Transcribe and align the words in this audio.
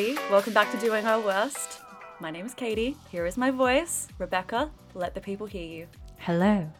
everybody. 0.00 0.32
Welcome 0.32 0.54
back 0.54 0.70
to 0.72 0.78
Doing 0.78 1.04
Our 1.04 1.20
Worst. 1.20 1.80
My 2.20 2.30
name 2.30 2.46
is 2.46 2.54
Katie. 2.54 2.96
Here 3.10 3.26
is 3.26 3.36
my 3.36 3.50
voice. 3.50 4.08
Rebecca, 4.18 4.70
let 4.94 5.14
the 5.14 5.20
people 5.20 5.46
hear 5.46 5.66
you. 5.66 5.86
Hello. 6.16 6.70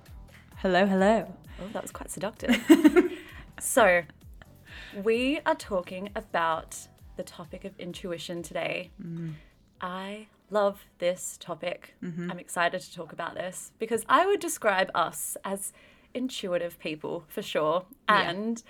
Hello, 0.56 0.86
hello. 0.86 1.30
Oh, 1.60 1.68
that 1.74 1.82
was 1.82 1.90
quite 1.90 2.10
seductive. 2.10 2.56
so, 3.60 4.02
we 5.04 5.40
are 5.44 5.54
talking 5.54 6.08
about 6.16 6.78
the 7.16 7.22
topic 7.22 7.66
of 7.66 7.78
intuition 7.78 8.42
today. 8.42 8.90
Mm. 9.02 9.34
I 9.82 10.28
love 10.48 10.86
this 10.98 11.36
topic. 11.38 11.96
Mm-hmm. 12.02 12.30
I'm 12.30 12.38
excited 12.38 12.80
to 12.80 12.94
talk 12.94 13.12
about 13.12 13.34
this 13.34 13.72
because 13.78 14.04
I 14.08 14.24
would 14.24 14.40
describe 14.40 14.90
us 14.94 15.36
as 15.44 15.74
intuitive 16.14 16.78
people 16.78 17.24
for 17.28 17.42
sure. 17.42 17.84
Yeah. 18.08 18.30
And 18.30 18.62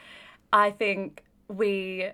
I 0.52 0.72
think 0.72 1.22
we 1.46 2.10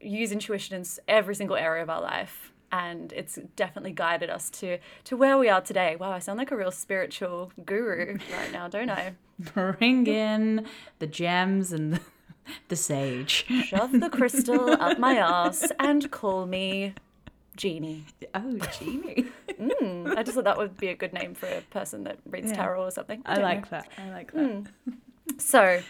use 0.00 0.32
intuition 0.32 0.76
in 0.76 0.84
every 1.08 1.34
single 1.34 1.56
area 1.56 1.82
of 1.82 1.90
our 1.90 2.00
life. 2.00 2.52
And 2.72 3.12
it's 3.12 3.38
definitely 3.56 3.90
guided 3.92 4.30
us 4.30 4.48
to, 4.50 4.78
to 5.04 5.16
where 5.16 5.36
we 5.38 5.48
are 5.48 5.60
today. 5.60 5.96
Wow, 5.96 6.12
I 6.12 6.20
sound 6.20 6.38
like 6.38 6.52
a 6.52 6.56
real 6.56 6.70
spiritual 6.70 7.50
guru 7.64 8.18
right 8.32 8.52
now, 8.52 8.68
don't 8.68 8.90
I? 8.90 9.14
Bring 9.40 10.06
in 10.06 10.66
the 11.00 11.06
gems 11.08 11.72
and 11.72 11.94
the, 11.94 12.00
the 12.68 12.76
sage. 12.76 13.44
Shove 13.64 13.98
the 13.98 14.08
crystal 14.08 14.70
up 14.80 14.98
my 15.00 15.16
ass 15.16 15.72
and 15.80 16.08
call 16.12 16.46
me 16.46 16.94
Genie. 17.56 18.04
Oh, 18.34 18.56
genie. 18.78 19.26
Mm, 19.60 20.16
I 20.16 20.22
just 20.22 20.34
thought 20.36 20.44
that 20.44 20.56
would 20.56 20.76
be 20.78 20.88
a 20.88 20.94
good 20.94 21.12
name 21.12 21.34
for 21.34 21.46
a 21.46 21.60
person 21.70 22.04
that 22.04 22.18
reads 22.24 22.50
Yeah. 22.52 22.56
tarot 22.56 22.84
or 22.84 22.90
something. 22.92 23.20
I 23.26 23.34
don't 23.34 23.42
like 23.44 23.62
know. 23.70 23.78
that. 23.80 23.88
I 23.98 24.10
like 24.10 24.32
that. 24.32 24.62
So, 25.38 25.80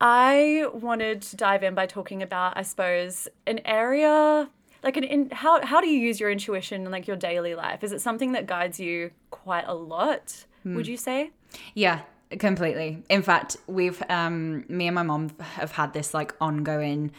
I 0.00 0.66
wanted 0.72 1.22
to 1.22 1.36
dive 1.36 1.62
in 1.62 1.74
by 1.74 1.86
talking 1.86 2.22
about, 2.22 2.56
I 2.56 2.62
suppose, 2.62 3.28
an 3.46 3.60
area 3.64 4.48
like 4.82 4.96
an 4.96 5.04
in 5.04 5.30
how 5.30 5.64
how 5.64 5.80
do 5.80 5.88
you 5.88 5.98
use 5.98 6.20
your 6.20 6.30
intuition 6.30 6.84
in 6.84 6.90
like 6.92 7.06
your 7.06 7.16
daily 7.16 7.54
life? 7.54 7.82
Is 7.82 7.92
it 7.92 8.00
something 8.00 8.32
that 8.32 8.46
guides 8.46 8.78
you 8.78 9.10
quite 9.30 9.64
a 9.66 9.74
lot? 9.74 10.44
Would 10.64 10.88
you 10.88 10.96
say? 10.96 11.30
Yeah, 11.74 12.00
completely. 12.40 13.04
In 13.08 13.22
fact, 13.22 13.56
we've 13.66 14.02
um 14.08 14.64
me 14.68 14.86
and 14.88 14.94
my 14.94 15.02
mom 15.02 15.30
have 15.40 15.72
had 15.72 15.92
this 15.92 16.12
like 16.12 16.34
ongoing 16.40 17.12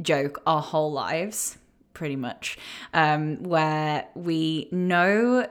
joke 0.00 0.42
our 0.46 0.62
whole 0.62 0.92
lives, 0.92 1.58
pretty 1.92 2.16
much, 2.16 2.58
um, 2.92 3.42
where 3.42 4.06
we 4.14 4.68
know 4.72 5.46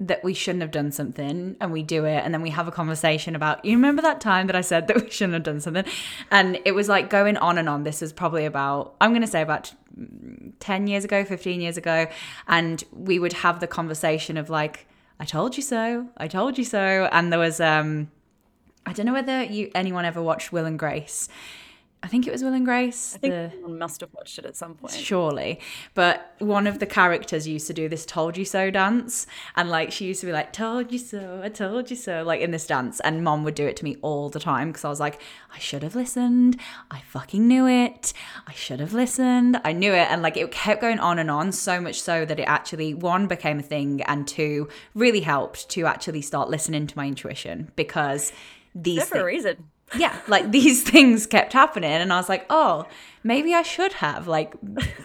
that 0.00 0.22
we 0.22 0.32
shouldn't 0.32 0.62
have 0.62 0.70
done 0.70 0.92
something 0.92 1.56
and 1.60 1.72
we 1.72 1.82
do 1.82 2.04
it. 2.04 2.22
And 2.24 2.32
then 2.32 2.40
we 2.40 2.50
have 2.50 2.68
a 2.68 2.70
conversation 2.70 3.34
about 3.34 3.64
you 3.64 3.76
remember 3.76 4.02
that 4.02 4.20
time 4.20 4.46
that 4.46 4.54
I 4.54 4.60
said 4.60 4.86
that 4.88 4.96
we 5.02 5.10
shouldn't 5.10 5.34
have 5.34 5.42
done 5.42 5.60
something? 5.60 5.84
And 6.30 6.60
it 6.64 6.72
was 6.72 6.88
like 6.88 7.10
going 7.10 7.36
on 7.36 7.58
and 7.58 7.68
on. 7.68 7.82
This 7.82 8.00
was 8.00 8.12
probably 8.12 8.44
about 8.44 8.94
I'm 9.00 9.10
going 9.10 9.22
to 9.22 9.28
say 9.28 9.42
about 9.42 9.72
10 10.60 10.86
years 10.86 11.04
ago 11.04 11.24
15 11.24 11.60
years 11.60 11.76
ago. 11.76 12.06
And 12.46 12.82
we 12.92 13.18
would 13.18 13.32
have 13.34 13.60
the 13.60 13.66
conversation 13.66 14.36
of 14.36 14.50
like 14.50 14.86
I 15.18 15.24
told 15.24 15.56
you 15.56 15.62
so. 15.62 16.08
I 16.16 16.28
told 16.28 16.58
you 16.58 16.64
so. 16.64 17.08
And 17.10 17.32
there 17.32 17.40
was 17.40 17.60
um 17.60 18.10
I 18.86 18.92
don't 18.92 19.04
know 19.04 19.12
whether 19.12 19.42
you 19.42 19.70
anyone 19.74 20.04
ever 20.04 20.22
watched 20.22 20.52
Will 20.52 20.64
and 20.64 20.78
Grace 20.78 21.28
I 22.00 22.06
think 22.06 22.26
it 22.26 22.32
was 22.32 22.44
Will 22.44 22.52
and 22.52 22.64
Grace 22.64 23.16
I 23.16 23.18
think 23.18 23.32
the- 23.34 23.38
everyone 23.52 23.78
must 23.78 24.00
have 24.02 24.14
watched 24.14 24.38
it 24.38 24.46
at 24.46 24.56
some 24.56 24.74
point. 24.74 24.92
surely. 24.94 25.60
But 25.94 26.34
one 26.38 26.66
of 26.66 26.78
the 26.78 26.86
characters 26.86 27.48
used 27.48 27.66
to 27.66 27.74
do 27.74 27.88
this 27.88 28.06
told 28.06 28.36
you 28.36 28.44
so 28.44 28.70
dance. 28.70 29.26
And 29.56 29.68
like 29.68 29.90
she 29.90 30.06
used 30.06 30.20
to 30.20 30.26
be 30.26 30.32
like, 30.32 30.52
told 30.52 30.92
you 30.92 30.98
so, 30.98 31.40
I 31.42 31.48
told 31.48 31.90
you 31.90 31.96
so, 31.96 32.22
like 32.22 32.40
in 32.40 32.52
this 32.52 32.66
dance. 32.66 33.00
And 33.00 33.24
mom 33.24 33.42
would 33.44 33.56
do 33.56 33.66
it 33.66 33.76
to 33.78 33.84
me 33.84 33.96
all 34.00 34.28
the 34.28 34.38
time 34.38 34.68
because 34.68 34.84
I 34.84 34.88
was 34.88 35.00
like, 35.00 35.20
I 35.52 35.58
should 35.58 35.82
have 35.82 35.96
listened. 35.96 36.56
I 36.90 37.00
fucking 37.00 37.46
knew 37.46 37.66
it. 37.66 38.12
I 38.46 38.52
should 38.52 38.78
have 38.80 38.92
listened. 38.92 39.60
I 39.64 39.72
knew 39.72 39.92
it. 39.92 40.08
And 40.10 40.22
like 40.22 40.36
it 40.36 40.50
kept 40.52 40.80
going 40.80 41.00
on 41.00 41.18
and 41.18 41.30
on, 41.30 41.50
so 41.52 41.80
much 41.80 42.00
so 42.00 42.24
that 42.24 42.38
it 42.38 42.44
actually, 42.44 42.94
one, 42.94 43.26
became 43.26 43.58
a 43.58 43.62
thing, 43.62 44.02
and 44.02 44.26
two, 44.26 44.68
really 44.94 45.20
helped 45.20 45.68
to 45.70 45.86
actually 45.86 46.22
start 46.22 46.48
listening 46.48 46.86
to 46.86 46.96
my 46.96 47.06
intuition 47.06 47.72
because 47.74 48.32
these 48.74 49.04
for 49.04 49.18
a 49.18 49.24
reason. 49.24 49.68
Yeah, 49.96 50.18
like 50.28 50.50
these 50.58 50.82
things 50.82 51.26
kept 51.26 51.52
happening, 51.52 51.90
and 51.90 52.12
I 52.12 52.16
was 52.16 52.28
like, 52.28 52.46
oh, 52.50 52.86
maybe 53.22 53.54
I 53.54 53.62
should 53.62 53.92
have. 53.94 54.26
Like, 54.26 54.54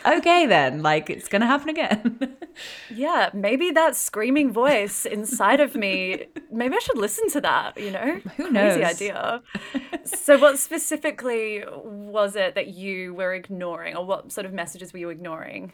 okay, 0.06 0.46
then, 0.46 0.82
like 0.82 1.10
it's 1.10 1.28
gonna 1.28 1.48
happen 1.48 1.70
again. 1.70 2.38
Yeah, 2.94 3.32
maybe 3.34 3.72
that 3.72 3.96
screaming 3.96 4.52
voice 4.54 5.08
inside 5.08 5.60
of 5.60 5.74
me, 5.74 6.28
maybe 6.52 6.76
I 6.76 6.80
should 6.80 7.00
listen 7.00 7.28
to 7.32 7.42
that, 7.42 7.80
you 7.80 7.90
know? 7.90 8.20
Who 8.38 8.52
Crazy 8.52 8.52
knows? 8.52 8.84
idea. 8.84 9.42
so, 10.04 10.38
what 10.38 10.60
specifically 10.60 11.64
was 11.84 12.36
it 12.36 12.54
that 12.54 12.68
you 12.68 13.16
were 13.16 13.34
ignoring, 13.34 13.96
or 13.98 14.06
what 14.06 14.32
sort 14.32 14.46
of 14.46 14.54
messages 14.54 14.94
were 14.94 15.00
you 15.00 15.10
ignoring? 15.10 15.74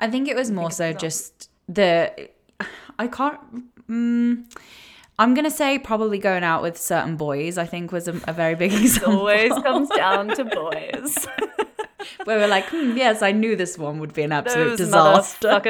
I 0.00 0.10
think 0.10 0.26
it 0.26 0.34
was 0.34 0.50
more 0.50 0.70
so 0.70 0.94
just 0.94 1.50
the. 1.68 2.30
I 2.98 3.06
can't. 3.08 3.40
Mm, 3.86 4.44
I'm 5.18 5.34
gonna 5.34 5.50
say 5.50 5.78
probably 5.78 6.18
going 6.18 6.44
out 6.44 6.62
with 6.62 6.76
certain 6.78 7.16
boys. 7.16 7.58
I 7.58 7.66
think 7.66 7.92
was 7.92 8.08
a, 8.08 8.20
a 8.26 8.32
very 8.32 8.54
big 8.54 8.72
example. 8.80 9.18
Always 9.18 9.52
comes 9.52 9.88
down 9.96 10.28
to 10.28 10.44
boys. 10.44 11.26
where 12.24 12.38
we're 12.38 12.48
like, 12.48 12.66
hmm, 12.66 12.96
yes, 12.96 13.22
I 13.22 13.32
knew 13.32 13.56
this 13.56 13.78
one 13.78 13.98
would 14.00 14.12
be 14.12 14.22
an 14.22 14.32
absolute 14.32 14.70
Those 14.70 14.78
disaster. 14.78 15.60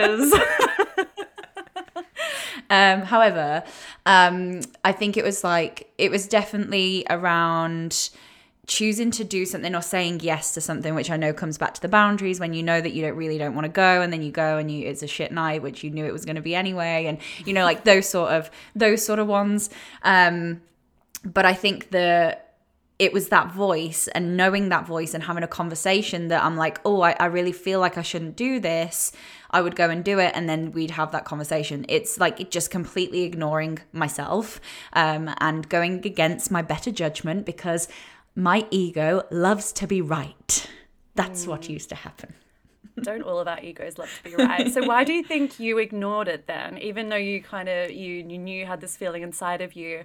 Um, 2.70 3.02
however, 3.02 3.62
um, 4.06 4.60
I 4.84 4.92
think 4.92 5.16
it 5.16 5.24
was 5.24 5.44
like 5.44 5.92
it 5.98 6.10
was 6.10 6.26
definitely 6.26 7.04
around 7.10 8.10
choosing 8.66 9.10
to 9.12 9.24
do 9.24 9.44
something 9.44 9.74
or 9.74 9.82
saying 9.82 10.20
yes 10.20 10.54
to 10.54 10.60
something, 10.60 10.94
which 10.94 11.10
I 11.10 11.16
know 11.16 11.32
comes 11.32 11.58
back 11.58 11.74
to 11.74 11.80
the 11.80 11.88
boundaries 11.88 12.40
when 12.40 12.54
you 12.54 12.62
know 12.62 12.80
that 12.80 12.92
you 12.92 13.02
don't 13.02 13.16
really 13.16 13.38
don't 13.38 13.54
want 13.54 13.64
to 13.66 13.70
go, 13.72 14.00
and 14.00 14.12
then 14.12 14.22
you 14.22 14.30
go 14.30 14.58
and 14.58 14.70
you 14.70 14.86
it's 14.86 15.02
a 15.02 15.06
shit 15.06 15.32
night, 15.32 15.62
which 15.62 15.84
you 15.84 15.90
knew 15.90 16.04
it 16.04 16.12
was 16.12 16.24
going 16.24 16.36
to 16.36 16.42
be 16.42 16.54
anyway, 16.54 17.06
and 17.06 17.18
you 17.44 17.52
know 17.52 17.64
like 17.64 17.84
those 17.84 18.08
sort 18.08 18.32
of 18.32 18.50
those 18.74 19.04
sort 19.04 19.18
of 19.18 19.26
ones. 19.26 19.70
Um, 20.02 20.62
but 21.24 21.46
I 21.46 21.54
think 21.54 21.90
the 21.90 22.38
it 22.98 23.12
was 23.12 23.28
that 23.28 23.52
voice 23.52 24.08
and 24.08 24.36
knowing 24.36 24.68
that 24.68 24.86
voice 24.86 25.14
and 25.14 25.24
having 25.24 25.42
a 25.42 25.48
conversation 25.48 26.28
that 26.28 26.44
I'm 26.44 26.56
like, 26.56 26.80
oh, 26.84 27.00
I, 27.00 27.16
I 27.18 27.26
really 27.26 27.50
feel 27.50 27.80
like 27.80 27.98
I 27.98 28.02
shouldn't 28.02 28.36
do 28.36 28.60
this. 28.60 29.10
I 29.50 29.62
would 29.62 29.74
go 29.74 29.90
and 29.90 30.04
do 30.04 30.18
it, 30.18 30.32
and 30.34 30.48
then 30.48 30.72
we'd 30.72 30.92
have 30.92 31.12
that 31.12 31.24
conversation. 31.24 31.86
It's 31.88 32.18
like 32.18 32.50
just 32.50 32.70
completely 32.70 33.22
ignoring 33.22 33.80
myself 33.92 34.60
um, 34.92 35.30
and 35.38 35.68
going 35.68 36.04
against 36.06 36.50
my 36.50 36.62
better 36.62 36.90
judgment 36.90 37.46
because 37.46 37.88
my 38.34 38.66
ego 38.70 39.22
loves 39.30 39.72
to 39.74 39.86
be 39.86 40.00
right. 40.00 40.68
That's 41.14 41.46
what 41.46 41.62
mm. 41.62 41.70
used 41.70 41.88
to 41.90 41.94
happen. 41.94 42.34
Don't 43.02 43.22
all 43.22 43.38
of 43.38 43.48
our 43.48 43.60
egos 43.60 43.98
love 43.98 44.10
to 44.22 44.30
be 44.30 44.36
right. 44.44 44.72
So 44.72 44.86
why 44.86 45.04
do 45.04 45.12
you 45.12 45.22
think 45.22 45.58
you 45.58 45.78
ignored 45.78 46.28
it 46.28 46.46
then, 46.46 46.78
even 46.78 47.08
though 47.08 47.16
you 47.16 47.42
kind 47.42 47.68
of 47.68 47.90
you, 47.90 48.14
you 48.16 48.38
knew 48.38 48.58
you 48.58 48.66
had 48.66 48.80
this 48.80 48.96
feeling 48.96 49.22
inside 49.22 49.60
of 49.60 49.74
you? 49.74 50.04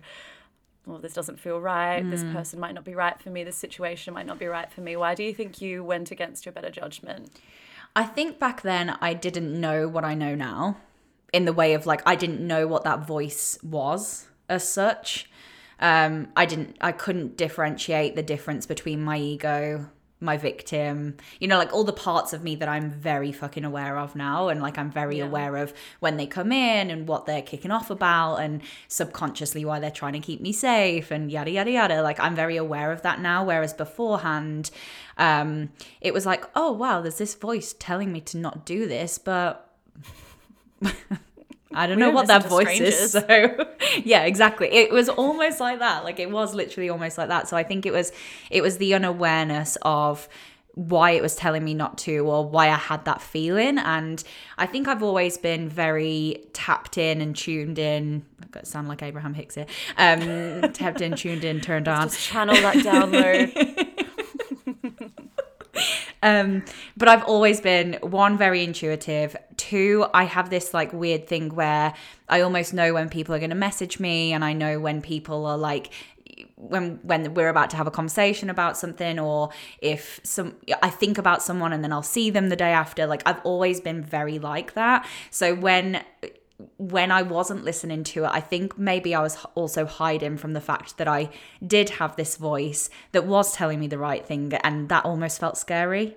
Well, 0.86 0.98
this 0.98 1.14
doesn't 1.14 1.40
feel 1.40 1.60
right. 1.60 2.02
This 2.10 2.24
mm. 2.24 2.34
person 2.34 2.60
might 2.60 2.74
not 2.74 2.84
be 2.84 2.96
right 2.96 3.20
for 3.22 3.30
me. 3.30 3.44
This 3.44 3.58
situation 3.58 4.14
might 4.14 4.26
not 4.26 4.40
be 4.40 4.48
right 4.48 4.72
for 4.72 4.82
me. 4.82 4.96
Why 4.96 5.14
do 5.14 5.24
you 5.24 5.34
think 5.34 5.62
you 5.62 5.84
went 5.84 6.10
against 6.10 6.46
your 6.46 6.54
better 6.54 6.72
judgment? 6.72 7.32
I 7.96 8.06
think 8.06 8.40
back 8.40 8.62
then 8.62 8.98
I 9.02 9.14
didn't 9.14 9.60
know 9.60 9.88
what 9.88 10.04
I 10.04 10.14
know 10.16 10.36
now 10.36 10.78
in 11.32 11.46
the 11.46 11.54
way 11.54 11.74
of 11.74 11.86
like 11.86 12.02
I 12.06 12.16
didn't 12.16 12.46
know 12.46 12.68
what 12.68 12.84
that 12.86 13.06
voice 13.06 13.60
was 13.64 14.28
as 14.48 14.68
such. 14.68 15.30
Um, 15.80 16.28
I 16.36 16.46
didn't 16.46 16.78
I 16.82 16.92
couldn't 16.92 17.38
differentiate 17.38 18.16
the 18.16 18.24
difference 18.24 18.66
between 18.66 19.02
my 19.04 19.18
ego, 19.18 19.90
my 20.22 20.36
victim, 20.36 21.16
you 21.40 21.48
know, 21.48 21.58
like 21.58 21.72
all 21.72 21.86
the 21.86 21.94
parts 21.94 22.34
of 22.34 22.44
me 22.44 22.56
that 22.58 22.68
I'm 22.68 22.90
very 22.92 23.32
fucking 23.32 23.64
aware 23.64 23.98
of 23.98 24.14
now 24.18 24.50
and 24.50 24.62
like 24.62 24.78
I'm 24.78 24.92
very 24.92 25.20
Yeah. 25.20 25.26
aware 25.26 25.56
of 25.56 25.74
when 26.02 26.18
they 26.18 26.28
come 26.28 26.52
in 26.52 26.90
and 26.90 27.08
what 27.08 27.26
they're 27.26 27.42
kicking 27.42 27.72
off 27.72 27.90
about 27.90 28.38
and 28.38 28.62
subconsciously 28.90 29.64
why 29.64 29.80
they're 29.80 29.90
trying 29.92 30.12
to 30.14 30.20
keep 30.20 30.42
me 30.42 30.52
safe 30.52 31.12
and 31.12 31.32
yada 31.32 31.52
yada 31.52 31.72
yada. 31.72 32.02
Like 32.02 32.20
I'm 32.20 32.36
very 32.36 32.58
aware 32.58 32.92
of 32.92 33.02
that 33.04 33.22
now 33.22 33.46
whereas 33.46 33.72
beforehand 33.74 34.72
um 35.18 35.70
it 36.02 36.14
was 36.14 36.26
like, 36.26 36.44
"Oh 36.56 36.74
wow, 36.74 37.00
there's 37.00 37.18
this 37.18 37.36
voice 37.36 37.74
telling 37.80 38.12
me 38.12 38.20
to 38.22 38.38
not 38.38 38.66
do 38.66 38.86
this, 38.88 39.18
but 39.18 39.74
I 41.74 41.86
don't 41.86 41.98
We 41.98 42.02
know 42.04 42.10
what 42.12 42.28
that 42.28 42.48
voice 42.48 42.80
is. 42.80 43.12
So 43.12 43.66
yeah, 44.04 44.24
exactly. 44.24 44.68
It 44.72 44.92
was 44.92 45.08
almost 45.08 45.60
like 45.60 45.80
that. 45.80 46.04
Like 46.04 46.20
it 46.20 46.32
was 46.32 46.56
literally 46.56 46.90
almost 46.90 47.18
like 47.18 47.28
that. 47.28 47.48
So 47.48 47.56
I 47.58 47.64
think 47.64 47.86
it 47.86 47.94
was 47.94 48.12
it 48.50 48.62
was 48.62 48.78
the 48.78 48.94
unawareness 48.94 49.78
of 49.84 50.28
why 50.74 51.12
it 51.12 51.22
was 51.22 51.36
telling 51.36 51.64
me 51.64 51.74
not 51.74 51.98
to 51.98 52.20
or 52.20 52.48
why 52.48 52.70
I 52.70 52.76
had 52.76 53.04
that 53.06 53.22
feeling 53.22 53.78
and 53.78 54.24
I 54.58 54.66
think 54.66 54.88
I've 54.88 55.04
always 55.04 55.38
been 55.38 55.68
very 55.68 56.46
tapped 56.54 56.98
in 56.98 57.20
and 57.22 57.36
tuned 57.36 57.78
in 57.78 58.24
I've 58.42 58.52
got 58.52 58.60
to 58.62 58.66
sound 58.70 58.88
like 58.88 59.04
Abraham 59.04 59.34
Hicks 59.34 59.56
here 59.56 59.66
um 59.98 60.62
tapped 60.74 61.02
in 61.02 61.16
tuned 61.16 61.44
in 61.44 61.60
turned 61.60 61.90
on 61.90 62.08
Just 62.08 62.22
channel 62.22 62.56
that 62.56 62.76
download. 62.78 64.06
Um, 66.22 66.66
but 66.98 67.08
I've 67.08 67.24
always 67.24 67.62
been 67.62 67.98
one 68.02 68.38
very 68.38 68.64
intuitive. 68.64 69.36
Two, 69.60 70.06
I 70.14 70.24
have 70.24 70.50
this 70.50 70.74
like 70.74 70.94
weird 70.94 71.28
thing 71.28 71.54
where 71.54 71.94
I 72.30 72.40
almost 72.42 72.74
know 72.74 72.94
when 72.94 73.10
people 73.10 73.36
are 73.36 73.40
going 73.40 73.50
to 73.50 73.58
message 73.58 74.00
me, 74.00 74.32
and 74.32 74.44
I 74.44 74.54
know 74.54 74.80
when 74.80 75.02
people 75.02 75.46
are 75.46 75.58
like 75.58 75.92
when 76.56 77.00
when 77.04 77.34
we're 77.34 77.50
about 77.50 77.70
to 77.72 77.78
have 77.78 77.88
a 77.88 77.92
conversation 77.92 78.50
about 78.50 78.78
something 78.78 79.20
or 79.20 79.50
if 79.82 80.22
some 80.24 80.56
I 80.82 80.90
think 80.90 81.18
about 81.18 81.42
someone 81.42 81.74
and 81.74 81.84
then 81.84 81.92
I'll 81.92 82.04
see 82.04 82.30
them 82.30 82.48
the 82.48 82.56
day 82.56 82.72
after. 82.72 83.06
Like 83.06 83.22
I've 83.26 83.42
always 83.44 83.82
been 83.82 84.02
very 84.02 84.40
like 84.40 84.74
that. 84.74 85.06
So 85.30 85.56
when 85.56 86.04
when 86.78 87.12
I 87.12 87.22
wasn't 87.22 87.64
listening 87.64 88.04
to 88.06 88.26
it 88.26 88.30
I 88.32 88.42
think 88.42 88.78
maybe 88.78 89.16
I 89.16 89.22
was 89.22 89.38
also 89.56 89.86
hiding 89.86 90.38
from 90.38 90.54
the 90.54 90.62
fact 90.62 90.98
that 90.98 91.08
I 91.08 91.30
did 91.66 91.90
have 91.92 92.16
this 92.16 92.36
voice 92.36 92.90
that 93.12 93.26
was 93.26 93.54
telling 93.54 93.80
me 93.80 93.88
the 93.88 93.98
right 93.98 94.26
thing 94.26 94.54
and 94.54 94.88
that 94.90 95.06
almost 95.06 95.40
felt 95.40 95.58
scary. 95.58 96.16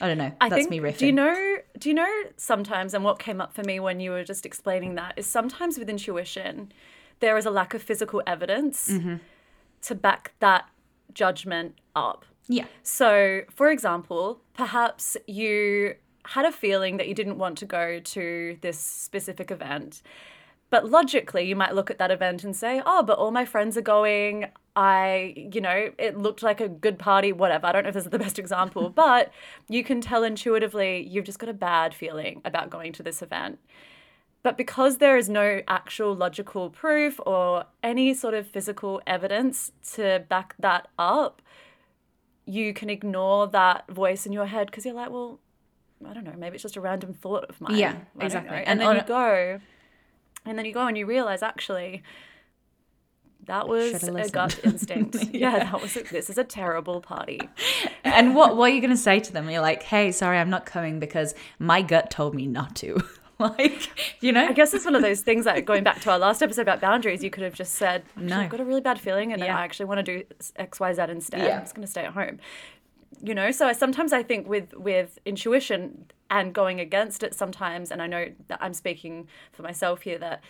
I 0.00 0.08
don't 0.08 0.18
know. 0.18 0.32
I 0.40 0.48
that's 0.48 0.66
think, 0.66 0.70
me 0.70 0.80
riffing 0.80 0.98
Do 0.98 1.06
you 1.06 1.12
know? 1.12 1.51
Do 1.82 1.88
you 1.88 1.94
know 1.96 2.12
sometimes? 2.36 2.94
And 2.94 3.02
what 3.02 3.18
came 3.18 3.40
up 3.40 3.52
for 3.52 3.64
me 3.64 3.80
when 3.80 3.98
you 3.98 4.12
were 4.12 4.22
just 4.22 4.46
explaining 4.46 4.94
that 4.94 5.14
is 5.16 5.26
sometimes 5.26 5.78
with 5.78 5.88
intuition, 5.90 6.70
there 7.18 7.36
is 7.36 7.44
a 7.44 7.50
lack 7.50 7.74
of 7.74 7.82
physical 7.82 8.22
evidence 8.24 8.88
Mm-hmm. 8.88 9.16
to 9.82 9.94
back 9.96 10.30
that 10.38 10.68
judgment 11.12 11.74
up. 11.96 12.24
yeah 12.46 12.66
So, 12.84 13.40
for 13.50 13.68
example, 13.68 14.40
perhaps 14.54 15.16
you 15.26 15.96
had 16.24 16.44
a 16.44 16.52
feeling 16.52 16.98
that 16.98 17.08
you 17.08 17.14
didn't 17.14 17.36
want 17.38 17.58
to 17.58 17.66
go 17.66 17.98
to 17.98 18.56
this 18.60 18.78
specific 18.78 19.50
event. 19.50 20.02
But 20.72 20.88
logically, 20.88 21.46
you 21.46 21.54
might 21.54 21.74
look 21.74 21.90
at 21.90 21.98
that 21.98 22.10
event 22.10 22.44
and 22.44 22.56
say, 22.56 22.80
oh, 22.86 23.02
but 23.02 23.18
all 23.18 23.30
my 23.30 23.44
friends 23.44 23.76
are 23.76 23.82
going. 23.82 24.46
I, 24.74 25.34
you 25.52 25.60
know, 25.60 25.90
it 25.98 26.16
looked 26.16 26.42
like 26.42 26.62
a 26.62 26.68
good 26.68 26.98
party, 26.98 27.30
whatever. 27.30 27.66
I 27.66 27.72
don't 27.72 27.82
know 27.82 27.90
if 27.90 27.94
this 27.94 28.06
is 28.06 28.10
the 28.10 28.18
best 28.18 28.38
example, 28.38 28.88
but 29.04 29.30
you 29.68 29.84
can 29.84 30.00
tell 30.00 30.24
intuitively 30.24 31.06
you've 31.06 31.26
just 31.26 31.38
got 31.38 31.50
a 31.50 31.52
bad 31.52 31.92
feeling 31.92 32.40
about 32.46 32.70
going 32.70 32.94
to 32.94 33.02
this 33.02 33.20
event. 33.20 33.58
But 34.42 34.56
because 34.56 34.96
there 34.96 35.18
is 35.18 35.28
no 35.28 35.60
actual 35.68 36.14
logical 36.14 36.70
proof 36.70 37.20
or 37.26 37.66
any 37.82 38.14
sort 38.14 38.32
of 38.32 38.46
physical 38.46 39.02
evidence 39.06 39.72
to 39.92 40.24
back 40.26 40.54
that 40.58 40.88
up, 40.98 41.42
you 42.46 42.72
can 42.72 42.88
ignore 42.88 43.46
that 43.48 43.90
voice 43.90 44.24
in 44.24 44.32
your 44.32 44.46
head 44.46 44.68
because 44.68 44.86
you're 44.86 44.94
like, 44.94 45.10
well, 45.10 45.38
I 46.08 46.14
don't 46.14 46.24
know, 46.24 46.32
maybe 46.34 46.54
it's 46.54 46.62
just 46.62 46.76
a 46.76 46.80
random 46.80 47.12
thought 47.12 47.44
of 47.44 47.60
mine. 47.60 47.76
Yeah, 47.76 47.96
I 48.18 48.24
exactly. 48.24 48.56
And 48.56 48.68
And, 48.68 48.80
then 48.80 48.86
on 48.86 48.96
you 48.96 49.02
go, 49.02 49.60
and 50.44 50.58
then 50.58 50.64
you 50.64 50.72
go 50.72 50.86
and 50.86 50.96
you 50.98 51.06
realize 51.06 51.42
actually 51.42 52.02
that 53.46 53.68
was 53.68 54.02
a 54.04 54.28
gut 54.30 54.60
instinct. 54.64 55.16
yeah. 55.32 55.56
Yeah. 55.56 55.64
that 55.64 55.82
was 55.82 55.96
a, 55.96 56.02
this 56.04 56.30
is 56.30 56.38
a 56.38 56.44
terrible 56.44 57.00
party. 57.00 57.40
and 58.04 58.34
what 58.34 58.56
what 58.56 58.70
are 58.70 58.74
you 58.74 58.80
going 58.80 58.90
to 58.90 58.96
say 58.96 59.20
to 59.20 59.32
them? 59.32 59.50
You're 59.50 59.60
like, 59.60 59.82
hey, 59.82 60.12
sorry, 60.12 60.38
I'm 60.38 60.50
not 60.50 60.66
coming 60.66 61.00
because 61.00 61.34
my 61.58 61.82
gut 61.82 62.10
told 62.10 62.34
me 62.34 62.46
not 62.46 62.76
to. 62.76 63.02
like, 63.38 63.90
you 64.20 64.30
know? 64.30 64.46
I 64.46 64.52
guess 64.52 64.72
it's 64.72 64.84
one 64.84 64.94
of 64.94 65.02
those 65.02 65.22
things 65.22 65.46
like 65.46 65.64
going 65.64 65.82
back 65.82 66.00
to 66.02 66.10
our 66.10 66.18
last 66.18 66.42
episode 66.42 66.62
about 66.62 66.80
boundaries, 66.80 67.24
you 67.24 67.30
could 67.30 67.42
have 67.42 67.54
just 67.54 67.74
said, 67.74 68.04
No. 68.16 68.38
I've 68.38 68.50
got 68.50 68.60
a 68.60 68.64
really 68.64 68.80
bad 68.80 69.00
feeling 69.00 69.32
and 69.32 69.42
Yeah. 69.42 69.56
I 69.56 69.62
actually 69.64 69.86
want 69.86 69.98
to 69.98 70.02
do 70.04 70.24
X, 70.56 70.78
Y, 70.78 70.92
Z 70.92 71.02
instead. 71.08 71.40
Yeah. 71.40 71.56
I'm 71.56 71.62
just 71.62 71.74
going 71.74 71.86
to 71.86 71.90
stay 71.90 72.04
at 72.04 72.12
home. 72.12 72.38
You 73.20 73.34
know, 73.34 73.50
so 73.50 73.66
I, 73.68 73.72
sometimes 73.72 74.12
I 74.12 74.22
think 74.22 74.48
with 74.48 74.72
with 74.74 75.18
intuition 75.24 76.06
and 76.30 76.52
going 76.54 76.80
against 76.80 77.22
it 77.22 77.34
sometimes, 77.34 77.90
and 77.90 78.00
I 78.02 78.06
know 78.06 78.26
that 78.48 78.58
I'm 78.62 78.74
speaking 78.74 79.28
for 79.52 79.62
myself 79.62 80.02
here 80.02 80.18
that 80.18 80.42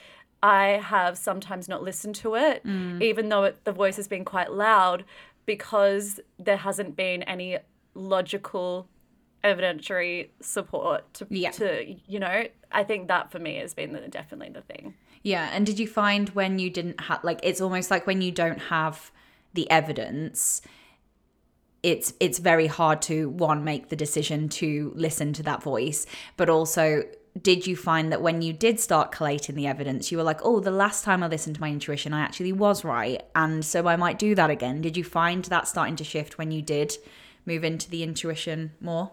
I 0.42 0.80
have 0.82 1.18
sometimes 1.18 1.68
not 1.68 1.82
listened 1.82 2.14
to 2.16 2.34
it, 2.36 2.64
Mm. 2.64 3.02
even 3.02 3.28
though 3.28 3.44
it, 3.44 3.64
the 3.64 3.72
voice 3.72 3.96
has 3.96 4.08
been 4.08 4.24
quite 4.24 4.52
loud, 4.52 5.04
because 5.46 6.20
there 6.38 6.56
hasn't 6.56 6.96
been 6.96 7.22
any 7.24 7.58
logical 7.94 8.88
evidentiary 9.44 10.28
support 10.40 11.12
to, 11.14 11.26
Yeah. 11.28 11.50
to 11.50 11.96
you 12.06 12.20
know 12.20 12.44
i 12.70 12.84
think 12.84 13.08
that 13.08 13.30
for 13.32 13.40
me 13.40 13.56
has 13.56 13.74
been 13.74 13.92
the, 13.92 14.00
definitely 14.08 14.50
the 14.50 14.62
thing 14.62 14.94
Yeah, 15.24 15.50
and 15.52 15.66
did 15.66 15.78
you 15.78 15.86
find 15.88 16.28
when 16.30 16.58
you 16.58 16.70
didn't 16.70 17.00
have 17.02 17.22
like 17.24 17.40
it's 17.42 17.60
almost 17.60 17.90
like 17.90 18.06
when 18.06 18.22
you 18.22 18.30
don't 18.30 18.58
have 18.76 19.10
the 19.52 19.68
evidence 19.70 20.62
it's 21.82 22.14
it's 22.20 22.38
very 22.38 22.66
hard 22.66 23.02
to 23.02 23.28
one 23.28 23.64
make 23.64 23.88
the 23.88 23.96
decision 23.96 24.48
to 24.48 24.92
listen 24.94 25.32
to 25.34 25.42
that 25.44 25.62
voice, 25.62 26.06
but 26.36 26.48
also 26.48 27.04
did 27.40 27.66
you 27.66 27.74
find 27.74 28.12
that 28.12 28.20
when 28.20 28.42
you 28.42 28.52
did 28.52 28.78
start 28.78 29.10
collating 29.10 29.54
the 29.54 29.66
evidence 29.66 30.12
you 30.12 30.18
were 30.18 30.24
like, 30.24 30.40
"Oh, 30.44 30.60
the 30.60 30.70
last 30.70 31.04
time 31.04 31.22
I 31.22 31.28
listened 31.28 31.56
to 31.56 31.60
my 31.60 31.70
intuition, 31.70 32.12
I 32.12 32.20
actually 32.20 32.52
was 32.52 32.84
right, 32.84 33.22
and 33.34 33.64
so 33.64 33.86
I 33.86 33.96
might 33.96 34.18
do 34.18 34.34
that 34.34 34.50
again." 34.50 34.80
Did 34.82 34.96
you 34.96 35.04
find 35.04 35.44
that 35.46 35.68
starting 35.68 35.96
to 35.96 36.04
shift 36.04 36.38
when 36.38 36.50
you 36.50 36.62
did 36.62 36.96
move 37.46 37.64
into 37.64 37.90
the 37.90 38.02
intuition 38.02 38.72
more? 38.80 39.12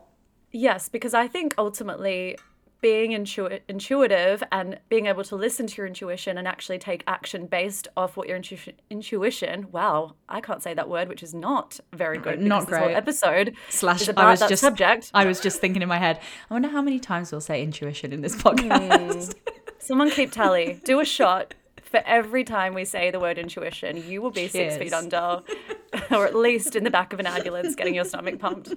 yes 0.51 0.89
because 0.89 1.13
i 1.13 1.27
think 1.27 1.53
ultimately 1.57 2.37
being 2.81 3.11
intu- 3.11 3.59
intuitive 3.67 4.41
and 4.51 4.79
being 4.87 5.05
able 5.05 5.23
to 5.23 5.35
listen 5.35 5.67
to 5.67 5.75
your 5.77 5.85
intuition 5.87 6.37
and 6.37 6.47
actually 6.47 6.79
take 6.79 7.03
action 7.07 7.45
based 7.45 7.87
off 7.97 8.15
what 8.15 8.27
your 8.27 8.37
intuition 8.37 8.73
intuition 8.89 9.67
wow 9.71 10.13
i 10.29 10.39
can't 10.39 10.63
say 10.63 10.73
that 10.73 10.87
word 10.87 11.09
which 11.09 11.21
is 11.21 11.33
not 11.33 11.79
very 11.93 12.17
good 12.17 12.39
Not 12.39 12.61
because 12.61 12.69
this 12.69 12.79
whole 12.79 12.87
great. 12.87 12.95
episode 12.95 13.55
Slash, 13.69 14.09
I 14.09 14.29
was 14.31 14.39
just 14.39 14.61
subject 14.61 15.11
I 15.13 15.25
was 15.25 15.39
just 15.39 15.59
thinking 15.59 15.81
in 15.81 15.89
my 15.89 15.97
head, 15.97 16.19
I 16.49 16.53
wonder 16.53 16.69
how 16.69 16.81
many 16.81 16.99
times 16.99 17.31
we'll 17.31 17.41
say 17.41 17.61
intuition 17.61 18.13
in 18.13 18.21
this 18.21 18.35
hmm. 18.35 18.47
podcast. 18.47 19.35
Someone 19.79 20.11
keep 20.11 20.31
tally. 20.31 20.79
Do 20.85 20.99
a 20.99 21.05
shot 21.05 21.55
for 21.83 22.01
every 22.05 22.43
time 22.43 22.73
we 22.73 22.85
say 22.85 23.11
the 23.11 23.19
word 23.19 23.37
intuition. 23.37 24.03
You 24.07 24.21
will 24.21 24.31
be 24.31 24.47
six 24.47 24.77
feet 24.77 24.93
under, 24.93 25.41
or 26.11 26.27
at 26.27 26.35
least 26.35 26.75
in 26.75 26.83
the 26.83 26.91
back 26.91 27.13
of 27.13 27.19
an 27.19 27.25
ambulance 27.25 27.75
getting 27.75 27.95
your 27.95 28.05
stomach 28.05 28.39
pumped. 28.39 28.73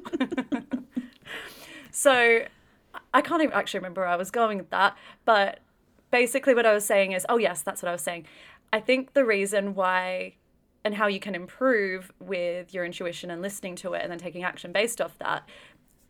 so 1.90 2.44
I 3.14 3.20
can't 3.20 3.42
even 3.42 3.54
actually 3.54 3.78
remember 3.78 4.02
where 4.02 4.08
I 4.08 4.16
was 4.16 4.30
going 4.30 4.58
with 4.58 4.70
that. 4.70 4.96
But 5.24 5.60
basically, 6.10 6.54
what 6.54 6.66
I 6.66 6.72
was 6.72 6.84
saying 6.84 7.12
is 7.12 7.26
oh, 7.28 7.38
yes, 7.38 7.62
that's 7.62 7.82
what 7.82 7.88
I 7.88 7.92
was 7.92 8.02
saying. 8.02 8.26
I 8.72 8.80
think 8.80 9.12
the 9.12 9.24
reason 9.24 9.74
why 9.74 10.34
and 10.84 10.94
how 10.94 11.06
you 11.06 11.20
can 11.20 11.34
improve 11.34 12.12
with 12.18 12.74
your 12.74 12.84
intuition 12.84 13.30
and 13.30 13.40
listening 13.40 13.76
to 13.76 13.94
it 13.94 14.02
and 14.02 14.10
then 14.10 14.18
taking 14.18 14.42
action 14.42 14.72
based 14.72 15.00
off 15.00 15.16
that 15.18 15.48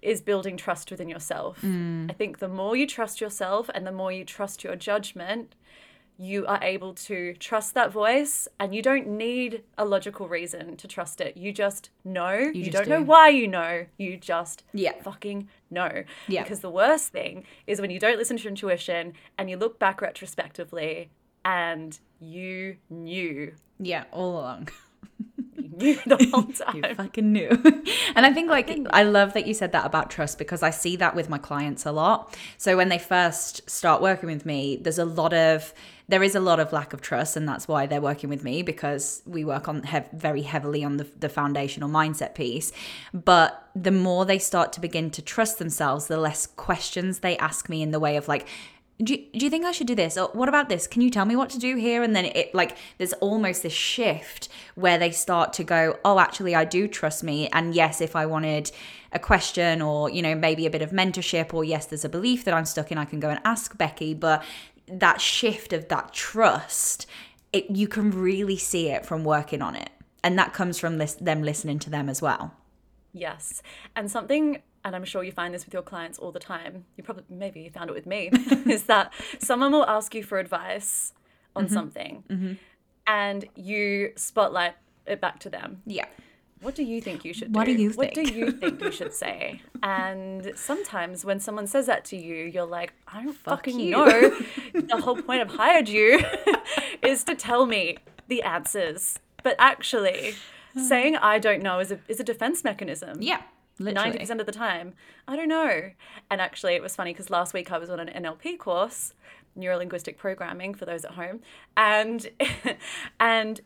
is 0.00 0.20
building 0.20 0.56
trust 0.56 0.90
within 0.90 1.08
yourself. 1.08 1.60
Mm. 1.62 2.10
I 2.10 2.14
think 2.14 2.38
the 2.38 2.48
more 2.48 2.74
you 2.74 2.86
trust 2.86 3.20
yourself 3.20 3.70
and 3.74 3.86
the 3.86 3.92
more 3.92 4.10
you 4.10 4.24
trust 4.24 4.64
your 4.64 4.74
judgment, 4.74 5.54
you 6.22 6.46
are 6.46 6.60
able 6.62 6.94
to 6.94 7.34
trust 7.34 7.74
that 7.74 7.90
voice 7.90 8.46
and 8.60 8.72
you 8.72 8.80
don't 8.80 9.08
need 9.08 9.62
a 9.76 9.84
logical 9.84 10.28
reason 10.28 10.76
to 10.76 10.86
trust 10.86 11.20
it. 11.20 11.36
You 11.36 11.52
just 11.52 11.90
know. 12.04 12.36
You, 12.38 12.64
just 12.70 12.76
don't 12.76 12.88
know 12.88 13.02
why 13.02 13.28
you 13.30 13.48
know. 13.48 13.86
You 13.98 14.16
just 14.18 14.62
Yeah. 14.72 14.92
fucking 15.02 15.48
know. 15.68 16.04
Yeah. 16.28 16.42
Because 16.44 16.60
the 16.60 16.70
worst 16.70 17.08
thing 17.10 17.44
is 17.66 17.80
when 17.80 17.90
you 17.90 17.98
don't 17.98 18.18
listen 18.18 18.36
to 18.36 18.42
your 18.44 18.50
intuition 18.50 19.14
and 19.36 19.50
you 19.50 19.56
look 19.56 19.80
back 19.80 20.00
retrospectively 20.00 21.10
and 21.44 21.98
you 22.20 22.76
knew. 22.88 23.54
yeah, 23.80 24.04
all 24.12 24.38
along. 24.38 24.68
Knew 25.76 25.98
the 26.04 26.28
whole 26.32 26.42
time. 26.52 26.76
You 26.76 26.94
fucking 26.94 27.32
knew. 27.32 27.48
and 28.14 28.26
I 28.26 28.32
think 28.32 28.50
like 28.50 28.70
I 28.90 29.04
love 29.04 29.32
that 29.32 29.46
you 29.46 29.54
said 29.54 29.72
that 29.72 29.86
about 29.86 30.10
trust 30.10 30.38
because 30.38 30.62
I 30.62 30.70
see 30.70 30.96
that 30.96 31.14
with 31.14 31.30
my 31.30 31.38
clients 31.38 31.86
a 31.86 31.92
lot. 31.92 32.36
So 32.58 32.76
when 32.76 32.90
they 32.90 32.98
first 32.98 33.68
start 33.70 34.02
working 34.02 34.28
with 34.28 34.44
me, 34.44 34.76
there's 34.76 34.98
a 34.98 35.06
lot 35.06 35.32
of 35.32 35.72
there 36.08 36.22
is 36.22 36.34
a 36.34 36.40
lot 36.40 36.60
of 36.60 36.74
lack 36.74 36.92
of 36.92 37.00
trust 37.00 37.36
and 37.38 37.48
that's 37.48 37.66
why 37.66 37.86
they're 37.86 38.00
working 38.00 38.28
with 38.28 38.44
me 38.44 38.62
because 38.62 39.22
we 39.24 39.46
work 39.46 39.66
on 39.66 39.82
hev- 39.82 40.10
very 40.12 40.42
heavily 40.42 40.84
on 40.84 40.98
the, 40.98 41.04
the 41.18 41.28
foundational 41.28 41.88
mindset 41.88 42.34
piece 42.34 42.70
but 43.14 43.70
the 43.74 43.90
more 43.90 44.26
they 44.26 44.38
start 44.38 44.72
to 44.74 44.80
begin 44.80 45.10
to 45.10 45.22
trust 45.22 45.58
themselves 45.58 46.08
the 46.08 46.18
less 46.18 46.46
questions 46.46 47.20
they 47.20 47.38
ask 47.38 47.68
me 47.70 47.80
in 47.82 47.92
the 47.92 48.00
way 48.00 48.16
of 48.16 48.28
like 48.28 48.46
do 49.02 49.14
you, 49.14 49.26
do 49.32 49.44
you 49.44 49.50
think 49.50 49.64
I 49.64 49.72
should 49.72 49.86
do 49.86 49.94
this? 49.94 50.16
Or 50.16 50.28
what 50.32 50.48
about 50.48 50.68
this? 50.68 50.86
Can 50.86 51.02
you 51.02 51.10
tell 51.10 51.24
me 51.24 51.34
what 51.34 51.50
to 51.50 51.58
do 51.58 51.76
here? 51.76 52.02
And 52.02 52.14
then 52.14 52.26
it 52.26 52.54
like 52.54 52.76
there's 52.98 53.12
almost 53.14 53.62
this 53.62 53.72
shift 53.72 54.48
where 54.74 54.98
they 54.98 55.10
start 55.10 55.52
to 55.54 55.64
go, 55.64 55.98
oh, 56.04 56.18
actually, 56.18 56.54
I 56.54 56.64
do 56.64 56.86
trust 56.86 57.24
me. 57.24 57.48
And 57.48 57.74
yes, 57.74 58.00
if 58.00 58.14
I 58.14 58.26
wanted 58.26 58.70
a 59.12 59.18
question 59.18 59.82
or 59.82 60.08
you 60.08 60.22
know 60.22 60.34
maybe 60.34 60.66
a 60.66 60.70
bit 60.70 60.82
of 60.82 60.90
mentorship, 60.90 61.52
or 61.52 61.64
yes, 61.64 61.86
there's 61.86 62.04
a 62.04 62.08
belief 62.08 62.44
that 62.44 62.54
I'm 62.54 62.64
stuck 62.64 62.92
in, 62.92 62.98
I 62.98 63.04
can 63.04 63.20
go 63.20 63.30
and 63.30 63.40
ask 63.44 63.76
Beckie. 63.76 64.18
But 64.18 64.44
that 64.86 65.20
shift 65.20 65.72
of 65.72 65.88
that 65.88 66.12
trust, 66.12 67.06
it 67.52 67.70
you 67.70 67.88
can 67.88 68.10
really 68.10 68.56
see 68.56 68.88
it 68.88 69.04
from 69.06 69.24
working 69.24 69.62
on 69.62 69.74
it, 69.74 69.90
and 70.22 70.38
that 70.38 70.52
comes 70.52 70.78
from 70.78 70.98
lis- 70.98 71.14
them 71.14 71.42
listening 71.42 71.78
to 71.80 71.90
them 71.90 72.08
as 72.08 72.22
well. 72.22 72.54
Yes. 73.12 73.62
And 73.94 74.10
something, 74.10 74.62
and 74.84 74.94
I'm 74.96 75.04
sure 75.04 75.22
you 75.22 75.32
find 75.32 75.54
this 75.54 75.64
with 75.64 75.74
your 75.74 75.82
clients 75.82 76.18
all 76.18 76.32
the 76.32 76.40
time, 76.40 76.84
you 76.96 77.04
probably, 77.04 77.24
maybe 77.30 77.60
you 77.60 77.70
found 77.70 77.88
it 77.90 77.92
with 77.94 78.06
me, 78.06 78.30
is 78.66 78.84
that 78.84 79.12
someone 79.38 79.72
will 79.72 79.86
ask 79.86 80.14
you 80.14 80.22
for 80.22 80.38
advice 80.38 81.12
on 81.54 81.64
Mm-hmm. 81.66 81.74
something 81.74 82.58
and 83.06 83.44
you 83.56 84.12
spotlight 84.16 84.74
it 85.06 85.20
back 85.20 85.38
to 85.40 85.50
them. 85.50 85.82
Yeah. 85.86 86.06
What 86.60 86.74
do 86.76 86.84
you 86.84 87.00
think 87.00 87.24
you 87.24 87.34
should 87.34 87.52
do? 87.52 87.58
What 87.58 87.66
do 87.66 87.72
you 87.72 87.90
What 87.90 88.14
do 88.14 88.22
think? 88.24 88.36
you 88.36 88.52
think 88.52 88.80
you 88.80 88.92
should 88.92 89.12
say? 89.24 89.60
And 89.82 90.52
sometimes 90.54 91.24
when 91.24 91.40
someone 91.40 91.66
says 91.66 91.86
that 91.86 92.04
to 92.06 92.16
you, 92.16 92.36
you're 92.44 92.64
like, 92.64 92.92
I 93.08 93.22
don't 93.24 93.34
fucking 93.36 93.80
you." 93.80 93.90
know. 93.90 94.30
the 94.74 95.00
whole 95.00 95.20
point 95.20 95.40
I've 95.40 95.56
hired 95.56 95.88
you 95.88 96.22
is 97.02 97.24
to 97.24 97.34
tell 97.34 97.66
me 97.66 97.98
the 98.28 98.42
answers. 98.42 99.18
But 99.42 99.56
actually, 99.58 100.34
saying 100.76 101.16
I 101.16 101.40
don't 101.40 101.62
know 101.62 101.80
is 101.80 101.90
a, 101.90 101.98
is 102.06 102.20
a 102.20 102.24
defense 102.24 102.62
mechanism. 102.62 103.20
Yeah. 103.20 103.42
Literally. 103.82 104.18
90% 104.18 104.40
of 104.40 104.46
the 104.46 104.52
time, 104.52 104.94
I 105.26 105.36
don't 105.36 105.48
know. 105.48 105.90
And 106.30 106.40
actually, 106.40 106.74
it 106.74 106.82
was 106.82 106.96
funny 106.96 107.12
because 107.12 107.30
last 107.30 107.54
week 107.54 107.70
I 107.72 107.78
was 107.78 107.90
on 107.90 108.00
an 108.00 108.08
NLP 108.08 108.58
course, 108.58 109.14
neuro 109.54 109.76
linguistic 109.76 110.18
programming 110.18 110.74
for 110.74 110.84
those 110.84 111.04
at 111.04 111.12
home, 111.12 111.40
and 111.76 112.28
and 113.20 113.60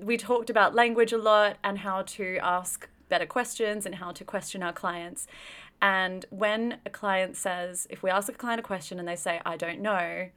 we 0.00 0.16
talked 0.16 0.50
about 0.50 0.74
language 0.74 1.12
a 1.12 1.18
lot 1.18 1.56
and 1.64 1.78
how 1.78 2.02
to 2.02 2.38
ask 2.42 2.88
better 3.08 3.26
questions 3.26 3.86
and 3.86 3.96
how 3.96 4.12
to 4.12 4.24
question 4.24 4.62
our 4.62 4.72
clients. 4.72 5.26
And 5.80 6.26
when 6.30 6.78
a 6.84 6.90
client 6.90 7.36
says, 7.36 7.86
if 7.90 8.02
we 8.02 8.10
ask 8.10 8.28
a 8.28 8.32
client 8.32 8.60
a 8.60 8.62
question 8.62 8.98
and 8.98 9.06
they 9.06 9.16
say, 9.16 9.40
I 9.44 9.56
don't 9.56 9.80
know, 9.80 10.28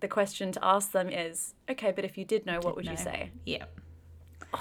the 0.00 0.08
question 0.08 0.50
to 0.52 0.64
ask 0.64 0.92
them 0.92 1.08
is, 1.08 1.54
okay, 1.70 1.92
but 1.92 2.04
if 2.04 2.16
you 2.16 2.24
did 2.24 2.46
know, 2.46 2.58
what 2.60 2.76
would 2.76 2.86
you 2.86 2.96
say? 2.96 3.30
Yeah. 3.44 3.64
Oh, 4.52 4.58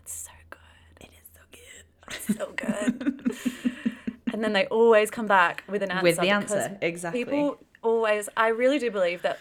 it's 0.00 0.14
so 0.14 0.30
good. 0.50 0.58
It 1.00 1.10
is 1.12 1.28
so 1.34 1.40
good. 1.52 1.84
It's 2.14 2.38
so 2.38 2.52
good. 2.56 3.14
and 4.32 4.42
then 4.42 4.52
they 4.52 4.66
always 4.66 5.10
come 5.10 5.26
back 5.26 5.64
with 5.68 5.82
an 5.82 5.90
answer. 5.90 6.02
With 6.02 6.16
the 6.18 6.30
answer, 6.30 6.78
exactly. 6.80 7.24
People 7.24 7.58
always, 7.82 8.28
I 8.36 8.48
really 8.48 8.78
do 8.78 8.90
believe 8.90 9.22
that 9.22 9.38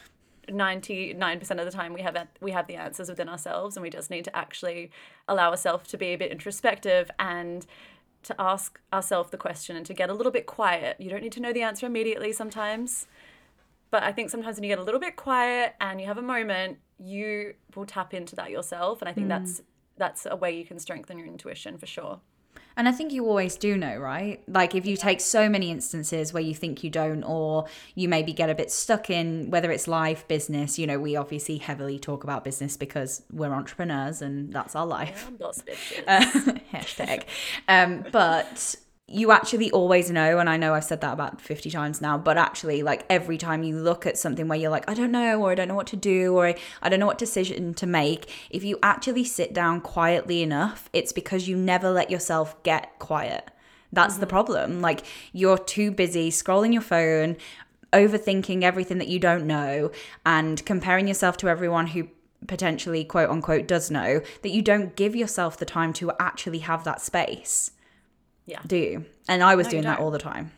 99% 0.48 1.42
of 1.60 1.66
the 1.66 1.72
time 1.72 1.94
we 1.94 2.02
have 2.02 2.18
we 2.40 2.52
have 2.52 2.68
the 2.68 2.76
answers 2.76 3.10
within 3.10 3.28
ourselves 3.28 3.76
and 3.76 3.84
we 3.84 3.90
just 3.90 4.10
need 4.10 4.24
to 4.24 4.36
actually 4.36 4.92
allow 5.28 5.50
ourselves 5.50 5.90
to 5.90 5.98
be 5.98 6.08
a 6.08 6.18
bit 6.18 6.32
introspective 6.32 7.12
and 7.20 7.66
to 8.24 8.36
ask 8.40 8.80
ourselves 8.94 9.30
the 9.30 9.38
question 9.38 9.76
and 9.76 9.86
to 9.86 9.94
get 9.94 10.10
a 10.10 10.14
little 10.14 10.32
bit 10.32 10.46
quiet. 10.46 10.96
You 11.00 11.10
don't 11.10 11.22
need 11.22 11.32
to 11.34 11.40
know 11.40 11.54
the 11.54 11.64
answer 11.64 11.86
immediately 11.86 12.32
sometimes. 12.32 13.08
But 13.90 14.04
I 14.04 14.12
think 14.12 14.30
sometimes 14.30 14.58
when 14.58 14.64
you 14.64 14.70
get 14.70 14.80
a 14.80 14.84
little 14.84 15.00
bit 15.00 15.16
quiet 15.16 15.76
and 15.80 16.02
you 16.02 16.08
have 16.08 16.18
a 16.18 16.22
moment, 16.22 16.80
you 17.00 17.54
will 17.76 17.86
tap 17.86 18.14
into 18.14 18.36
that 18.36 18.52
yourself. 18.52 19.02
And 19.02 19.08
I 19.08 19.14
think 19.14 19.28
mm. 19.28 19.30
that's 19.30 19.62
that's 19.98 20.28
a 20.30 20.36
way 20.36 20.56
you 20.56 20.66
can 20.66 20.78
strengthen 20.78 21.18
your 21.18 21.28
intuition 21.28 21.78
for 21.78 21.86
sure. 21.88 22.20
And 22.78 22.88
I 22.88 22.92
think 22.92 23.12
you 23.12 23.26
always 23.28 23.58
do 23.58 23.76
know, 23.76 23.98
right? 23.98 24.42
Like 24.48 24.76
if 24.76 24.86
you 24.86 24.96
take 24.96 25.20
so 25.20 25.50
many 25.50 25.72
instances 25.72 26.32
where 26.32 26.44
you 26.44 26.54
think 26.54 26.84
you 26.84 26.90
don't, 26.92 27.24
or 27.24 27.66
you 27.96 28.08
maybe 28.08 28.34
get 28.34 28.50
a 28.50 28.56
bit 28.56 28.72
stuck 28.72 29.10
in 29.10 29.50
whether 29.50 29.72
it's 29.72 29.88
life, 29.88 30.28
business, 30.28 30.78
you 30.78 30.86
know, 30.86 31.00
we 31.00 31.16
obviously 31.16 31.58
heavily 31.58 31.98
talk 31.98 32.24
about 32.24 32.44
business 32.44 32.78
because 32.78 33.24
we're 33.32 33.52
entrepreneurs 33.52 34.22
and 34.22 34.54
that's 34.54 34.76
our 34.76 34.86
life. 34.86 35.26
I'm 35.28 35.38
boss 35.38 35.64
bitches. 35.64 36.04
Uh, 36.08 36.22
hashtag. 36.72 37.24
Um, 37.68 38.06
but 38.12 38.76
you 39.10 39.32
actually 39.32 39.72
always 39.72 40.12
know, 40.12 40.38
and 40.38 40.50
I 40.50 40.58
know 40.58 40.74
I've 40.74 40.84
said 40.84 41.00
that 41.00 41.14
about 41.14 41.40
50 41.40 41.72
times 41.72 42.02
now, 42.02 42.18
but 42.18 42.38
actually, 42.38 42.84
like 42.84 43.06
every 43.10 43.38
time 43.38 43.64
you 43.64 43.78
look 43.78 44.06
at 44.06 44.18
something 44.18 44.50
where 44.50 44.60
you're 44.60 44.70
like, 44.70 44.90
I 44.90 44.94
don't 44.94 45.14
know, 45.14 45.42
or 45.42 45.52
I 45.52 45.56
don't 45.56 45.70
know 45.70 45.76
what 45.76 45.88
to 45.88 45.96
do, 45.96 46.36
or 46.36 46.54
I 46.82 46.90
don't 46.90 47.00
know 47.00 47.06
what 47.06 47.18
decision 47.18 47.74
to 47.76 47.88
make, 47.88 48.30
if 48.50 48.66
you 48.66 48.78
actually 48.84 49.24
sit 49.24 49.54
down 49.54 49.80
quietly 49.80 50.42
enough, 50.42 50.90
it's 50.92 51.14
because 51.14 51.48
you 51.48 51.56
never 51.56 51.90
let 51.90 52.12
yourself 52.12 52.62
get 52.64 53.00
quiet. 53.00 53.50
That's 53.94 54.18
the 54.18 54.26
mm-hmm. 54.26 54.30
problem. 54.30 54.82
Like 54.82 55.06
you're 55.32 55.58
too 55.58 55.90
busy 55.90 56.30
scrolling 56.30 56.74
your 56.74 56.82
phone, 56.82 57.38
overthinking 57.94 58.64
everything 58.64 58.98
that 58.98 59.08
you 59.08 59.20
don't 59.20 59.48
know, 59.48 59.90
and 60.26 60.66
comparing 60.66 61.08
yourself 61.08 61.38
to 61.38 61.48
everyone 61.48 61.88
who 61.88 62.10
potentially 62.46 63.06
quote 63.06 63.30
unquote 63.30 63.68
does 63.68 63.90
know 63.90 64.22
that 64.42 64.52
you 64.52 64.62
don't 64.62 64.98
give 64.98 65.16
yourself 65.16 65.56
the 65.58 65.66
time 65.66 65.94
to 65.94 66.12
actually 66.20 66.60
have 66.60 66.84
that 66.84 67.02
space 67.02 67.72
yeah. 68.48 68.62
do 68.66 68.78
you 68.78 69.06
and 69.30 69.44
i 69.44 69.54
was 69.56 69.68
No, 69.68 69.72
doing 69.72 69.84
that 69.84 70.00
all 70.00 70.10
the 70.12 70.18
time 70.32 70.52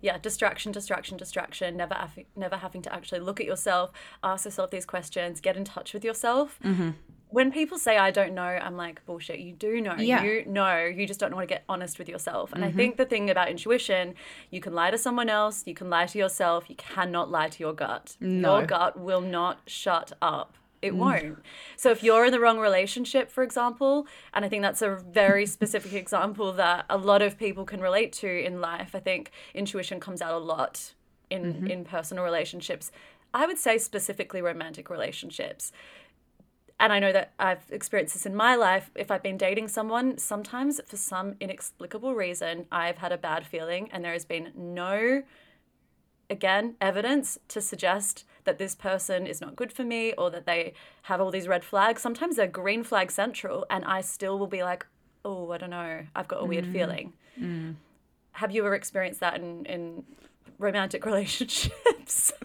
yeah 0.00 0.16
distraction 0.18 0.70
distraction 0.72 1.16
distraction 1.18 1.76
never 1.76 1.94
hav- 1.94 2.24
never 2.36 2.56
having 2.56 2.82
to 2.82 2.92
actually 2.94 3.20
look 3.20 3.40
at 3.40 3.46
yourself 3.46 3.90
ask 4.22 4.44
yourself 4.44 4.70
these 4.70 4.86
questions 4.86 5.40
get 5.40 5.56
in 5.56 5.64
touch 5.64 5.92
with 5.94 6.04
yourself 6.04 6.58
Mm-hmm. 6.64 6.90
when 7.28 7.52
people 7.52 7.78
say 7.78 7.96
i 7.98 8.10
don't 8.10 8.34
know 8.34 8.42
i'm 8.66 8.76
like 8.76 9.04
bullshit 9.06 9.38
you 9.40 9.52
do 9.52 9.80
know 9.80 9.94
Yeah. 9.98 10.18
Mm-hmm. 10.18 10.26
you 10.26 10.44
know 10.46 10.84
you 10.84 11.06
just 11.06 11.20
don't 11.20 11.32
how 11.32 11.40
to 11.40 11.46
get 11.46 11.64
honest 11.68 11.98
with 11.98 12.08
yourself 12.08 12.52
and 12.54 12.64
i 12.64 12.70
think 12.72 12.96
the 12.96 13.04
thing 13.12 13.28
about 13.30 13.48
intuition 13.50 14.14
you 14.50 14.60
can 14.60 14.72
lie 14.74 14.90
to 14.90 14.98
someone 15.06 15.28
else 15.28 15.56
you 15.66 15.74
can 15.74 15.88
lie 15.90 16.06
to 16.06 16.18
yourself 16.18 16.64
you 16.72 16.76
cannot 16.76 17.30
lie 17.30 17.48
to 17.48 17.60
your 17.64 17.72
gut 17.74 18.16
No. 18.20 18.58
your 18.58 18.66
gut 18.66 18.98
will 18.98 19.20
not 19.38 19.56
shut 19.66 20.12
up. 20.22 20.54
It 20.82 20.96
won't. 20.96 21.38
So 21.76 21.90
if 21.90 22.02
you're 22.02 22.24
in 22.24 22.32
the 22.32 22.40
wrong 22.40 22.58
relationship, 22.58 23.30
for 23.30 23.42
example, 23.42 24.06
and 24.32 24.44
I 24.44 24.48
think 24.48 24.62
that's 24.62 24.82
a 24.82 24.96
very 24.96 25.44
specific 25.56 25.92
example 25.92 26.52
that 26.52 26.86
a 26.88 26.96
lot 26.96 27.22
of 27.22 27.38
people 27.38 27.64
can 27.64 27.80
relate 27.80 28.12
to 28.14 28.28
in 28.28 28.60
life. 28.60 28.94
I 28.94 29.00
think 29.00 29.30
intuition 29.54 30.00
comes 30.00 30.22
out 30.22 30.32
a 30.34 30.38
lot 30.38 30.94
in 31.28 31.42
Mm-hmm. 31.42 31.66
in 31.68 31.84
personal 31.84 32.24
relationships. 32.24 32.90
I 33.32 33.46
would 33.46 33.58
say 33.58 33.78
specifically 33.78 34.42
romantic 34.42 34.90
relationships. 34.90 35.70
And 36.80 36.92
I 36.92 36.98
know 36.98 37.12
that 37.12 37.34
I've 37.38 37.62
experienced 37.70 38.14
this 38.14 38.26
in 38.26 38.34
my 38.34 38.56
life. 38.56 38.90
If 38.94 39.10
I've 39.10 39.22
been 39.22 39.36
dating 39.36 39.68
someone, 39.68 40.16
sometimes 40.18 40.80
for 40.86 40.96
some 40.96 41.36
inexplicable 41.38 42.14
reason, 42.14 42.66
I've 42.72 42.98
had 42.98 43.12
a 43.12 43.18
bad 43.18 43.46
feeling 43.46 43.90
and 43.92 44.02
there 44.02 44.14
has 44.14 44.24
been 44.24 44.50
no 44.56 45.22
again 46.30 46.76
evidence 46.80 47.38
to 47.48 47.60
suggest 47.60 48.24
that 48.50 48.58
this 48.58 48.74
person 48.74 49.28
is 49.28 49.40
not 49.40 49.54
good 49.54 49.72
for 49.72 49.84
me 49.84 50.12
or 50.18 50.28
that 50.28 50.44
they 50.44 50.72
have 51.02 51.20
all 51.20 51.30
these 51.30 51.46
red 51.46 51.62
flags. 51.62 52.02
Sometimes 52.02 52.34
they're 52.34 52.48
green 52.48 52.82
flag 52.82 53.12
central 53.12 53.64
and 53.70 53.84
i 53.84 54.00
still 54.00 54.40
will 54.40 54.48
be 54.48 54.64
like 54.64 54.84
oh 55.24 55.52
i 55.52 55.58
don't 55.58 55.70
know. 55.70 56.04
I've 56.16 56.26
got 56.26 56.42
a 56.42 56.44
weird 56.44 56.66
feeling. 56.66 57.12
Have 58.32 58.50
you 58.50 58.64
ever 58.64 58.74
experienced 58.74 59.20
that 59.20 59.36
in, 59.36 59.64
in 59.66 60.04
romantic 60.58 61.06
relationships? 61.12 62.32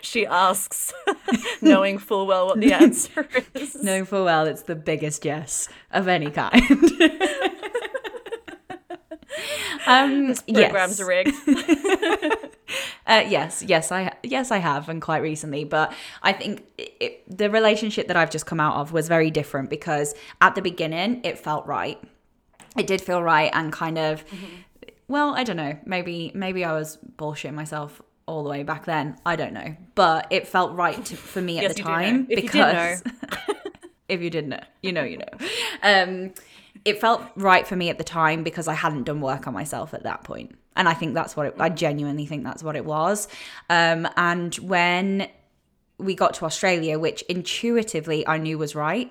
She 0.00 0.24
asks 0.24 0.92
knowing 1.60 1.98
full 1.98 2.26
well 2.28 2.46
what 2.46 2.60
the 2.60 2.72
answer 2.72 3.26
is. 3.54 3.74
Knowing 3.82 4.04
full 4.04 4.24
well 4.24 4.46
it's 4.46 4.62
the 4.62 4.76
biggest 4.76 5.24
yes 5.24 5.68
of 5.90 6.06
any 6.06 6.30
kind. 6.30 6.62
Um 9.86 10.34
programs 10.34 10.98
yes. 10.98 11.00
are 11.00 11.06
rigged 11.06 11.34
Uh, 13.06 13.24
yes, 13.28 13.62
yes, 13.66 13.92
I 13.92 14.12
yes 14.22 14.50
I 14.50 14.58
have, 14.58 14.88
and 14.88 15.00
quite 15.00 15.18
recently. 15.22 15.64
But 15.64 15.92
I 16.22 16.32
think 16.32 16.64
it, 16.76 16.94
it, 17.00 17.38
the 17.38 17.48
relationship 17.50 18.08
that 18.08 18.16
I've 18.16 18.30
just 18.30 18.46
come 18.46 18.58
out 18.60 18.76
of 18.76 18.92
was 18.92 19.06
very 19.08 19.30
different 19.30 19.70
because 19.70 20.14
at 20.40 20.54
the 20.54 20.62
beginning 20.62 21.20
it 21.24 21.38
felt 21.38 21.66
right. 21.66 22.02
It 22.76 22.86
did 22.86 23.00
feel 23.00 23.22
right, 23.22 23.50
and 23.54 23.72
kind 23.72 23.96
of, 23.96 24.24
well, 25.08 25.34
I 25.34 25.44
don't 25.44 25.56
know. 25.56 25.78
Maybe 25.86 26.32
maybe 26.34 26.64
I 26.64 26.72
was 26.72 26.98
bullshitting 27.16 27.54
myself 27.54 28.02
all 28.26 28.42
the 28.42 28.50
way 28.50 28.64
back 28.64 28.84
then. 28.86 29.16
I 29.24 29.36
don't 29.36 29.52
know, 29.52 29.76
but 29.94 30.26
it 30.30 30.48
felt 30.48 30.74
right 30.74 31.02
to, 31.04 31.16
for 31.16 31.40
me 31.40 31.58
at 31.58 31.62
Yes, 31.62 31.76
the 31.76 31.82
time 31.82 32.26
If 32.28 32.42
you 32.42 32.60
know. 32.60 32.96
because 32.96 33.02
if 34.08 34.20
you 34.20 34.30
didn't 34.30 34.50
know, 34.50 34.64
you 34.82 34.92
know, 34.92 35.04
you 35.04 35.18
know. 35.18 35.46
Um, 35.82 36.34
it 36.84 37.00
felt 37.00 37.22
right 37.36 37.66
for 37.66 37.76
me 37.76 37.88
at 37.88 37.98
the 37.98 38.04
time 38.04 38.42
because 38.42 38.68
I 38.68 38.74
hadn't 38.74 39.04
done 39.04 39.20
work 39.20 39.46
on 39.46 39.54
myself 39.54 39.94
at 39.94 40.02
that 40.02 40.22
point. 40.24 40.56
And 40.76 40.88
I 40.88 40.94
think 40.94 41.14
that's 41.14 41.36
what 41.36 41.46
it, 41.46 41.54
I 41.58 41.68
genuinely 41.68 42.26
think 42.26 42.44
that's 42.44 42.62
what 42.62 42.76
it 42.76 42.84
was. 42.84 43.28
Um, 43.70 44.08
and 44.16 44.54
when 44.56 45.28
we 45.98 46.14
got 46.14 46.34
to 46.34 46.44
Australia, 46.44 46.98
which 46.98 47.22
intuitively 47.22 48.26
I 48.26 48.38
knew 48.38 48.58
was 48.58 48.74
right, 48.74 49.10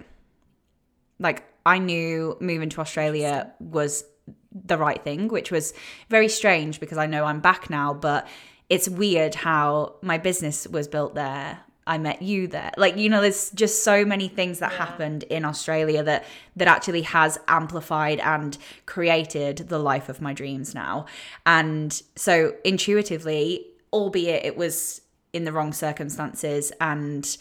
like 1.20 1.44
I 1.66 1.80
knew 1.80 2.38
moving 2.40 2.70
to 2.70 2.82
Australia 2.82 3.52
was 3.60 4.06
the 4.54 4.78
right 4.78 5.04
thing, 5.04 5.28
which 5.28 5.52
was 5.52 5.74
very 6.10 6.30
strange 6.30 6.80
because 6.80 6.98
I 6.98 7.08
know 7.08 7.26
I'm 7.26 7.42
back 7.42 7.70
now, 7.70 7.94
but 7.94 8.28
it's 8.70 8.88
weird 8.88 9.36
how 9.36 9.96
my 10.02 10.18
business 10.18 10.68
was 10.68 10.88
built 10.88 11.16
there. 11.16 11.60
I 11.88 11.98
met 11.98 12.22
you 12.22 12.48
there. 12.48 12.72
Like, 12.78 12.98
you 12.98 13.10
know, 13.10 13.22
there's 13.22 13.52
just 13.52 13.84
so 13.84 14.06
many 14.06 14.28
things 14.28 14.60
that 14.60 14.74
happened 14.74 15.24
in 15.24 15.46
Australia 15.46 16.02
that 16.04 16.26
that 16.56 16.68
actually 16.68 17.04
has 17.04 17.38
amplified 17.48 18.20
and 18.20 18.58
created 18.86 19.58
the 19.70 19.78
life 19.80 20.10
of 20.10 20.22
my 20.22 20.34
dreams 20.34 20.74
now. 20.74 21.06
And 21.46 22.02
so 22.16 22.56
intuitively, 22.64 23.68
albeit 23.94 24.46
it 24.46 24.58
was 24.58 25.02
in 25.32 25.44
the 25.44 25.52
wrong 25.52 25.74
circumstances 25.74 26.72
and 26.82 27.38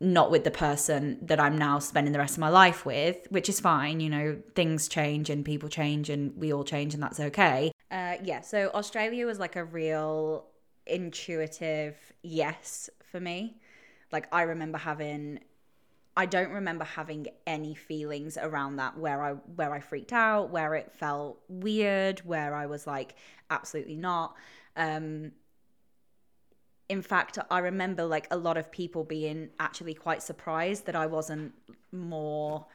not 0.00 0.30
with 0.30 0.44
the 0.44 0.50
person 0.50 1.18
that 1.20 1.38
I'm 1.38 1.58
now 1.58 1.78
spending 1.78 2.12
the 2.12 2.18
rest 2.18 2.34
of 2.34 2.40
my 2.40 2.48
life 2.48 2.86
with, 2.86 3.26
which 3.30 3.48
is 3.48 3.60
fine. 3.60 4.00
You 4.00 4.08
know, 4.08 4.38
things 4.54 4.88
change 4.88 5.30
and 5.30 5.44
people 5.44 5.68
change 5.68 6.08
and 6.08 6.34
we 6.36 6.52
all 6.52 6.64
change 6.64 6.94
and 6.94 7.02
that's 7.02 7.20
okay. 7.20 7.72
Uh, 7.90 8.14
yeah, 8.22 8.40
so 8.40 8.70
Australia 8.72 9.26
was 9.26 9.38
like 9.38 9.56
a 9.56 9.64
real 9.64 10.46
intuitive 10.86 11.96
yes 12.22 12.88
for 13.10 13.20
me. 13.20 13.56
Like, 14.12 14.28
I 14.32 14.42
remember 14.42 14.78
having. 14.78 15.40
I 16.16 16.26
don't 16.26 16.50
remember 16.50 16.84
having 16.84 17.28
any 17.46 17.74
feelings 17.74 18.36
around 18.36 18.76
that 18.76 18.98
where 18.98 19.22
I 19.22 19.32
where 19.32 19.72
I 19.72 19.80
freaked 19.80 20.12
out, 20.12 20.50
where 20.50 20.74
it 20.74 20.92
felt 20.92 21.40
weird, 21.48 22.20
where 22.20 22.54
I 22.54 22.66
was 22.66 22.86
like 22.86 23.14
absolutely 23.48 23.96
not. 23.96 24.34
Um 24.76 25.32
in 26.90 27.02
fact, 27.02 27.38
I 27.48 27.60
remember 27.60 28.04
like 28.04 28.26
a 28.32 28.36
lot 28.36 28.56
of 28.56 28.72
people 28.72 29.04
being 29.04 29.50
actually 29.60 29.94
quite 29.94 30.24
surprised 30.24 30.86
that 30.86 30.96
I 30.96 31.06
wasn't 31.06 31.54
more 31.92 32.66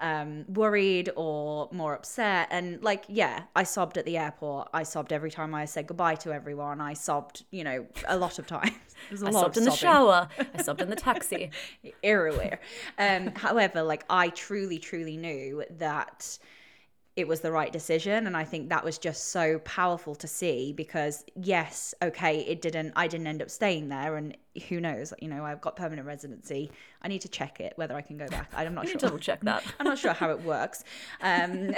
um, 0.00 0.44
worried 0.48 1.10
or 1.16 1.68
more 1.72 1.94
upset. 1.94 2.48
And 2.50 2.82
like, 2.82 3.04
yeah, 3.08 3.44
I 3.54 3.62
sobbed 3.62 3.98
at 3.98 4.04
the 4.04 4.16
airport. 4.16 4.68
I 4.72 4.82
sobbed 4.82 5.12
every 5.12 5.30
time 5.30 5.54
I 5.54 5.64
said 5.64 5.86
goodbye 5.86 6.16
to 6.16 6.32
everyone. 6.32 6.80
I 6.80 6.94
sobbed, 6.94 7.44
you 7.50 7.64
know, 7.64 7.86
a 8.06 8.16
lot 8.16 8.38
of 8.38 8.46
times. 8.56 8.72
There's 9.08 9.22
a 9.22 9.26
I 9.26 9.30
lot 9.30 9.40
sobbed 9.42 9.56
in 9.58 9.64
the 9.64 9.70
shower. 9.70 10.28
I 10.54 10.62
sobbed 10.62 10.82
in 10.82 10.90
the 10.90 10.96
taxi. 10.96 11.50
everywhere. 12.02 12.60
Um, 12.98 13.32
however, 13.34 13.82
like 13.82 14.04
I 14.10 14.28
truly, 14.30 14.78
truly 14.78 15.16
knew 15.16 15.64
that 15.78 16.38
it 17.18 17.26
was 17.26 17.40
the 17.40 17.50
right 17.50 17.72
decision, 17.72 18.28
and 18.28 18.36
I 18.36 18.44
think 18.44 18.68
that 18.68 18.84
was 18.84 18.96
just 18.96 19.32
so 19.32 19.58
powerful 19.60 20.14
to 20.14 20.28
see 20.28 20.72
because 20.72 21.24
yes, 21.34 21.92
okay, 22.00 22.40
it 22.42 22.62
didn't. 22.62 22.92
I 22.94 23.08
didn't 23.08 23.26
end 23.26 23.42
up 23.42 23.50
staying 23.50 23.88
there, 23.88 24.16
and 24.16 24.36
who 24.58 24.80
knows? 24.80 25.12
You 25.20 25.28
know, 25.28 25.44
I've 25.44 25.60
got 25.60 25.76
permanent 25.76 26.06
residency. 26.06 26.70
I 27.02 27.08
need 27.08 27.20
to 27.22 27.28
check 27.28 27.60
it 27.60 27.72
whether 27.76 27.94
I 27.94 28.02
can 28.02 28.16
go 28.16 28.26
back. 28.28 28.50
I'm 28.56 28.74
not 28.74 28.84
You 28.84 28.90
sure. 28.92 29.00
double 29.00 29.18
check 29.18 29.40
that. 29.42 29.64
I'm 29.78 29.86
not 29.86 29.98
sure 29.98 30.12
how 30.12 30.30
it 30.30 30.42
works. 30.42 30.84
Um, 31.20 31.74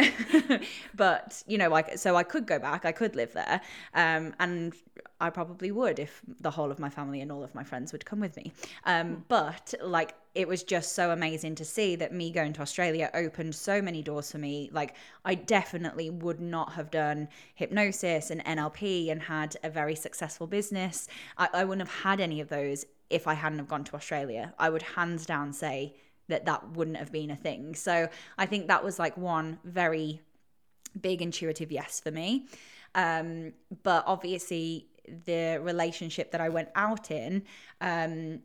but 0.94 1.42
you 1.46 1.58
know, 1.58 1.68
like, 1.68 1.98
so 1.98 2.16
I 2.16 2.22
could 2.22 2.46
go 2.46 2.58
back. 2.58 2.84
I 2.84 2.92
could 2.92 3.16
live 3.16 3.32
there, 3.32 3.60
um, 3.94 4.34
and 4.38 4.74
I 5.20 5.30
probably 5.30 5.70
would 5.70 5.98
if 5.98 6.22
the 6.40 6.50
whole 6.50 6.70
of 6.70 6.78
my 6.78 6.88
family 6.88 7.20
and 7.20 7.30
all 7.30 7.42
of 7.42 7.54
my 7.54 7.62
friends 7.64 7.92
would 7.92 8.04
come 8.04 8.20
with 8.20 8.36
me. 8.36 8.52
Um, 8.84 9.24
but 9.28 9.74
like, 9.82 10.14
it 10.34 10.46
was 10.46 10.62
just 10.62 10.94
so 10.94 11.10
amazing 11.10 11.56
to 11.56 11.64
see 11.64 11.96
that 11.96 12.12
me 12.12 12.30
going 12.30 12.52
to 12.52 12.62
Australia 12.62 13.10
opened 13.14 13.54
so 13.54 13.82
many 13.82 14.00
doors 14.00 14.30
for 14.30 14.38
me. 14.38 14.70
Like, 14.72 14.94
I 15.24 15.34
definitely 15.34 16.08
would 16.08 16.40
not 16.40 16.72
have 16.74 16.90
done 16.90 17.28
hypnosis 17.54 18.30
and 18.30 18.44
NLP 18.44 19.10
and 19.10 19.20
had 19.20 19.56
a 19.64 19.68
very 19.68 19.96
successful 19.96 20.46
business. 20.46 21.08
I, 21.36 21.48
I 21.52 21.64
wouldn't 21.64 21.86
have 21.86 22.02
had 22.02 22.20
any 22.20 22.40
of 22.40 22.48
those 22.48 22.69
if 23.10 23.26
I 23.26 23.34
hadn't 23.34 23.58
have 23.58 23.68
gone 23.68 23.84
to 23.84 23.94
Australia. 23.94 24.54
I 24.58 24.70
would 24.70 24.82
hands 24.82 25.26
down 25.26 25.52
say 25.52 25.94
that 26.28 26.46
that 26.46 26.70
wouldn't 26.72 26.96
have 26.96 27.12
been 27.12 27.30
a 27.30 27.36
thing. 27.36 27.74
So 27.74 28.08
I 28.38 28.46
think 28.46 28.68
that 28.68 28.82
was 28.84 28.98
like 28.98 29.16
one 29.16 29.58
very 29.64 30.20
big 31.00 31.20
intuitive 31.22 31.70
yes 31.70 32.00
for 32.00 32.10
me. 32.10 32.46
Um, 32.94 33.52
but 33.82 34.04
obviously, 34.06 34.86
the 35.26 35.60
relationship 35.62 36.30
that 36.32 36.40
I 36.40 36.48
went 36.48 36.68
out 36.74 37.10
in, 37.10 37.44
um, 37.80 38.40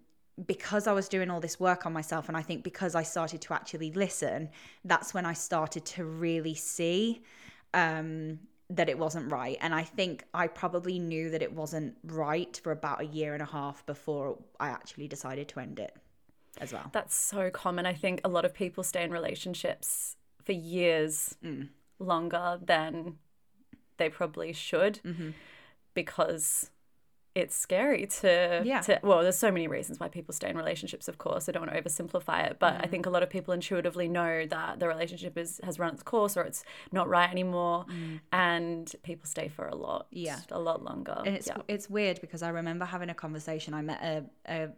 because 0.46 0.88
I 0.88 0.94
was 0.94 1.08
doing 1.08 1.30
all 1.30 1.40
this 1.40 1.60
work 1.60 1.86
on 1.86 1.94
myself, 1.94 2.28
and 2.28 2.36
I 2.36 2.42
think 2.42 2.64
because 2.64 2.96
I 2.96 3.04
started 3.04 3.42
to 3.42 3.54
actually 3.54 3.92
listen, 3.92 4.50
that's 4.84 5.14
when 5.14 5.26
I 5.26 5.34
started 5.34 5.86
to 5.86 6.06
really 6.06 6.56
see 6.56 7.24
um, 7.74 8.40
that 8.70 8.90
it 8.90 8.98
wasn't 8.98 9.32
right. 9.32 9.58
And 9.62 9.76
I 9.76 9.84
think 9.84 10.24
I 10.34 10.48
probably 10.48 10.98
knew 11.00 11.30
that 11.30 11.42
it 11.44 11.54
wasn't 11.54 11.96
right 12.04 12.60
for 12.64 12.72
about 12.72 13.02
a 13.02 13.06
year 13.06 13.34
and 13.34 13.42
a 13.44 13.46
half 13.46 13.86
before 13.86 14.38
I 14.60 14.70
actually 14.70 15.08
decided 15.08 15.48
to 15.50 15.60
end 15.60 15.80
it 15.80 15.96
as 16.60 16.74
well. 16.74 16.90
That's 16.92 17.16
so 17.16 17.50
common. 17.52 17.86
I 17.86 17.94
think 17.94 18.22
a 18.24 18.30
lot 18.30 18.44
of 18.46 18.54
people 18.54 18.84
stay 18.84 19.04
in 19.04 19.12
relationships 19.12 20.16
for 20.44 20.52
years 20.54 21.36
Mm. 21.44 21.70
longer 22.00 22.60
than 22.64 23.18
they 23.98 24.10
probably 24.10 24.52
should 24.54 25.00
Mm-hmm. 25.04 25.30
because 25.94 26.70
it's 27.36 27.56
scary 27.56 28.08
to, 28.08 28.62
Yeah. 28.66 28.80
to 28.82 29.00
well 29.04 29.22
there's 29.22 29.38
so 29.38 29.52
many 29.52 29.68
reasons 29.68 30.00
why 30.00 30.08
people 30.08 30.34
stay 30.34 30.50
in 30.50 30.56
relationships 30.58 31.08
of 31.10 31.18
course 31.18 31.48
i 31.48 31.52
don't 31.52 31.64
want 31.68 31.74
to 31.76 31.82
oversimplify 31.82 32.46
it 32.50 32.58
but 32.60 32.76
Mm. 32.76 32.84
i 32.86 32.88
think 32.88 33.06
a 33.06 33.10
lot 33.10 33.24
of 33.24 33.30
people 33.30 33.54
intuitively 33.54 34.08
know 34.08 34.46
that 34.46 34.80
the 34.80 34.88
relationship 34.88 35.38
is 35.38 35.60
has 35.64 35.78
run 35.78 35.94
its 35.94 36.02
course 36.04 36.38
or 36.38 36.44
it's 36.44 36.64
not 36.94 37.10
right 37.10 37.30
anymore 37.30 37.86
and 38.32 38.92
people 39.04 39.28
stay 39.28 39.48
for 39.48 39.68
a 39.68 39.76
lot 39.76 40.04
Mm. 40.06 40.26
Yeah. 40.28 40.40
a 40.52 40.60
lot 40.60 40.84
longer 40.84 41.22
And 41.26 41.36
it's 41.36 41.48
yeah. 41.48 41.58
it's 41.68 41.90
weird 41.90 42.22
because 42.22 42.42
I 42.42 42.50
remember 42.50 42.86
having 42.86 43.10
a 43.10 43.14
conversation. 43.14 43.74
I 43.74 43.82
met 43.82 44.02
a, 44.02 44.24
a 44.48 44.70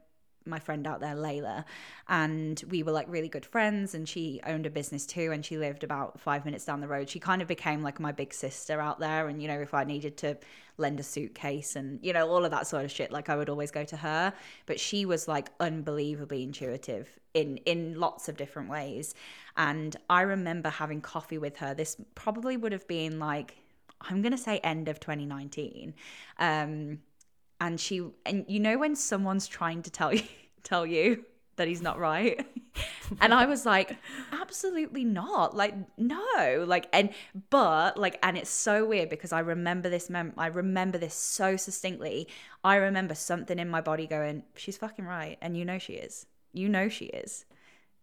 my 0.48 0.60
friend 0.60 0.88
out 0.88 1.00
there, 1.00 1.16
Layla, 1.16 1.66
and 2.08 2.64
we 2.70 2.84
were 2.84 2.92
like 2.92 3.08
really 3.10 3.30
good 3.30 3.46
friends. 3.46 3.94
And 3.94 4.08
she 4.08 4.40
owned 4.46 4.66
a 4.66 4.70
business 4.70 5.06
too, 5.06 5.32
and 5.32 5.46
she 5.46 5.58
lived 5.58 5.84
about 5.84 6.20
five 6.20 6.46
minutes 6.46 6.66
down 6.66 6.82
the 6.82 6.88
road. 6.88 7.10
She 7.10 7.20
kind 7.20 7.42
of 7.42 7.48
became 7.48 7.82
like 7.82 8.00
my 8.00 8.12
big 8.12 8.34
sister 8.34 8.80
out 8.82 9.00
there. 9.00 9.28
And 9.28 9.42
you 9.42 9.48
know, 9.48 9.60
if 9.60 9.74
I 9.74 9.84
needed 9.84 10.18
to 10.18 10.38
lend 10.80 11.00
a 11.00 11.04
suitcase 11.04 11.76
and 11.76 12.00
you 12.04 12.14
know 12.14 12.30
all 12.30 12.46
of 12.46 12.52
that 12.52 12.68
sort 12.68 12.86
of 12.86 12.92
shit, 12.92 13.12
like 13.12 13.30
I 13.30 13.36
would 13.36 13.50
always 13.50 13.72
go 13.72 13.84
to 13.86 13.98
her. 13.98 14.34
But 14.66 14.80
she 14.80 15.06
was 15.06 15.28
like 15.28 15.50
unbelievably 15.60 16.44
intuitive 16.44 17.20
in 17.34 17.58
in 17.66 18.00
lots 18.00 18.30
of 18.30 18.38
different 18.38 18.70
ways. 18.70 19.14
And 19.56 19.96
I 20.10 20.22
remember 20.22 20.70
having 20.70 21.02
coffee 21.02 21.38
with 21.38 21.58
her. 21.58 21.74
This 21.74 21.98
probably 22.16 22.58
would 22.58 22.72
have 22.72 22.88
been 22.88 23.20
like 23.20 23.58
I'm 24.02 24.22
gonna 24.22 24.38
say 24.38 24.60
end 24.60 24.88
of 24.88 25.00
2019. 25.00 25.94
Um, 26.40 27.00
and 27.60 27.80
she 27.80 28.08
and 28.26 28.46
you 28.48 28.60
know 28.60 28.78
when 28.78 28.96
someone's 28.96 29.48
trying 29.48 29.82
to 29.84 29.90
tell 29.92 30.14
you 30.14 30.24
tell 30.64 30.86
you 30.86 31.26
that 31.56 31.68
he's 31.68 31.82
not 31.82 32.00
right? 32.00 32.46
And 33.22 33.34
i 33.34 33.46
was 33.48 33.66
like 33.66 33.98
absolutely 34.32 35.04
not. 35.04 35.56
Like 35.56 35.74
no. 35.98 36.64
Like 36.68 36.88
and 36.94 37.10
but 37.50 37.98
like 37.98 38.20
and 38.22 38.38
it's 38.38 38.52
so 38.52 38.86
weird 38.86 39.10
because 39.10 39.32
i 39.32 39.40
remember 39.40 39.90
this 39.90 40.10
mem- 40.10 40.34
i 40.38 40.48
remember 40.48 40.98
this 41.00 41.16
so 41.16 41.56
succinctly. 41.56 42.28
I 42.64 42.76
remember 42.76 43.16
something 43.16 43.58
in 43.58 43.70
my 43.70 43.82
body 43.82 44.06
going 44.06 44.44
she's 44.56 44.78
fucking 44.78 45.06
right 45.06 45.38
and 45.42 45.58
you 45.58 45.66
know 45.66 45.80
she 45.80 45.94
is. 45.94 46.28
You 46.54 46.70
know 46.70 46.90
she 46.90 47.06
is 47.06 47.46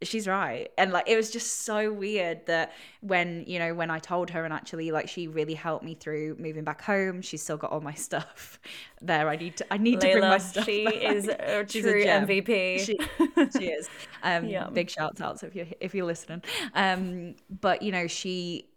she's 0.03 0.27
right 0.29 0.71
and 0.77 0.93
like 0.93 1.09
it 1.09 1.17
was 1.17 1.31
just 1.31 1.61
so 1.61 1.91
weird 1.93 2.45
that 2.47 2.73
when 3.01 3.43
you 3.47 3.59
know 3.59 3.73
when 3.75 3.91
i 3.91 3.99
told 3.99 4.29
her 4.29 4.45
and 4.45 4.53
actually 4.53 4.91
like 4.91 5.09
she 5.09 5.29
really 5.29 5.55
helped 5.55 5.85
me 5.85 5.95
through 5.95 6.37
moving 6.39 6.63
back 6.65 6.83
home 6.83 7.23
she's 7.23 7.43
still 7.43 7.57
got 7.57 7.71
all 7.71 7.81
my 7.81 7.95
stuff 8.09 8.59
there 9.01 9.29
i 9.29 9.37
need 9.37 9.57
to 9.57 9.65
i 9.73 9.79
need 9.79 10.01
to 10.01 10.09
bring 10.11 10.21
my 10.21 10.37
stuff 10.39 10.65
she 10.67 10.85
back. 10.85 10.95
is 10.95 11.29
a 11.29 11.65
She's 11.69 11.83
true 11.83 12.03
gem. 12.03 12.27
MVP. 12.27 12.81
she, 12.81 12.99
she 13.59 13.67
is 13.71 13.89
um 14.23 14.45
Yeah. 14.47 14.69
big 14.69 14.91
shouts 14.91 15.21
out 15.21 15.43
if 15.43 15.55
you're 15.55 15.67
if 15.81 15.95
you're 15.95 16.07
listening 16.07 16.43
um 16.75 17.35
but 17.61 17.81
you 17.83 17.93
know 17.93 18.07
she 18.07 18.69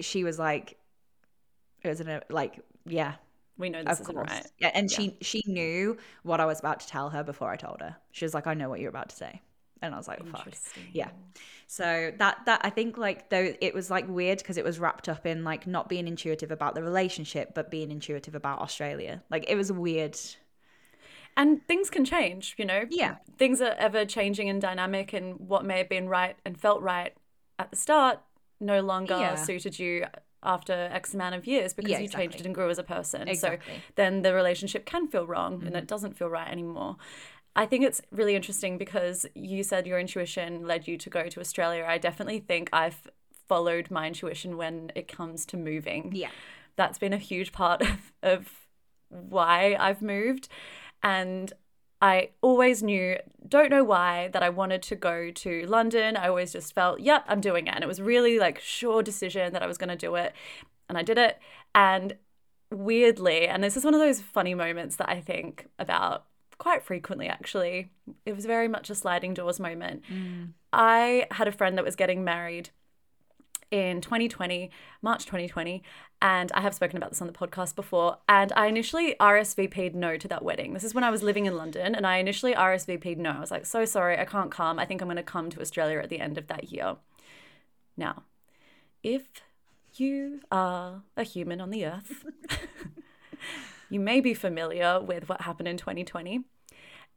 she 0.00 0.24
was 0.24 0.38
like 0.38 0.76
it 1.82 1.88
was 1.88 2.00
a 2.00 2.22
like 2.30 2.58
yeah 2.86 3.14
we 3.58 3.70
know 3.70 3.84
this 3.84 4.00
of 4.00 4.00
isn't 4.06 4.14
course 4.14 4.30
right. 4.30 4.46
yeah 4.58 4.70
and 4.74 4.90
she 4.90 5.16
she 5.20 5.42
knew 5.46 5.96
what 6.24 6.40
i 6.40 6.44
was 6.46 6.58
about 6.58 6.80
to 6.80 6.86
tell 6.88 7.10
her 7.10 7.22
before 7.22 7.50
i 7.50 7.56
told 7.56 7.80
her 7.80 7.94
she 8.10 8.24
was 8.24 8.34
like 8.34 8.46
i 8.48 8.54
know 8.54 8.68
what 8.68 8.80
you're 8.80 8.90
about 8.90 9.10
to 9.10 9.16
say 9.16 9.40
and 9.86 9.94
i 9.94 9.98
was 9.98 10.08
like 10.08 10.24
fuck 10.26 10.48
yeah 10.92 11.10
so 11.66 12.12
that 12.18 12.38
that 12.46 12.60
i 12.64 12.70
think 12.70 12.96
like 12.98 13.30
though 13.30 13.54
it 13.60 13.74
was 13.74 13.90
like 13.90 14.06
weird 14.08 14.38
because 14.38 14.56
it 14.56 14.64
was 14.64 14.78
wrapped 14.78 15.08
up 15.08 15.24
in 15.26 15.44
like 15.44 15.66
not 15.66 15.88
being 15.88 16.06
intuitive 16.08 16.50
about 16.50 16.74
the 16.74 16.82
relationship 16.82 17.54
but 17.54 17.70
being 17.70 17.90
intuitive 17.90 18.34
about 18.34 18.60
australia 18.60 19.22
like 19.30 19.44
it 19.48 19.56
was 19.56 19.70
weird 19.72 20.18
And 21.36 21.66
things 21.66 21.90
can 21.90 22.04
change, 22.04 22.54
you 22.58 22.64
know? 22.64 22.84
Yeah. 22.90 23.16
Things 23.38 23.60
are 23.60 23.74
ever 23.76 24.04
changing 24.04 24.48
and 24.48 24.60
dynamic, 24.62 25.12
and 25.12 25.34
what 25.48 25.64
may 25.64 25.78
have 25.78 25.88
been 25.88 26.08
right 26.08 26.36
and 26.44 26.56
felt 26.56 26.80
right 26.80 27.12
at 27.58 27.70
the 27.72 27.76
start 27.76 28.20
no 28.60 28.80
longer 28.82 29.16
Yeah. 29.18 29.34
suited 29.34 29.76
you 29.80 30.04
after 30.44 30.72
X 30.92 31.12
amount 31.14 31.34
of 31.34 31.44
years 31.46 31.72
because 31.74 31.90
Yeah, 31.90 31.98
you 31.98 32.08
changed 32.08 32.36
exactly. 32.36 32.40
it 32.40 32.46
and 32.46 32.54
grew 32.54 32.70
as 32.70 32.78
a 32.78 32.84
person. 32.84 33.26
Exactly. 33.26 33.58
Mm-hmm. 33.72 33.80
So 33.80 33.92
then 33.96 34.22
the 34.22 34.32
relationship 34.32 34.86
can 34.86 35.08
feel 35.08 35.26
wrong 35.26 35.62
and 35.66 35.74
it 35.74 35.88
doesn't 35.88 36.16
feel 36.16 36.28
right 36.28 36.48
anymore. 36.48 36.96
I 37.56 37.66
think 37.66 37.84
it's 37.84 38.02
really 38.10 38.34
interesting 38.34 38.78
because 38.78 39.26
you 39.34 39.62
said 39.62 39.86
your 39.86 40.00
intuition 40.00 40.66
led 40.66 40.88
you 40.88 40.98
to 40.98 41.10
go 41.10 41.28
to 41.28 41.40
Australia. 41.40 41.84
I 41.86 41.98
definitely 41.98 42.40
think 42.40 42.68
I've 42.72 43.08
followed 43.48 43.90
my 43.90 44.06
intuition 44.06 44.56
when 44.56 44.90
it 44.94 45.06
comes 45.06 45.44
to 45.44 45.56
moving 45.56 46.10
yeah 46.14 46.30
that's 46.76 46.98
been 46.98 47.12
a 47.12 47.18
huge 47.18 47.52
part 47.52 47.82
of, 47.88 48.12
of 48.22 48.50
why 49.08 49.76
I've 49.78 50.02
moved. 50.02 50.48
And 51.02 51.52
I 52.00 52.30
always 52.42 52.82
knew, 52.82 53.16
don't 53.46 53.70
know 53.70 53.84
why, 53.84 54.28
that 54.28 54.42
I 54.42 54.50
wanted 54.50 54.82
to 54.82 54.96
go 54.96 55.30
to 55.30 55.66
London. 55.66 56.16
I 56.16 56.28
always 56.28 56.52
just 56.52 56.74
felt, 56.74 57.00
yep, 57.00 57.24
I'm 57.28 57.40
doing 57.40 57.66
it. 57.66 57.74
And 57.74 57.84
it 57.84 57.86
was 57.86 58.00
really 58.00 58.38
like 58.38 58.60
sure 58.60 59.02
decision 59.02 59.52
that 59.52 59.62
I 59.62 59.66
was 59.66 59.78
going 59.78 59.88
to 59.88 59.96
do 59.96 60.14
it. 60.16 60.34
And 60.88 60.98
I 60.98 61.02
did 61.02 61.18
it. 61.18 61.38
And 61.74 62.16
weirdly, 62.70 63.46
and 63.46 63.62
this 63.62 63.76
is 63.76 63.84
one 63.84 63.94
of 63.94 64.00
those 64.00 64.20
funny 64.20 64.54
moments 64.54 64.96
that 64.96 65.08
I 65.08 65.20
think 65.20 65.68
about 65.78 66.26
quite 66.58 66.82
frequently 66.82 67.28
actually. 67.28 67.90
It 68.24 68.34
was 68.34 68.46
very 68.46 68.68
much 68.68 68.90
a 68.90 68.94
sliding 68.94 69.34
doors 69.34 69.60
moment. 69.60 70.02
Mm. 70.12 70.50
I 70.72 71.26
had 71.30 71.48
a 71.48 71.52
friend 71.52 71.76
that 71.78 71.84
was 71.84 71.96
getting 71.96 72.24
married 72.24 72.70
in 73.70 74.00
2020, 74.00 74.70
March 75.02 75.24
2020, 75.24 75.82
and 76.22 76.52
I 76.52 76.60
have 76.60 76.74
spoken 76.74 76.96
about 76.96 77.10
this 77.10 77.20
on 77.20 77.26
the 77.26 77.32
podcast 77.32 77.74
before. 77.74 78.18
And 78.28 78.52
I 78.54 78.66
initially 78.66 79.16
RSVP'd 79.18 79.96
no 79.96 80.16
to 80.16 80.28
that 80.28 80.44
wedding. 80.44 80.74
This 80.74 80.84
is 80.84 80.94
when 80.94 81.02
I 81.02 81.10
was 81.10 81.22
living 81.22 81.46
in 81.46 81.56
London, 81.56 81.94
and 81.94 82.06
I 82.06 82.18
initially 82.18 82.54
RSVP'd 82.54 83.18
no. 83.18 83.30
I 83.30 83.40
was 83.40 83.50
like, 83.50 83.66
so 83.66 83.84
sorry, 83.84 84.18
I 84.18 84.24
can't 84.24 84.50
come. 84.50 84.78
I 84.78 84.84
think 84.84 85.02
I'm 85.02 85.08
going 85.08 85.16
to 85.16 85.24
come 85.24 85.50
to 85.50 85.60
Australia 85.60 85.98
at 85.98 86.08
the 86.08 86.20
end 86.20 86.38
of 86.38 86.46
that 86.46 86.70
year. 86.70 86.96
Now, 87.96 88.22
if 89.02 89.22
you 89.96 90.40
are 90.52 91.02
a 91.16 91.24
human 91.24 91.60
on 91.60 91.70
the 91.70 91.86
earth, 91.86 92.24
you 93.94 94.00
may 94.00 94.20
be 94.20 94.34
familiar 94.34 95.00
with 95.00 95.28
what 95.28 95.42
happened 95.42 95.68
in 95.68 95.76
2020. 95.76 96.42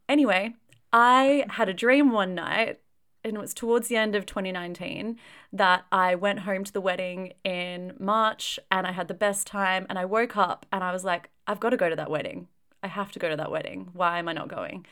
Anyway, 0.08 0.54
I 0.94 1.46
had 1.50 1.68
a 1.68 1.74
dream 1.74 2.12
one 2.12 2.36
night, 2.36 2.80
and 3.24 3.36
it 3.36 3.40
was 3.40 3.56
towards 3.56 3.88
the 3.88 3.98
end 3.98 4.16
of 4.16 4.28
2019, 4.28 5.18
that 5.52 5.86
I 5.92 6.14
went 6.14 6.42
home 6.42 6.64
to 6.64 6.72
the 6.72 6.80
wedding 6.80 7.34
in 7.44 7.94
March 8.00 8.60
and 8.70 8.86
I 8.86 8.92
had 8.92 9.08
the 9.08 9.16
best 9.16 9.48
time. 9.48 9.88
And 9.90 9.98
I 9.98 10.06
woke 10.06 10.38
up 10.38 10.68
and 10.72 10.84
I 10.84 10.94
was 10.94 11.04
like, 11.04 11.30
I've 11.48 11.60
got 11.60 11.72
to 11.72 11.78
go 11.78 11.90
to 11.90 11.96
that 11.96 12.12
wedding. 12.12 12.48
I 12.84 12.88
have 12.88 13.12
to 13.14 13.20
go 13.20 13.28
to 13.28 13.36
that 13.36 13.52
wedding. 13.52 13.90
Why 13.94 14.20
am 14.20 14.30
I 14.30 14.34
not 14.34 14.48
going? 14.48 14.86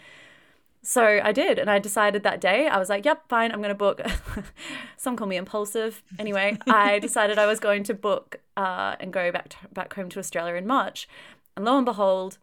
So 0.87 1.19
I 1.23 1.31
did, 1.31 1.57
and 1.57 1.67
I 1.67 1.79
decided 1.79 2.21
that 2.23 2.39
day, 2.39 2.67
I 2.67 2.77
was 2.77 2.89
like, 2.89 3.05
yep, 3.05 3.27
fine, 3.27 3.51
I'm 3.51 3.57
going 3.57 3.69
to 3.69 3.75
book. 3.75 4.01
Some 4.97 5.15
call 5.15 5.25
me 5.25 5.35
impulsive. 5.35 6.03
Anyway, 6.19 6.59
I 6.67 6.99
decided 7.07 7.39
I 7.39 7.47
was 7.47 7.59
going 7.59 7.81
to 7.85 7.95
book 7.95 8.39
uh, 8.55 8.95
and 8.99 9.11
go 9.11 9.31
back, 9.31 9.49
to, 9.49 9.57
back 9.73 9.95
home 9.95 10.09
to 10.09 10.19
Australia 10.19 10.53
in 10.53 10.67
March. 10.67 11.07
And 11.55 11.65
lo 11.65 11.77
and 11.77 11.85
behold, 11.85 12.37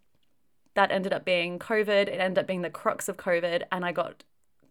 that 0.74 0.90
ended 0.90 1.12
up 1.12 1.24
being 1.24 1.58
COVID. 1.58 2.08
It 2.08 2.20
ended 2.20 2.38
up 2.38 2.46
being 2.46 2.62
the 2.62 2.70
crux 2.70 3.08
of 3.08 3.16
COVID, 3.16 3.64
and 3.70 3.84
I 3.84 3.92
got 3.92 4.24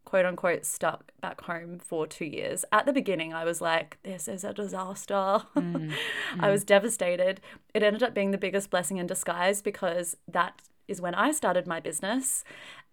quote 0.03 0.25
unquote 0.25 0.65
stuck 0.65 1.11
back 1.21 1.41
home 1.41 1.79
for 1.79 2.07
two 2.07 2.25
years. 2.25 2.65
At 2.71 2.85
the 2.85 2.93
beginning, 2.93 3.33
I 3.33 3.45
was 3.45 3.61
like, 3.61 3.97
this 4.03 4.27
is 4.27 4.43
a 4.43 4.53
disaster. 4.53 5.43
Mm, 5.55 5.93
I 6.39 6.49
was 6.49 6.63
mm. 6.63 6.67
devastated. 6.67 7.39
It 7.73 7.83
ended 7.83 8.03
up 8.03 8.13
being 8.13 8.31
the 8.31 8.37
biggest 8.37 8.69
blessing 8.69 8.97
in 8.97 9.07
disguise 9.07 9.61
because 9.61 10.17
that 10.27 10.61
is 10.87 10.99
when 10.99 11.15
I 11.15 11.31
started 11.31 11.67
my 11.67 11.79
business. 11.79 12.43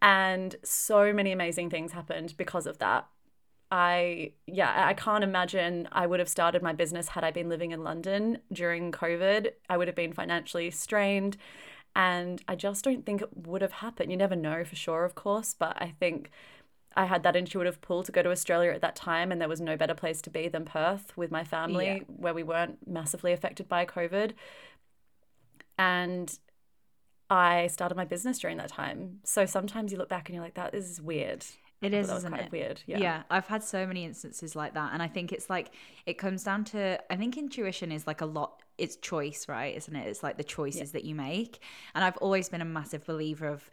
And 0.00 0.54
so 0.62 1.12
many 1.12 1.32
amazing 1.32 1.70
things 1.70 1.92
happened 1.92 2.34
because 2.36 2.66
of 2.66 2.78
that. 2.78 3.08
I, 3.70 4.32
yeah, 4.46 4.86
I 4.86 4.94
can't 4.94 5.22
imagine 5.22 5.88
I 5.92 6.06
would 6.06 6.20
have 6.20 6.28
started 6.28 6.62
my 6.62 6.72
business 6.72 7.08
had 7.08 7.24
I 7.24 7.30
been 7.30 7.48
living 7.48 7.72
in 7.72 7.84
London 7.84 8.38
during 8.52 8.92
COVID. 8.92 9.50
I 9.68 9.76
would 9.76 9.88
have 9.88 9.94
been 9.94 10.12
financially 10.12 10.70
strained. 10.70 11.36
And 11.94 12.42
I 12.46 12.54
just 12.54 12.84
don't 12.84 13.04
think 13.04 13.22
it 13.22 13.28
would 13.34 13.60
have 13.60 13.72
happened. 13.72 14.10
You 14.10 14.16
never 14.16 14.36
know 14.36 14.64
for 14.64 14.76
sure, 14.76 15.04
of 15.04 15.14
course, 15.14 15.54
but 15.58 15.76
I 15.80 15.94
think 15.98 16.30
I 16.96 17.06
had 17.06 17.22
that 17.24 17.36
intuitive 17.36 17.80
pull 17.80 18.02
to 18.04 18.12
go 18.12 18.22
to 18.22 18.30
Australia 18.30 18.72
at 18.72 18.80
that 18.80 18.96
time, 18.96 19.30
and 19.30 19.40
there 19.40 19.48
was 19.48 19.60
no 19.60 19.76
better 19.76 19.94
place 19.94 20.22
to 20.22 20.30
be 20.30 20.48
than 20.48 20.64
Perth 20.64 21.16
with 21.16 21.30
my 21.30 21.44
family, 21.44 21.86
yeah. 21.86 21.98
where 22.06 22.34
we 22.34 22.42
weren't 22.42 22.86
massively 22.86 23.32
affected 23.32 23.68
by 23.68 23.84
COVID. 23.84 24.32
And 25.76 26.38
I 27.30 27.66
started 27.66 27.96
my 27.96 28.04
business 28.04 28.38
during 28.38 28.56
that 28.56 28.70
time. 28.70 29.20
So 29.24 29.44
sometimes 29.46 29.92
you 29.92 29.98
look 29.98 30.08
back 30.08 30.28
and 30.28 30.34
you're 30.34 30.44
like, 30.44 30.54
that 30.54 30.74
is 30.74 31.00
weird. 31.00 31.44
It 31.80 31.94
is, 31.94 32.10
isn't 32.10 32.34
it? 32.34 32.50
Weird. 32.50 32.82
Yeah. 32.86 32.98
Yeah. 32.98 33.22
I've 33.30 33.46
had 33.46 33.62
so 33.62 33.86
many 33.86 34.04
instances 34.04 34.56
like 34.56 34.74
that. 34.74 34.90
And 34.92 35.02
I 35.02 35.08
think 35.08 35.32
it's 35.32 35.48
like, 35.48 35.70
it 36.06 36.18
comes 36.18 36.42
down 36.42 36.64
to, 36.66 36.98
I 37.10 37.16
think 37.16 37.36
intuition 37.36 37.92
is 37.92 38.06
like 38.06 38.20
a 38.20 38.26
lot, 38.26 38.62
it's 38.78 38.96
choice, 38.96 39.48
right? 39.48 39.76
Isn't 39.76 39.94
it? 39.94 40.06
It's 40.06 40.22
like 40.22 40.36
the 40.36 40.44
choices 40.44 40.80
yeah. 40.80 40.92
that 40.94 41.04
you 41.04 41.14
make. 41.14 41.60
And 41.94 42.02
I've 42.04 42.16
always 42.16 42.48
been 42.48 42.62
a 42.62 42.66
massive 42.66 43.06
believer 43.06 43.46
of, 43.46 43.70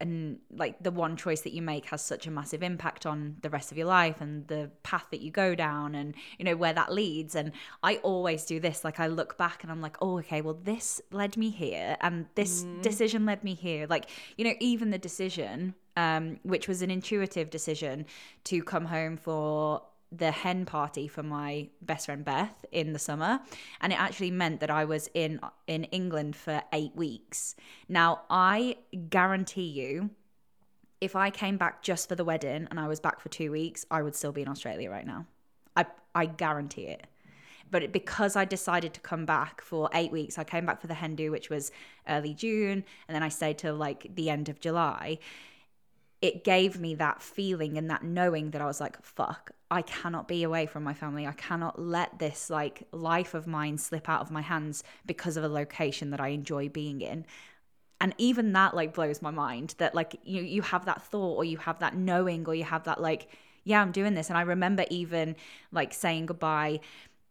and 0.00 0.38
like 0.50 0.82
the 0.82 0.90
one 0.90 1.16
choice 1.16 1.42
that 1.42 1.52
you 1.52 1.62
make 1.62 1.86
has 1.86 2.02
such 2.02 2.26
a 2.26 2.30
massive 2.30 2.62
impact 2.62 3.06
on 3.06 3.36
the 3.42 3.50
rest 3.50 3.70
of 3.70 3.78
your 3.78 3.86
life 3.86 4.20
and 4.20 4.46
the 4.48 4.70
path 4.82 5.06
that 5.10 5.20
you 5.20 5.30
go 5.30 5.54
down 5.54 5.94
and 5.94 6.14
you 6.38 6.44
know 6.44 6.56
where 6.56 6.72
that 6.72 6.92
leads 6.92 7.34
and 7.34 7.52
i 7.82 7.96
always 7.96 8.44
do 8.44 8.58
this 8.58 8.84
like 8.84 8.98
i 8.98 9.06
look 9.06 9.38
back 9.38 9.62
and 9.62 9.70
i'm 9.70 9.80
like 9.80 9.96
oh 10.00 10.18
okay 10.18 10.40
well 10.40 10.58
this 10.64 11.00
led 11.12 11.36
me 11.36 11.50
here 11.50 11.96
and 12.00 12.26
this 12.34 12.64
mm. 12.64 12.82
decision 12.82 13.24
led 13.24 13.42
me 13.44 13.54
here 13.54 13.86
like 13.88 14.10
you 14.36 14.44
know 14.44 14.54
even 14.60 14.90
the 14.90 14.98
decision 14.98 15.74
um 15.96 16.38
which 16.42 16.66
was 16.66 16.82
an 16.82 16.90
intuitive 16.90 17.50
decision 17.50 18.04
to 18.42 18.62
come 18.62 18.86
home 18.86 19.16
for 19.16 19.80
the 20.16 20.30
hen 20.30 20.64
party 20.64 21.08
for 21.08 21.22
my 21.22 21.68
best 21.82 22.06
friend 22.06 22.24
Beth 22.24 22.64
in 22.70 22.92
the 22.92 22.98
summer 22.98 23.40
and 23.80 23.92
it 23.92 24.00
actually 24.00 24.30
meant 24.30 24.60
that 24.60 24.70
I 24.70 24.84
was 24.84 25.08
in 25.14 25.40
in 25.66 25.84
England 25.84 26.36
for 26.36 26.62
8 26.72 26.94
weeks. 26.94 27.56
Now 27.88 28.22
I 28.30 28.76
guarantee 29.08 29.66
you 29.66 30.10
if 31.00 31.16
I 31.16 31.30
came 31.30 31.56
back 31.56 31.82
just 31.82 32.08
for 32.08 32.14
the 32.14 32.24
wedding 32.24 32.68
and 32.70 32.78
I 32.78 32.88
was 32.88 33.00
back 33.00 33.20
for 33.20 33.28
2 33.28 33.50
weeks, 33.50 33.84
I 33.90 34.02
would 34.02 34.14
still 34.14 34.32
be 34.32 34.42
in 34.42 34.48
Australia 34.48 34.90
right 34.90 35.06
now. 35.06 35.26
I 35.76 35.86
I 36.14 36.26
guarantee 36.26 36.86
it. 36.86 37.06
But 37.70 37.92
because 37.92 38.36
I 38.36 38.44
decided 38.44 38.94
to 38.94 39.00
come 39.00 39.24
back 39.24 39.60
for 39.60 39.88
8 39.92 40.12
weeks, 40.12 40.38
I 40.38 40.44
came 40.44 40.66
back 40.66 40.80
for 40.80 40.86
the 40.86 40.94
hen 40.94 41.16
do 41.16 41.30
which 41.30 41.50
was 41.50 41.72
early 42.08 42.34
June 42.34 42.84
and 43.08 43.14
then 43.14 43.22
I 43.22 43.30
stayed 43.30 43.58
till 43.58 43.74
like 43.74 44.14
the 44.14 44.30
end 44.30 44.48
of 44.48 44.60
July 44.60 45.18
it 46.24 46.42
gave 46.42 46.80
me 46.80 46.94
that 46.94 47.20
feeling 47.20 47.76
and 47.76 47.90
that 47.90 48.02
knowing 48.02 48.52
that 48.52 48.62
I 48.62 48.64
was 48.64 48.80
like, 48.80 48.96
fuck, 49.02 49.50
I 49.74 49.82
cannot 49.82 50.28
be 50.28 50.44
away 50.44 50.66
from 50.66 50.84
my 50.84 50.94
family. 50.94 51.26
I 51.26 51.32
cannot 51.32 51.82
let 51.82 52.20
this 52.20 52.48
like 52.48 52.86
life 52.92 53.34
of 53.34 53.48
mine 53.48 53.76
slip 53.76 54.08
out 54.08 54.20
of 54.20 54.30
my 54.30 54.40
hands 54.40 54.84
because 55.04 55.36
of 55.36 55.42
a 55.42 55.48
location 55.48 56.10
that 56.10 56.20
I 56.20 56.28
enjoy 56.28 56.68
being 56.68 57.00
in. 57.00 57.26
And 58.00 58.14
even 58.16 58.52
that 58.52 58.74
like 58.76 58.94
blows 58.94 59.20
my 59.20 59.32
mind 59.32 59.74
that 59.78 59.92
like 59.92 60.14
you 60.22 60.42
you 60.42 60.62
have 60.62 60.84
that 60.84 61.02
thought 61.02 61.34
or 61.38 61.44
you 61.44 61.56
have 61.56 61.80
that 61.80 61.96
knowing 61.96 62.46
or 62.46 62.54
you 62.54 62.62
have 62.62 62.84
that 62.84 63.00
like 63.00 63.28
yeah, 63.64 63.82
I'm 63.82 63.90
doing 63.90 64.14
this 64.14 64.28
and 64.28 64.38
I 64.38 64.42
remember 64.42 64.84
even 64.90 65.34
like 65.72 65.92
saying 65.92 66.26
goodbye 66.26 66.78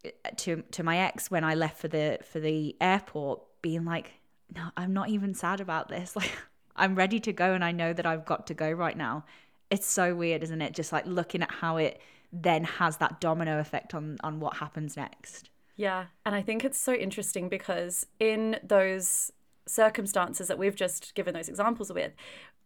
uh, 0.06 0.10
to 0.38 0.63
to 0.71 0.84
my 0.84 0.97
ex 0.97 1.32
when 1.32 1.45
I 1.45 1.56
left 1.56 1.77
for 1.77 1.88
the 1.88 2.19
for 2.29 2.41
the 2.41 2.75
airport 2.82 3.41
being 3.62 3.86
like 3.86 4.12
no, 4.53 4.69
I'm 4.75 4.91
not 4.91 5.08
even 5.08 5.34
sad 5.34 5.62
about 5.62 5.88
this. 5.88 6.13
Like 6.21 6.32
I'm 6.75 6.95
ready 6.95 7.19
to 7.21 7.32
go 7.32 7.53
and 7.53 7.63
I 7.63 7.71
know 7.71 7.93
that 7.93 8.06
I've 8.06 8.25
got 8.25 8.47
to 8.47 8.53
go 8.53 8.69
right 8.69 8.97
now. 8.97 9.23
It's 9.69 9.88
so 9.88 10.15
weird, 10.15 10.43
isn't 10.43 10.62
it? 10.62 10.73
Just 10.73 10.91
like 10.91 11.06
looking 11.06 11.43
at 11.43 11.51
how 11.51 11.77
it 11.77 12.01
then 12.34 12.63
has 12.63 12.98
that 12.98 13.22
domino 13.22 13.60
effect 13.60 13.93
on 13.93 14.17
on 14.24 14.39
what 14.39 14.58
happens 14.58 14.98
next. 14.98 15.50
Yeah, 15.76 16.06
and 16.26 16.36
I 16.36 16.41
think 16.41 16.65
it's 16.65 16.80
so 16.80 16.93
interesting 16.93 17.48
because 17.48 18.06
in 18.19 18.58
those 18.63 19.32
circumstances 19.65 20.48
that 20.48 20.58
we've 20.58 20.76
just 20.76 21.15
given 21.15 21.34
those 21.34 21.48
examples 21.48 21.91
with, 21.93 22.12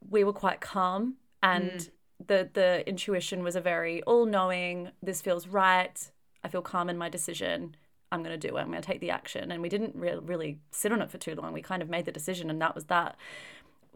we 0.09 0.23
were 0.23 0.33
quite 0.33 0.61
calm 0.61 1.15
and 1.43 1.71
mm. 1.71 1.89
the 2.25 2.49
the 2.53 2.87
intuition 2.87 3.43
was 3.43 3.55
a 3.55 3.61
very 3.61 4.01
all-knowing, 4.03 4.91
this 5.03 5.21
feels 5.21 5.47
right, 5.47 6.11
I 6.43 6.47
feel 6.47 6.61
calm 6.61 6.89
in 6.89 6.97
my 6.97 7.09
decision. 7.09 7.75
I'm 8.11 8.23
going 8.23 8.39
to 8.39 8.47
do 8.47 8.55
it. 8.55 8.61
I'm 8.61 8.71
going 8.71 8.81
to 8.81 8.85
take 8.85 9.01
the 9.01 9.11
action. 9.11 9.51
And 9.51 9.61
we 9.61 9.67
didn't 9.67 9.93
re- 9.93 10.15
really 10.15 10.59
sit 10.71 10.93
on 10.93 11.01
it 11.01 11.11
for 11.11 11.17
too 11.17 11.35
long. 11.35 11.51
We 11.51 11.61
kind 11.61 11.81
of 11.81 11.89
made 11.89 12.05
the 12.05 12.11
decision, 12.11 12.49
and 12.49 12.61
that 12.61 12.73
was 12.73 12.85
that. 12.85 13.17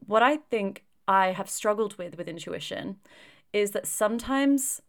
What 0.06 0.22
I 0.22 0.36
think 0.38 0.84
I 1.08 1.28
have 1.28 1.50
struggled 1.50 1.98
with 1.98 2.18
with 2.18 2.28
intuition 2.28 2.98
is 3.54 3.72
that 3.72 3.88
sometimes 3.88 4.82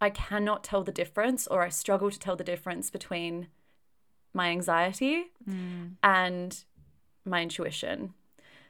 I 0.00 0.10
cannot 0.10 0.64
tell 0.64 0.82
the 0.82 0.92
difference, 0.92 1.46
or 1.46 1.62
I 1.62 1.68
struggle 1.68 2.10
to 2.10 2.18
tell 2.18 2.36
the 2.36 2.44
difference 2.44 2.90
between 2.90 3.48
my 4.32 4.48
anxiety 4.48 5.24
mm. 5.48 5.92
and 6.02 6.64
my 7.24 7.42
intuition. 7.42 8.14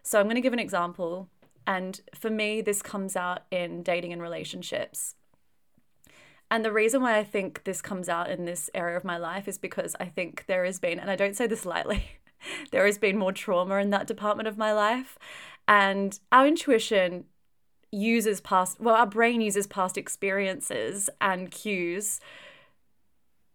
So 0.03 0.19
I'm 0.19 0.27
going 0.27 0.37
to 0.37 0.41
give 0.41 0.53
an 0.53 0.59
example. 0.59 1.29
And 1.67 2.01
for 2.15 2.31
me, 2.31 2.63
this 2.63 2.83
comes 2.83 3.17
out 3.17 3.43
in 3.51 3.83
dating 3.83 4.13
and 4.13 4.23
relationships. 4.23 5.15
And 6.51 6.65
the 6.65 6.73
reason 6.73 7.03
why 7.03 7.17
I 7.17 7.23
think 7.23 7.63
this 7.63 7.81
comes 7.81 8.09
out 8.09 8.29
in 8.29 8.45
this 8.45 8.69
area 8.75 8.97
of 8.97 9.05
my 9.05 9.17
life 9.17 9.47
is 9.47 9.57
because 9.57 9.95
I 10.01 10.07
think 10.07 10.47
there 10.49 10.65
has 10.65 10.81
been, 10.81 10.99
and 10.99 11.11
I 11.11 11.15
don't 11.15 11.37
say 11.37 11.47
this 11.47 11.65
lightly, 11.65 12.05
there 12.73 12.87
has 12.87 12.99
been 12.99 13.17
more 13.17 13.33
trauma 13.33 13.77
in 13.77 13.91
that 13.91 14.09
department 14.09 14.49
of 14.49 14.59
my 14.59 14.73
life. 14.73 15.17
And 15.69 16.19
our 16.33 16.49
intuition 16.49 17.27
uses 17.93 18.41
past, 18.41 18.81
well, 18.81 18.95
our 18.95 19.07
brain 19.07 19.41
uses 19.41 19.67
past 19.67 19.99
experiences 19.99 21.11
and 21.21 21.51
cues 21.51 22.21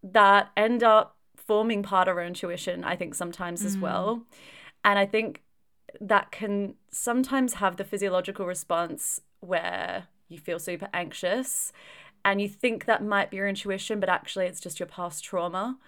that 0.02 0.50
end 0.56 0.82
up 0.82 1.16
forming 1.36 1.82
part 1.82 2.08
of 2.08 2.16
our 2.16 2.24
intuition, 2.24 2.84
I 2.84 2.96
think, 2.96 3.14
sometimes 3.14 3.62
mm. 3.62 3.66
as 3.66 3.78
well. 3.78 4.22
And 4.84 4.98
I 4.98 5.06
think 5.06 5.42
that 6.00 6.30
can 6.30 6.74
sometimes 6.90 7.54
have 7.54 7.76
the 7.76 7.84
physiological 7.84 8.46
response 8.46 9.20
where 9.40 10.08
you 10.28 10.38
feel 10.38 10.58
super 10.58 10.88
anxious 10.92 11.72
and 12.24 12.40
you 12.40 12.48
think 12.48 12.84
that 12.84 13.04
might 13.04 13.30
be 13.30 13.36
your 13.36 13.48
intuition, 13.48 14.00
but 14.00 14.08
actually 14.08 14.46
it's 14.46 14.60
just 14.60 14.80
your 14.80 14.88
past 14.88 15.22
trauma. 15.24 15.78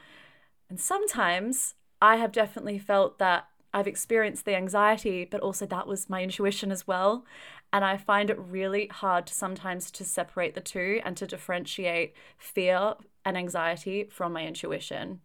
And 0.71 0.79
sometimes 0.79 1.75
I 2.01 2.17
have 2.17 2.33
definitely 2.33 2.79
felt 2.79 3.19
that 3.19 3.49
I've 3.75 3.89
experienced 3.89 4.45
the 4.45 4.55
anxiety, 4.55 5.25
but 5.25 5.41
also 5.41 5.67
that 5.67 5.87
was 5.87 6.09
my 6.09 6.23
intuition 6.23 6.71
as 6.71 6.87
well. 6.87 7.25
And 7.73 7.85
I 7.85 7.97
find 7.97 8.31
it 8.31 8.39
really 8.39 8.87
hard 8.87 9.27
to 9.27 9.35
sometimes 9.35 9.91
to 9.93 10.05
separate 10.05 10.55
the 10.55 10.61
two 10.61 11.01
and 11.05 11.17
to 11.19 11.27
differentiate 11.27 12.15
fear 12.39 12.95
and 13.25 13.37
anxiety 13.37 14.05
from 14.05 14.33
my 14.33 14.47
intuition. 14.47 15.21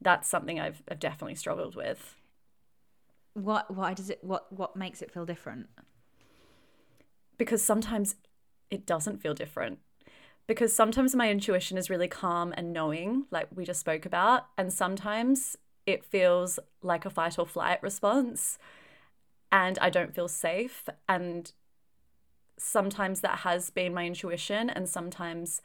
That's 0.00 0.28
something 0.28 0.58
I've, 0.58 0.82
I've 0.90 0.98
definitely 0.98 1.36
struggled 1.36 1.76
with. 1.76 2.16
What 3.34 3.74
why 3.74 3.94
does 3.94 4.10
it 4.10 4.24
what 4.24 4.50
what 4.52 4.76
makes 4.76 5.02
it 5.02 5.12
feel 5.12 5.26
different? 5.26 5.68
Because 7.38 7.62
sometimes 7.62 8.16
it 8.70 8.86
doesn't 8.86 9.20
feel 9.20 9.34
different. 9.34 9.78
Because 10.46 10.74
sometimes 10.74 11.14
my 11.14 11.30
intuition 11.30 11.76
is 11.76 11.90
really 11.90 12.08
calm 12.08 12.54
and 12.56 12.72
knowing, 12.72 13.26
like 13.30 13.48
we 13.54 13.64
just 13.64 13.80
spoke 13.80 14.06
about, 14.06 14.46
and 14.56 14.72
sometimes 14.72 15.56
it 15.86 16.04
feels 16.04 16.58
like 16.82 17.04
a 17.04 17.10
fight 17.10 17.38
or 17.38 17.46
flight 17.46 17.82
response 17.82 18.58
and 19.52 19.78
I 19.78 19.90
don't 19.90 20.14
feel 20.14 20.28
safe. 20.28 20.88
And 21.08 21.52
sometimes 22.58 23.20
that 23.20 23.38
has 23.38 23.70
been 23.70 23.94
my 23.94 24.06
intuition, 24.06 24.70
and 24.70 24.88
sometimes 24.88 25.62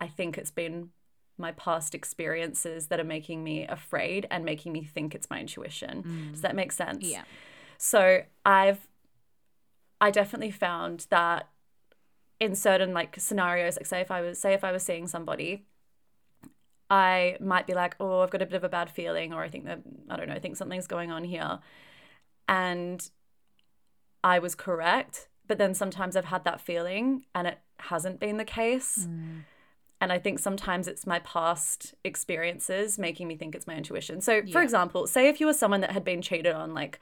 I 0.00 0.08
think 0.08 0.38
it's 0.38 0.50
been 0.50 0.90
my 1.36 1.52
past 1.52 1.94
experiences 1.94 2.88
that 2.88 2.98
are 2.98 3.04
making 3.04 3.44
me 3.44 3.66
afraid 3.66 4.26
and 4.30 4.44
making 4.44 4.72
me 4.72 4.82
think 4.82 5.14
it's 5.14 5.30
my 5.30 5.40
intuition. 5.40 6.02
Mm. 6.02 6.32
Does 6.32 6.40
that 6.40 6.56
make 6.56 6.72
sense? 6.72 7.04
Yeah. 7.04 7.22
So 7.76 8.22
I've 8.44 8.88
I 10.00 10.10
definitely 10.10 10.50
found 10.50 11.06
that 11.10 11.48
in 12.40 12.54
certain 12.54 12.92
like 12.92 13.16
scenarios, 13.18 13.76
like 13.76 13.86
say 13.86 14.00
if 14.00 14.10
I 14.10 14.20
was 14.20 14.38
say 14.38 14.52
if 14.52 14.64
I 14.64 14.72
was 14.72 14.82
seeing 14.82 15.06
somebody 15.06 15.64
I 16.90 17.36
might 17.40 17.66
be 17.66 17.74
like, 17.74 17.96
oh, 18.00 18.20
I've 18.20 18.30
got 18.30 18.42
a 18.42 18.46
bit 18.46 18.56
of 18.56 18.64
a 18.64 18.68
bad 18.68 18.90
feeling, 18.90 19.32
or 19.32 19.42
I 19.42 19.48
think 19.48 19.66
that, 19.66 19.80
I 20.08 20.16
don't 20.16 20.28
know, 20.28 20.34
I 20.34 20.38
think 20.38 20.56
something's 20.56 20.86
going 20.86 21.10
on 21.10 21.24
here. 21.24 21.58
And 22.48 23.08
I 24.24 24.38
was 24.38 24.54
correct. 24.54 25.28
But 25.48 25.58
then 25.58 25.74
sometimes 25.74 26.16
I've 26.16 26.26
had 26.26 26.44
that 26.44 26.60
feeling 26.60 27.24
and 27.34 27.46
it 27.46 27.58
hasn't 27.78 28.20
been 28.20 28.36
the 28.36 28.44
case. 28.44 29.06
Mm. 29.08 29.44
And 30.00 30.12
I 30.12 30.18
think 30.18 30.38
sometimes 30.38 30.86
it's 30.86 31.06
my 31.06 31.18
past 31.20 31.94
experiences 32.04 32.98
making 32.98 33.26
me 33.26 33.36
think 33.36 33.54
it's 33.54 33.66
my 33.66 33.74
intuition. 33.74 34.20
So, 34.20 34.42
yeah. 34.44 34.52
for 34.52 34.62
example, 34.62 35.06
say 35.08 35.28
if 35.28 35.40
you 35.40 35.46
were 35.46 35.54
someone 35.54 35.80
that 35.80 35.90
had 35.90 36.04
been 36.04 36.22
cheated 36.22 36.54
on 36.54 36.72
like 36.72 37.00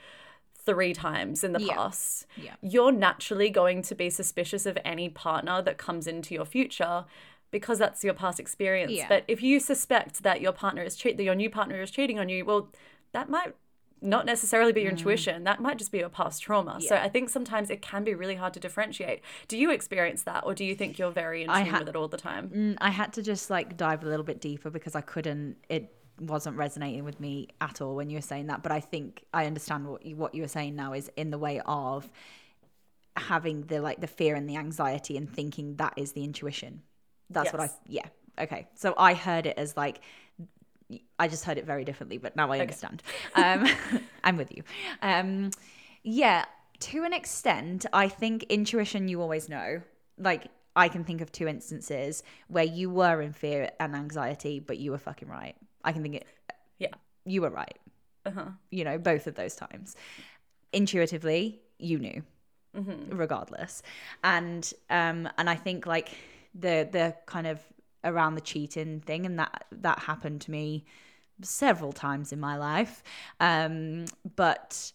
three 0.64 0.94
times 0.94 1.44
in 1.44 1.52
the 1.52 1.60
yeah. 1.60 1.74
past, 1.74 2.26
yeah. 2.36 2.54
you're 2.62 2.92
naturally 2.92 3.50
going 3.50 3.82
to 3.82 3.94
be 3.94 4.08
suspicious 4.08 4.64
of 4.64 4.78
any 4.84 5.08
partner 5.08 5.60
that 5.60 5.76
comes 5.76 6.06
into 6.06 6.34
your 6.34 6.46
future 6.46 7.04
because 7.50 7.78
that's 7.78 8.02
your 8.02 8.14
past 8.14 8.40
experience. 8.40 8.92
But 9.08 9.24
if 9.28 9.42
you 9.42 9.60
suspect 9.60 10.22
that 10.22 10.40
your 10.40 10.52
partner 10.52 10.82
is 10.82 10.96
cheat 10.96 11.16
that 11.18 11.22
your 11.22 11.34
new 11.34 11.50
partner 11.50 11.80
is 11.82 11.90
cheating 11.90 12.18
on 12.18 12.28
you, 12.28 12.44
well, 12.44 12.68
that 13.12 13.28
might 13.28 13.54
not 14.02 14.26
necessarily 14.26 14.72
be 14.72 14.82
your 14.82 14.90
intuition. 14.90 15.44
That 15.44 15.60
might 15.60 15.78
just 15.78 15.90
be 15.90 15.98
your 15.98 16.08
past 16.08 16.42
trauma. 16.42 16.80
So 16.80 16.96
I 16.96 17.08
think 17.08 17.30
sometimes 17.30 17.70
it 17.70 17.80
can 17.82 18.04
be 18.04 18.14
really 18.14 18.34
hard 18.34 18.54
to 18.54 18.60
differentiate. 18.60 19.22
Do 19.48 19.56
you 19.56 19.70
experience 19.70 20.22
that, 20.24 20.44
or 20.44 20.54
do 20.54 20.64
you 20.64 20.74
think 20.74 20.98
you're 20.98 21.10
very 21.10 21.42
in 21.42 21.48
tune 21.48 21.66
ha- 21.66 21.78
with 21.80 21.88
it 21.88 21.96
all 21.96 22.08
the 22.08 22.16
time? 22.16 22.50
Mm, 22.50 22.76
I 22.80 22.90
had 22.90 23.12
to 23.14 23.22
just 23.22 23.50
like 23.50 23.76
dive 23.76 24.02
a 24.04 24.06
little 24.06 24.24
bit 24.24 24.40
deeper 24.40 24.70
because 24.70 24.94
I 24.94 25.00
couldn't. 25.00 25.56
It 25.68 25.92
wasn't 26.20 26.56
resonating 26.56 27.04
with 27.04 27.20
me 27.20 27.48
at 27.60 27.80
all 27.80 27.94
when 27.94 28.10
you 28.10 28.16
were 28.16 28.22
saying 28.22 28.46
that. 28.46 28.62
But 28.62 28.72
I 28.72 28.80
think 28.80 29.24
I 29.32 29.46
understand 29.46 29.86
what 29.86 30.04
you, 30.04 30.16
what 30.16 30.34
you 30.34 30.42
were 30.42 30.48
saying 30.48 30.76
now 30.76 30.92
is 30.92 31.10
in 31.16 31.30
the 31.30 31.38
way 31.38 31.60
of 31.66 32.10
having 33.16 33.62
the 33.62 33.80
like 33.80 34.00
the 34.00 34.06
fear 34.06 34.34
and 34.34 34.48
the 34.48 34.56
anxiety 34.56 35.16
and 35.16 35.30
thinking 35.30 35.76
that 35.76 35.94
is 35.96 36.12
the 36.12 36.22
intuition. 36.22 36.82
That's 37.30 37.52
what 37.52 37.60
I 37.60 37.70
yeah. 37.86 38.06
Okay. 38.38 38.66
So 38.74 38.94
I 38.96 39.14
heard 39.14 39.46
it 39.46 39.56
as 39.56 39.76
like 39.76 40.00
I 41.18 41.28
just 41.28 41.44
heard 41.44 41.58
it 41.58 41.66
very 41.66 41.84
differently, 41.84 42.18
but 42.18 42.36
now 42.36 42.50
I 42.52 42.60
understand. 42.60 43.02
Um 43.34 43.66
I'm 44.24 44.36
with 44.36 44.52
you. 44.56 44.62
Um 45.02 45.50
yeah, 46.02 46.44
to 46.80 47.04
an 47.04 47.12
extent, 47.12 47.86
I 47.92 48.08
think 48.08 48.44
intuition 48.44 49.08
you 49.08 49.20
always 49.20 49.48
know. 49.48 49.82
Like 50.18 50.48
I 50.76 50.88
can 50.88 51.04
think 51.04 51.20
of 51.22 51.32
two 51.32 51.48
instances 51.48 52.22
where 52.48 52.64
you 52.64 52.90
were 52.90 53.22
in 53.22 53.32
fear 53.32 53.70
and 53.80 53.96
anxiety, 53.96 54.60
but 54.60 54.76
you 54.78 54.90
were 54.90 54.98
fucking 54.98 55.28
right. 55.28 55.56
I 55.82 55.92
can 55.92 56.02
think 56.02 56.16
it 56.16 56.26
Yeah. 56.78 56.94
you 57.24 57.40
were 57.42 57.50
right. 57.50 57.78
Uh-huh. 58.26 58.50
You 58.70 58.84
know, 58.84 58.98
both 58.98 59.26
of 59.26 59.34
those 59.36 59.54
times. 59.56 59.96
Intuitively, 60.72 61.60
you 61.78 61.98
knew, 61.98 62.22
regardless. 62.74 63.82
And 64.22 64.70
um, 64.90 65.28
and 65.38 65.48
I 65.48 65.54
think 65.54 65.86
like 65.86 66.10
the 66.54 66.86
the 66.90 67.14
kind 67.26 67.46
of 67.46 67.60
around 68.06 68.34
the 68.34 68.40
cheating 68.40 69.00
thing, 69.00 69.26
and 69.26 69.38
that 69.38 69.66
that 69.72 70.00
happened 70.00 70.40
to 70.42 70.50
me 70.50 70.84
several 71.42 71.92
times 71.92 72.32
in 72.32 72.40
my 72.40 72.56
life. 72.56 73.02
Um, 73.40 74.06
but 74.36 74.92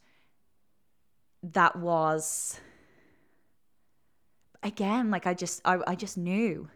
that 1.43 1.75
was 1.75 2.59
again 4.63 5.09
like 5.11 5.25
I 5.27 5.33
just 5.33 5.61
I, 5.65 5.79
I 5.87 5.95
just 5.95 6.17
knew, 6.17 6.69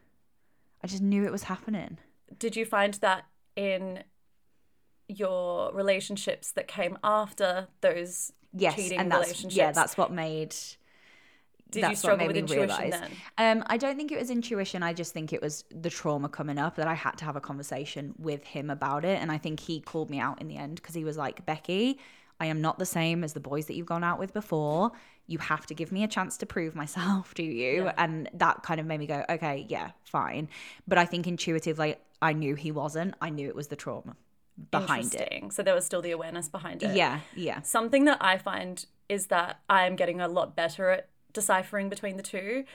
I 0.83 0.87
just 0.87 1.01
knew 1.01 1.23
it 1.25 1.31
was 1.31 1.43
happening. 1.43 1.97
Did 2.37 2.55
you 2.55 2.65
find 2.65 2.95
that 2.95 3.25
in 3.55 4.03
your 5.07 5.71
relationships 5.73 6.51
that 6.51 6.67
came 6.67 6.97
after 7.03 7.67
those 7.81 8.33
Yes, 8.57 8.75
cheating 8.75 8.99
and 8.99 9.11
that's 9.11 9.21
relationships? 9.21 9.55
yeah, 9.55 9.71
that's 9.71 9.97
what 9.97 10.11
made 10.11 10.55
Did 11.75 11.83
that's 11.83 12.03
what 12.03 12.17
made 12.17 12.27
with 12.27 12.49
me 12.49 12.57
realise. 12.57 12.95
Um, 13.37 13.63
I 13.67 13.77
don't 13.77 13.95
think 13.95 14.11
it 14.11 14.19
was 14.19 14.29
intuition. 14.29 14.83
I 14.83 14.93
just 14.93 15.13
think 15.13 15.31
it 15.31 15.41
was 15.41 15.63
the 15.69 15.89
trauma 15.89 16.27
coming 16.27 16.57
up 16.57 16.75
that 16.77 16.87
I 16.87 16.93
had 16.93 17.17
to 17.17 17.25
have 17.25 17.35
a 17.35 17.41
conversation 17.41 18.13
with 18.17 18.43
him 18.43 18.69
about 18.69 19.05
it. 19.05 19.21
And 19.21 19.31
I 19.31 19.37
think 19.37 19.59
he 19.59 19.79
called 19.79 20.09
me 20.09 20.19
out 20.19 20.41
in 20.41 20.47
the 20.47 20.57
end 20.57 20.75
because 20.75 20.95
he 20.95 21.03
was 21.03 21.17
like, 21.17 21.45
Beckie, 21.45 21.97
I 22.39 22.47
am 22.47 22.61
not 22.61 22.79
the 22.79 22.85
same 22.85 23.23
as 23.23 23.33
the 23.33 23.39
boys 23.39 23.67
that 23.67 23.75
you've 23.75 23.85
gone 23.85 24.03
out 24.03 24.19
with 24.19 24.33
before. 24.33 24.91
You 25.27 25.39
have 25.39 25.65
to 25.67 25.73
give 25.73 25.91
me 25.91 26.03
a 26.03 26.07
chance 26.07 26.37
to 26.37 26.45
prove 26.45 26.75
myself, 26.75 27.33
do 27.33 27.43
you? 27.43 27.85
Yeah. 27.85 27.93
And 27.97 28.29
that 28.33 28.63
kind 28.63 28.79
of 28.79 28.85
made 28.85 28.99
me 28.99 29.07
go, 29.07 29.23
okay, 29.29 29.65
yeah, 29.69 29.91
fine. 30.03 30.49
But 30.87 30.97
I 30.97 31.05
think 31.05 31.27
intuitively, 31.27 31.95
I 32.21 32.33
knew 32.33 32.55
he 32.55 32.71
wasn't. 32.71 33.15
I 33.21 33.29
knew 33.29 33.47
it 33.47 33.55
was 33.55 33.67
the 33.67 33.75
trauma 33.75 34.15
behind 34.71 35.13
it. 35.15 35.53
So 35.53 35.63
there 35.63 35.75
was 35.75 35.85
still 35.85 36.01
the 36.01 36.11
awareness 36.11 36.49
behind 36.49 36.83
it. 36.83 36.95
Yeah, 36.95 37.19
yeah. 37.35 37.61
Something 37.61 38.05
that 38.05 38.17
I 38.21 38.37
find 38.37 38.85
is 39.09 39.27
that 39.27 39.59
I'm 39.69 39.95
getting 39.95 40.21
a 40.21 40.27
lot 40.27 40.55
better 40.55 40.89
at 40.89 41.09
deciphering 41.35 41.89
between 41.89 42.17
the 42.17 42.23
two. 42.23 42.65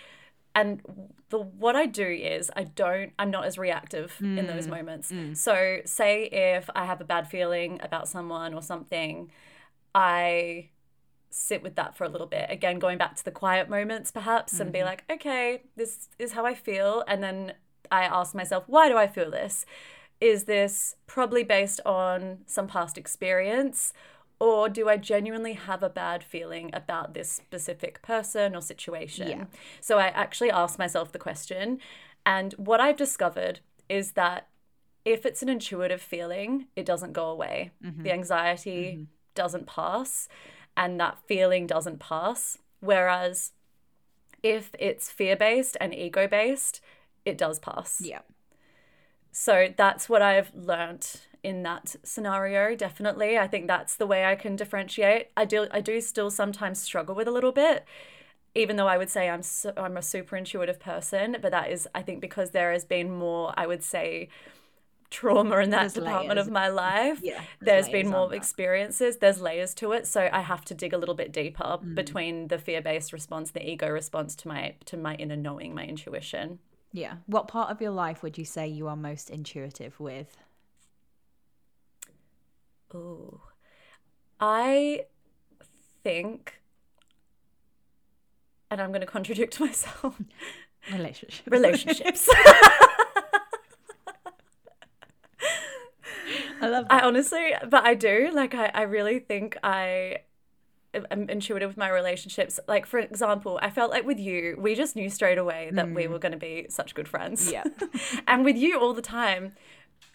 And 0.55 0.83
the 1.31 1.39
what 1.39 1.77
I 1.77 1.87
do 1.87 2.07
is 2.07 2.51
I 2.57 2.65
don't 2.65 3.13
I'm 3.19 3.31
not 3.31 3.45
as 3.47 3.59
reactive 3.59 4.23
in 4.37 4.47
those 4.47 4.67
Mm, 4.67 4.71
moments. 4.71 5.13
So 5.33 5.79
say 5.85 6.25
if 6.27 6.71
I 6.75 6.85
have 6.87 7.01
a 7.01 7.05
bad 7.05 7.29
feeling 7.29 7.81
about 7.83 8.09
someone 8.09 8.55
or 8.55 8.63
something, 8.63 9.31
I 9.95 10.71
sit 11.31 11.63
with 11.63 11.77
that 11.77 11.97
for 11.97 12.05
a 12.05 12.09
little 12.09 12.27
bit. 12.27 12.47
Again, 12.51 12.79
going 12.79 12.99
back 12.99 13.17
to 13.17 13.25
the 13.25 13.31
quiet 13.31 13.69
moments 13.71 14.11
perhaps 14.11 14.59
and 14.61 14.69
Mm-hmm. 14.69 14.73
be 14.73 14.85
like, 14.85 15.05
okay, 15.11 15.63
this 15.77 16.09
is 16.19 16.33
how 16.33 16.45
I 16.47 16.55
feel 16.55 17.05
and 17.09 17.23
then 17.23 17.55
I 17.93 18.03
ask 18.05 18.35
myself, 18.35 18.65
why 18.67 18.89
do 18.89 18.97
I 18.97 19.07
feel 19.07 19.31
this? 19.31 19.65
Is 20.21 20.45
this 20.45 20.97
probably 21.07 21.45
based 21.45 21.81
on 21.87 22.39
some 22.47 22.67
past 22.69 22.99
experience 22.99 23.93
or 24.41 24.71
do 24.71 24.89
I 24.89 24.97
genuinely 24.97 25.53
have 25.53 25.83
a 25.83 25.91
bad 25.91 26.25
feeling 26.25 26.71
about 26.73 27.13
this 27.13 27.31
specific 27.31 28.01
person 28.01 28.57
or 28.57 28.63
situation? 28.63 29.29
Yeah. 29.29 29.45
So 29.81 29.99
I 29.99 30.07
actually 30.07 30.51
asked 30.51 30.79
myself 30.79 31.13
the 31.13 31.19
question. 31.19 31.79
And 32.25 32.55
what 32.55 32.81
I've 32.81 32.97
discovered 32.97 33.61
is 33.89 34.13
that 34.13 34.49
if 35.05 35.27
it's 35.27 35.43
an 35.43 35.51
intuitive 35.51 36.01
feeling, 36.01 36.67
it 36.75 36.87
doesn't 36.87 37.13
go 37.13 37.29
away. 37.29 37.73
Mm-hmm. 37.85 38.03
The 38.03 38.13
anxiety 38.13 38.93
mm-hmm. 38.95 39.03
doesn't 39.35 39.67
pass, 39.67 40.29
and 40.77 40.99
that 41.01 41.19
feeling 41.27 41.67
doesn't 41.67 42.01
pass. 42.01 42.59
Whereas 42.81 43.53
if 44.43 44.71
it's 44.79 45.11
fear 45.11 45.37
based 45.37 45.77
and 45.81 45.95
ego 45.95 46.27
based, 46.27 46.81
it 47.25 47.37
does 47.37 47.59
pass. 47.59 48.01
Yeah. 48.03 48.21
So 49.33 49.69
that's 49.77 50.09
what 50.09 50.23
I've 50.23 50.51
learnt 50.55 51.27
in 51.43 51.63
that 51.63 51.97
scenario. 52.03 52.75
Definitely, 52.77 53.39
I 53.39 53.47
think 53.47 53.67
that's 53.67 53.97
the 53.97 54.07
way 54.07 54.25
I 54.25 54.35
can 54.37 54.57
differentiate. 54.57 55.29
I 55.37 55.45
do, 55.45 55.67
I 55.71 55.81
do 55.81 56.01
still 56.01 56.31
sometimes 56.31 56.81
struggle 56.81 57.15
with 57.15 57.29
a 57.29 57.31
little 57.33 57.53
bit, 57.53 57.85
even 58.55 58.77
though 58.77 58.89
I 58.89 58.99
would 58.99 59.11
say 59.11 59.29
I'm 59.29 59.43
so, 59.43 59.73
I'm 59.77 59.97
a 59.97 60.03
super 60.03 60.37
intuitive 60.37 60.79
person. 60.81 61.37
But 61.41 61.51
that 61.53 61.71
is, 61.71 61.89
I 61.95 62.03
think, 62.03 62.21
because 62.21 62.51
there 62.51 62.73
has 62.73 62.85
been 62.85 63.11
more, 63.11 63.53
I 63.57 63.67
would 63.67 63.83
say, 63.83 64.29
trauma 65.11 65.59
in 65.59 65.71
that 65.71 65.81
There's 65.81 65.95
department 65.95 66.37
layers. 66.37 66.47
of 66.47 66.53
my 66.53 66.69
life. 66.69 67.19
Yeah, 67.23 67.43
there's 67.61 67.87
there's 67.87 67.89
been 67.89 68.11
more 68.11 68.33
experiences. 68.33 69.17
There's 69.17 69.41
layers 69.41 69.75
to 69.75 69.91
it, 69.93 70.07
so 70.07 70.29
I 70.33 70.41
have 70.43 70.65
to 70.67 70.75
dig 70.75 70.93
a 70.93 70.99
little 70.99 71.17
bit 71.17 71.33
deeper 71.33 71.79
Mm. 71.83 71.95
between 71.97 72.49
the 72.49 72.59
fear-based 72.59 73.13
response, 73.13 73.51
the 73.51 73.69
ego 73.69 73.89
response 73.89 74.37
to 74.37 74.49
my 74.49 74.75
to 74.85 74.97
my 74.97 75.15
inner 75.17 75.37
knowing, 75.37 75.75
my 75.75 75.85
intuition. 75.85 76.61
Yeah. 76.93 77.15
What 77.27 77.49
part 77.49 77.71
of 77.71 77.81
your 77.81 77.91
life 77.93 78.23
would 78.23 78.37
you 78.39 78.45
say 78.45 78.67
you 78.69 78.87
are 78.89 78.97
most 78.97 79.31
intuitive 79.31 79.99
with? 80.01 80.37
Ooh. 82.95 83.41
I 84.41 85.05
think, 86.03 86.61
and 88.71 88.81
I'm 88.81 88.91
going 88.91 89.01
to 89.01 89.07
contradict 89.07 89.61
myself, 89.61 90.21
Relationship. 90.93 91.47
relationships. 91.51 92.29
I 96.63 96.69
love 96.69 96.87
I 96.91 97.01
honestly, 97.01 97.55
but 97.69 97.85
I 97.85 97.95
do. 97.95 98.31
Like, 98.33 98.55
I, 98.55 98.71
I 98.75 98.83
really 98.83 99.19
think 99.19 99.57
I 99.63 100.19
am 100.95 101.29
intuitive 101.29 101.71
with 101.71 101.77
my 101.77 101.89
relationships. 101.89 102.59
Like, 102.69 102.87
for 102.87 102.99
example, 102.99 103.59
I 103.63 103.71
felt 103.71 103.91
like 103.91 104.05
with 104.05 104.19
you, 104.19 104.57
we 104.59 104.75
just 104.75 104.97
knew 104.97 105.09
straight 105.09 105.39
away 105.39 105.71
that 105.73 105.91
we 105.91 106.05
mm. 106.05 106.11
were 106.11 106.19
going 106.19 106.33
to 106.33 106.39
be 106.39 106.67
such 106.69 106.95
good 106.95 107.09
friends. 107.09 107.51
Yeah. 107.51 107.65
and 108.27 108.45
with 108.45 108.57
you 108.57 108.79
all 108.79 108.93
the 108.93 109.03
time, 109.03 109.53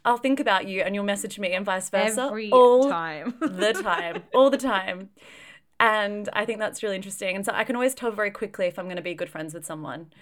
I'll 0.05 0.17
think 0.17 0.39
about 0.39 0.67
you 0.67 0.81
and 0.81 0.93
you'll 0.93 1.03
message 1.03 1.39
me 1.39 1.53
and 1.53 1.65
vice 1.65 1.89
versa. 1.89 2.21
Every 2.21 2.51
all 2.51 2.89
time. 2.89 3.33
the 3.41 3.73
time, 3.73 4.23
all 4.33 4.49
the 4.49 4.57
time. 4.57 5.09
And 5.79 6.29
I 6.31 6.45
think 6.45 6.59
that's 6.59 6.83
really 6.83 6.95
interesting. 6.95 7.35
And 7.35 7.45
so 7.45 7.51
I 7.53 7.63
can 7.63 7.75
always 7.75 7.95
tell 7.95 8.11
very 8.11 8.31
quickly 8.31 8.67
if 8.67 8.79
I'm 8.79 8.85
going 8.85 8.95
to 8.95 9.01
be 9.01 9.15
good 9.15 9.29
friends 9.29 9.53
with 9.53 9.65
someone. 9.65 10.13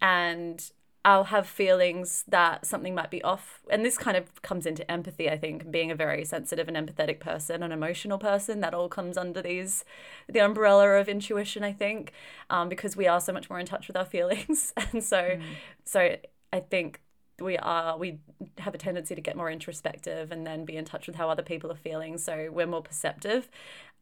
And 0.00 0.70
I'll 1.04 1.24
have 1.24 1.48
feelings 1.48 2.24
that 2.28 2.64
something 2.64 2.94
might 2.94 3.10
be 3.10 3.22
off. 3.22 3.62
And 3.68 3.84
this 3.84 3.98
kind 3.98 4.16
of 4.16 4.40
comes 4.42 4.66
into 4.66 4.88
empathy, 4.88 5.28
I 5.28 5.36
think, 5.36 5.70
being 5.70 5.90
a 5.90 5.96
very 5.96 6.24
sensitive 6.24 6.68
and 6.68 6.76
empathetic 6.76 7.18
person, 7.18 7.62
an 7.62 7.72
emotional 7.72 8.18
person. 8.18 8.60
That 8.60 8.74
all 8.74 8.88
comes 8.88 9.16
under 9.16 9.42
these, 9.42 9.84
the 10.28 10.38
umbrella 10.40 11.00
of 11.00 11.08
intuition, 11.08 11.64
I 11.64 11.72
think, 11.72 12.12
um, 12.50 12.68
because 12.68 12.96
we 12.96 13.08
are 13.08 13.20
so 13.20 13.32
much 13.32 13.50
more 13.50 13.58
in 13.58 13.66
touch 13.66 13.88
with 13.88 13.96
our 13.96 14.04
feelings. 14.16 14.72
And 14.76 15.02
so, 15.02 15.38
so 15.84 16.16
I 16.52 16.60
think 16.60 17.00
we 17.40 17.56
are 17.58 17.96
we 17.96 18.18
have 18.58 18.74
a 18.74 18.78
tendency 18.78 19.14
to 19.14 19.20
get 19.20 19.36
more 19.36 19.50
introspective 19.50 20.30
and 20.30 20.46
then 20.46 20.64
be 20.64 20.76
in 20.76 20.84
touch 20.84 21.06
with 21.06 21.16
how 21.16 21.28
other 21.30 21.42
people 21.42 21.70
are 21.70 21.76
feeling 21.76 22.18
so 22.18 22.48
we're 22.52 22.66
more 22.66 22.82
perceptive 22.82 23.48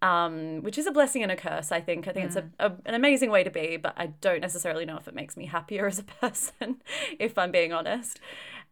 um, 0.02 0.62
which 0.62 0.78
is 0.78 0.86
a 0.86 0.90
blessing 0.90 1.22
and 1.22 1.30
a 1.30 1.36
curse 1.36 1.70
i 1.72 1.80
think. 1.80 2.08
I 2.08 2.12
think 2.12 2.26
it's 2.26 2.36
a, 2.36 2.48
a, 2.58 2.72
an 2.86 2.94
amazing 2.94 3.30
way 3.30 3.44
to 3.44 3.50
be 3.50 3.76
but 3.76 3.94
i 3.96 4.06
don't 4.06 4.40
necessarily 4.40 4.84
know 4.84 4.96
if 4.96 5.06
it 5.08 5.14
makes 5.14 5.36
me 5.36 5.46
happier 5.46 5.86
as 5.92 5.98
a 5.98 6.04
person 6.04 6.80
if 7.18 7.36
i'm 7.38 7.50
being 7.50 7.72
honest. 7.72 8.20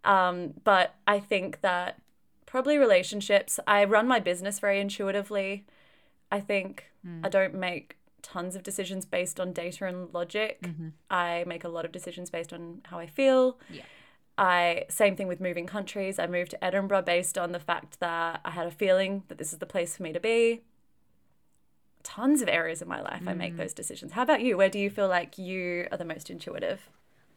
Um, 0.04 0.54
but 0.64 0.94
i 1.06 1.18
think 1.20 1.60
that 1.60 2.00
probably 2.46 2.78
relationships 2.78 3.60
i 3.66 3.84
run 3.84 4.08
my 4.08 4.20
business 4.20 4.58
very 4.58 4.80
intuitively. 4.80 5.66
I 6.32 6.40
think 6.40 6.90
i 7.22 7.28
don't 7.28 7.54
make 7.54 7.96
tons 8.20 8.56
of 8.56 8.62
decisions 8.62 9.06
based 9.06 9.38
on 9.40 9.52
data 9.52 9.86
and 9.86 10.12
logic. 10.12 10.66
I 11.10 11.44
make 11.46 11.64
a 11.64 11.68
lot 11.68 11.84
of 11.84 11.92
decisions 11.92 12.28
based 12.30 12.52
on 12.52 12.80
how 12.84 12.98
i 12.98 13.06
feel. 13.06 13.58
Yeah. 13.70 13.82
I 14.38 14.84
same 14.88 15.16
thing 15.16 15.26
with 15.26 15.40
moving 15.40 15.66
countries. 15.66 16.18
I 16.18 16.26
moved 16.26 16.52
to 16.52 16.64
Edinburgh 16.64 17.02
based 17.02 17.36
on 17.36 17.52
the 17.52 17.58
fact 17.58 18.00
that 18.00 18.40
I 18.44 18.50
had 18.50 18.66
a 18.66 18.70
feeling 18.70 19.24
that 19.28 19.36
this 19.38 19.52
is 19.52 19.58
the 19.58 19.66
place 19.66 19.96
for 19.96 20.04
me 20.04 20.12
to 20.12 20.20
be. 20.20 20.62
Tons 22.04 22.40
of 22.40 22.48
areas 22.48 22.80
in 22.80 22.88
my 22.88 23.02
life 23.02 23.22
I 23.26 23.34
make 23.34 23.56
those 23.56 23.74
decisions. 23.74 24.12
How 24.12 24.22
about 24.22 24.40
you? 24.40 24.56
Where 24.56 24.70
do 24.70 24.78
you 24.78 24.88
feel 24.88 25.08
like 25.08 25.36
you 25.36 25.88
are 25.90 25.98
the 25.98 26.04
most 26.04 26.30
intuitive? 26.30 26.88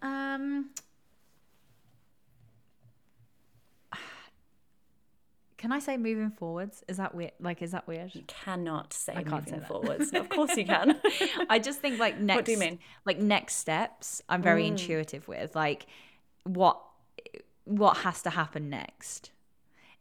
Um, 0.02 0.70
Can 5.62 5.72
I 5.72 5.78
say 5.78 5.96
moving 5.96 6.32
forwards? 6.32 6.84
Is 6.88 6.98
that 6.98 7.14
weird? 7.14 7.34
Like, 7.40 7.62
is 7.62 7.70
that 7.70 7.88
weird? 7.88 8.16
You 8.16 8.24
cannot 8.26 8.94
say 8.94 9.14
can't 9.14 9.30
moving 9.30 9.60
say 9.62 9.68
forwards. 9.68 10.12
of 10.12 10.28
course 10.36 10.58
you 10.58 10.66
can. 10.66 11.00
I 11.52 11.60
just 11.60 11.82
think 11.82 12.00
like 12.00 12.20
next. 12.20 12.36
What 12.36 12.46
do 12.46 12.52
you 12.54 12.58
mean? 12.58 12.80
Like 13.06 13.20
next 13.20 13.58
steps. 13.58 14.24
I'm 14.28 14.42
very 14.42 14.66
intuitive 14.66 15.28
with 15.28 15.56
like 15.56 15.86
what 16.46 16.82
what 17.78 17.98
has 17.98 18.22
to 18.24 18.30
happen 18.32 18.70
next. 18.70 19.32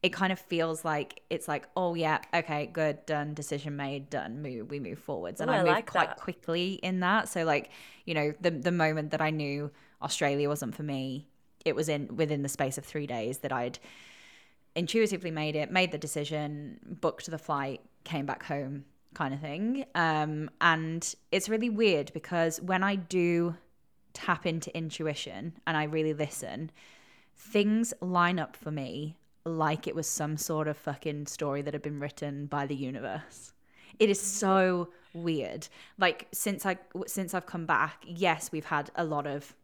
It 0.02 0.12
kind 0.14 0.33
of 0.33 0.38
feels 0.38 0.85
like 0.85 1.22
it's 1.28 1.46
like, 1.46 1.68
oh 1.76 1.94
yeah, 1.94 2.20
okay, 2.35 2.66
good, 2.66 3.04
done, 3.06 3.35
decision 3.35 3.76
made, 3.76 4.09
done, 4.09 4.40
move, 4.42 4.70
we 4.70 4.80
move 4.80 4.98
forwards, 4.98 5.40
and 5.40 5.50
Oh, 5.50 5.54
I 5.54 5.59
I 5.59 5.62
move 5.62 5.66
like 5.68 5.87
quite 5.87 6.09
that. 6.09 6.16
quickly 6.16 6.74
in 6.83 7.00
that. 7.00 7.28
So 7.28 7.44
like, 7.44 7.70
you 8.06 8.14
know, 8.14 8.33
the 8.40 8.50
the 8.50 8.72
moment 8.72 9.11
that 9.11 9.20
I 9.20 9.30
knew 9.30 9.70
Australia 10.02 10.48
wasn't 10.48 10.74
for 10.74 10.83
me, 10.83 11.26
it 11.66 11.74
was 11.76 11.88
in 11.88 12.16
within 12.16 12.42
the 12.42 12.48
space 12.48 12.78
of 12.78 12.85
three 12.87 13.06
days 13.06 13.38
that 13.38 13.52
I'd 13.52 13.78
intuitively 14.74 15.30
made 15.30 15.56
it, 15.56 15.70
made 15.70 15.92
the 15.92 15.98
decision, 15.98 16.78
booked 17.00 17.30
the 17.30 17.38
flight, 17.38 17.80
came 18.04 18.26
back 18.26 18.44
home, 18.44 18.85
kind 19.14 19.35
of 19.35 19.40
thing. 19.40 19.85
Um, 19.94 20.50
and 20.61 21.14
it's 21.33 21.48
really 21.48 21.70
weird 21.70 22.12
because 22.14 22.61
when 22.61 22.83
I 22.83 22.94
do 22.96 23.56
tap 24.12 24.46
into 24.46 24.74
intuition 24.76 25.54
and 25.66 25.76
I 25.76 25.85
really 25.85 26.14
listen, 26.14 26.70
things 27.40 27.94
line 28.00 28.38
up 28.38 28.55
for 28.55 28.70
me 28.70 29.16
like 29.44 29.88
it 29.88 29.94
was 29.94 30.07
some 30.07 30.37
sort 30.37 30.68
of 30.68 30.76
fucking 30.76 31.26
story 31.26 31.62
that 31.62 31.72
had 31.72 31.83
been 31.83 31.98
written 31.98 32.46
by 32.46 32.66
the 32.66 32.74
universe. 32.74 33.53
It 33.98 34.11
is 34.11 34.20
so 34.20 34.90
weird. 35.14 35.66
Like 35.98 36.29
since 36.33 36.66
I 36.66 36.79
since 37.07 37.35
I've 37.35 37.46
come 37.46 37.66
back, 37.66 38.05
yes, 38.07 38.53
we've 38.53 38.66
had 38.66 38.90
a 38.94 39.05
lot 39.05 39.26
of 39.26 39.55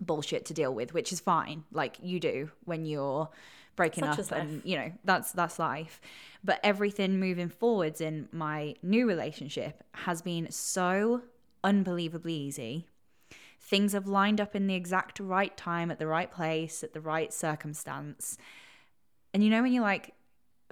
bullshit 0.00 0.44
to 0.46 0.54
deal 0.54 0.72
with, 0.72 0.94
which 0.94 1.12
is 1.12 1.18
fine. 1.20 1.64
Like 1.72 1.96
you 2.00 2.20
do 2.20 2.50
when 2.64 2.86
you're 2.86 3.28
breaking 3.74 4.04
Such 4.04 4.32
up 4.32 4.32
and 4.32 4.62
you 4.64 4.76
know, 4.76 4.92
that's 5.04 5.32
that's 5.32 5.58
life. 5.58 6.00
But 6.44 6.60
everything 6.62 7.18
moving 7.18 7.48
forwards 7.48 8.00
in 8.00 8.28
my 8.30 8.76
new 8.82 9.08
relationship 9.08 9.82
has 9.92 10.22
been 10.22 10.50
so 10.50 11.22
unbelievably 11.64 12.34
easy. 12.34 12.86
Things 13.68 13.92
have 13.92 14.06
lined 14.06 14.40
up 14.40 14.56
in 14.56 14.66
the 14.66 14.74
exact 14.74 15.20
right 15.20 15.56
time 15.56 15.90
at 15.90 15.98
the 15.98 16.06
right 16.06 16.30
place 16.30 16.82
at 16.82 16.94
the 16.94 17.00
right 17.00 17.32
circumstance. 17.32 18.38
And 19.34 19.44
you 19.44 19.50
know 19.50 19.62
when 19.62 19.72
you're 19.72 19.82
like 19.82 20.14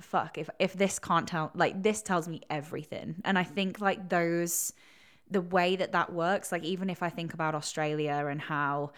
fuck 0.01 0.37
if 0.37 0.51
if 0.59 0.75
this 0.75 0.99
can't 0.99 1.27
tell 1.27 1.51
like 1.55 1.83
this 1.83 2.03
tells 2.03 2.27
me 2.27 2.41
everything. 2.51 3.17
And 3.25 3.39
I 3.39 3.45
think 3.45 3.81
like 3.81 4.09
those 4.09 4.73
the 5.31 5.41
way 5.41 5.77
that 5.77 5.93
that 5.93 6.13
works 6.13 6.53
like 6.53 6.63
even 6.63 6.89
if 6.89 7.03
i 7.03 7.09
think 7.09 7.35
about 7.35 7.55
australia 7.55 8.27
and 8.31 8.41
how 8.41 8.91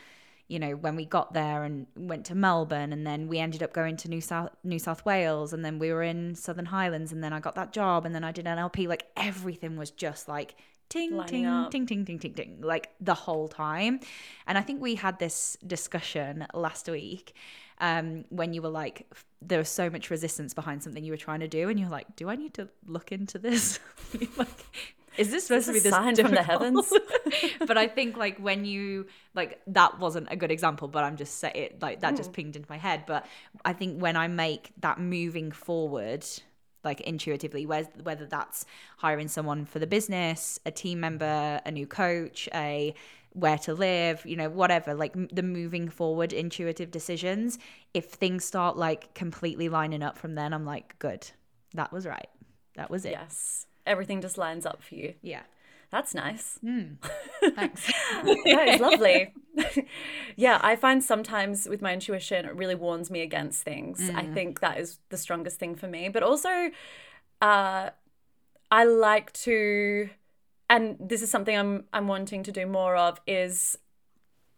you 0.46 0.58
know 0.58 0.72
when 0.72 0.96
we 0.96 1.04
got 1.04 1.32
there 1.32 1.64
and 1.64 1.86
went 1.96 2.26
to 2.26 2.34
melbourne 2.34 2.92
and 2.92 3.06
then 3.06 3.28
we 3.28 3.38
ended 3.38 3.62
up 3.62 3.72
going 3.72 3.96
to 3.96 4.08
new 4.08 4.20
south 4.20 4.50
new 4.62 4.78
south 4.78 5.04
wales 5.04 5.52
and 5.52 5.64
then 5.64 5.78
we 5.78 5.92
were 5.92 6.02
in 6.02 6.34
southern 6.34 6.66
highlands 6.66 7.12
and 7.12 7.22
then 7.24 7.32
i 7.32 7.40
got 7.40 7.54
that 7.54 7.72
job 7.72 8.04
and 8.04 8.14
then 8.14 8.24
i 8.24 8.32
did 8.32 8.44
nlp 8.44 8.86
like 8.86 9.06
everything 9.16 9.76
was 9.76 9.90
just 9.90 10.28
like 10.28 10.54
ting 10.88 11.22
ting 11.26 11.46
up. 11.46 11.70
ting 11.70 11.86
ting 11.86 12.04
ting 12.04 12.18
ting 12.18 12.34
ting 12.34 12.58
like 12.60 12.90
the 13.00 13.14
whole 13.14 13.48
time 13.48 14.00
and 14.46 14.56
i 14.56 14.60
think 14.60 14.80
we 14.80 14.94
had 14.94 15.18
this 15.18 15.56
discussion 15.66 16.46
last 16.54 16.88
week 16.88 17.34
um, 17.80 18.24
when 18.30 18.52
you 18.52 18.60
were 18.60 18.68
like 18.68 19.06
there 19.40 19.58
was 19.58 19.68
so 19.68 19.88
much 19.88 20.10
resistance 20.10 20.52
behind 20.52 20.82
something 20.82 21.04
you 21.04 21.12
were 21.12 21.16
trying 21.16 21.38
to 21.40 21.46
do 21.48 21.68
and 21.68 21.78
you're 21.78 21.88
like 21.88 22.16
do 22.16 22.28
i 22.28 22.34
need 22.34 22.54
to 22.54 22.68
look 22.86 23.12
into 23.12 23.38
this 23.38 23.78
like 24.36 24.48
is 25.16 25.30
this 25.32 25.46
supposed 25.46 25.62
Is 25.62 25.66
to 25.66 25.72
be 25.72 25.78
this 25.80 25.82
this 25.82 25.92
sign 25.92 26.14
from 26.14 26.30
the 26.30 26.44
heavens? 26.44 26.92
but 27.66 27.76
I 27.76 27.88
think 27.88 28.16
like 28.16 28.38
when 28.38 28.64
you 28.64 29.06
like 29.34 29.60
that 29.66 29.98
wasn't 29.98 30.28
a 30.30 30.36
good 30.36 30.52
example, 30.52 30.86
but 30.86 31.02
I'm 31.02 31.16
just 31.16 31.38
say 31.38 31.50
it 31.52 31.82
like 31.82 32.00
that 32.02 32.10
Hmm. 32.10 32.16
just 32.16 32.32
pinged 32.32 32.54
into 32.54 32.70
my 32.70 32.78
head. 32.78 33.02
But 33.04 33.26
I 33.64 33.72
think 33.72 34.00
when 34.00 34.16
I 34.16 34.28
make 34.28 34.70
that 34.80 35.00
moving 35.00 35.50
forward, 35.50 36.24
like 36.84 37.00
intuitively, 37.02 37.66
whether 37.66 37.90
whether 38.02 38.26
that's 38.26 38.64
hiring 38.98 39.28
someone 39.28 39.64
for 39.64 39.78
the 39.78 39.86
business, 39.86 40.58
a 40.64 40.70
team 40.70 41.00
member, 41.00 41.60
a 41.64 41.70
new 41.70 41.86
coach, 41.86 42.48
a 42.54 42.94
where 43.32 43.58
to 43.58 43.74
live, 43.74 44.24
you 44.24 44.36
know, 44.36 44.48
whatever, 44.48 44.94
like 44.94 45.14
the 45.32 45.42
moving 45.42 45.88
forward 45.88 46.32
intuitive 46.32 46.90
decisions, 46.90 47.58
if 47.94 48.06
things 48.06 48.44
start 48.44 48.76
like 48.76 49.14
completely 49.14 49.68
lining 49.68 50.02
up 50.02 50.16
from 50.16 50.34
then, 50.34 50.52
I'm 50.52 50.64
like, 50.64 50.98
good, 50.98 51.30
that 51.74 51.92
was 51.92 52.06
right. 52.06 52.28
That 52.76 52.90
was 52.90 53.04
it. 53.04 53.12
yes. 53.12 53.66
Everything 53.86 54.20
just 54.20 54.38
lines 54.38 54.66
up 54.66 54.82
for 54.82 54.94
you. 54.94 55.14
Yeah. 55.22 55.42
That's 55.90 56.14
nice. 56.14 56.58
Thanks. 57.54 57.86
that 58.22 58.68
is 58.68 58.80
lovely. 58.80 59.32
yeah, 60.36 60.60
I 60.62 60.76
find 60.76 61.02
sometimes 61.02 61.66
with 61.66 61.80
my 61.80 61.94
intuition, 61.94 62.44
it 62.44 62.54
really 62.54 62.74
warns 62.74 63.10
me 63.10 63.22
against 63.22 63.62
things. 63.62 64.10
I 64.14 64.22
think 64.34 64.60
that 64.60 64.78
is 64.78 64.98
the 65.08 65.16
strongest 65.16 65.58
thing 65.58 65.74
for 65.76 65.88
me. 65.88 66.10
But 66.10 66.22
also, 66.22 66.70
uh, 67.40 67.90
I 68.70 68.84
like 68.84 69.32
to, 69.44 70.10
and 70.68 70.96
this 71.00 71.22
is 71.22 71.30
something 71.30 71.56
I'm 71.56 71.84
I'm 71.92 72.06
wanting 72.06 72.42
to 72.42 72.52
do 72.52 72.66
more 72.66 72.94
of 72.96 73.18
is 73.26 73.78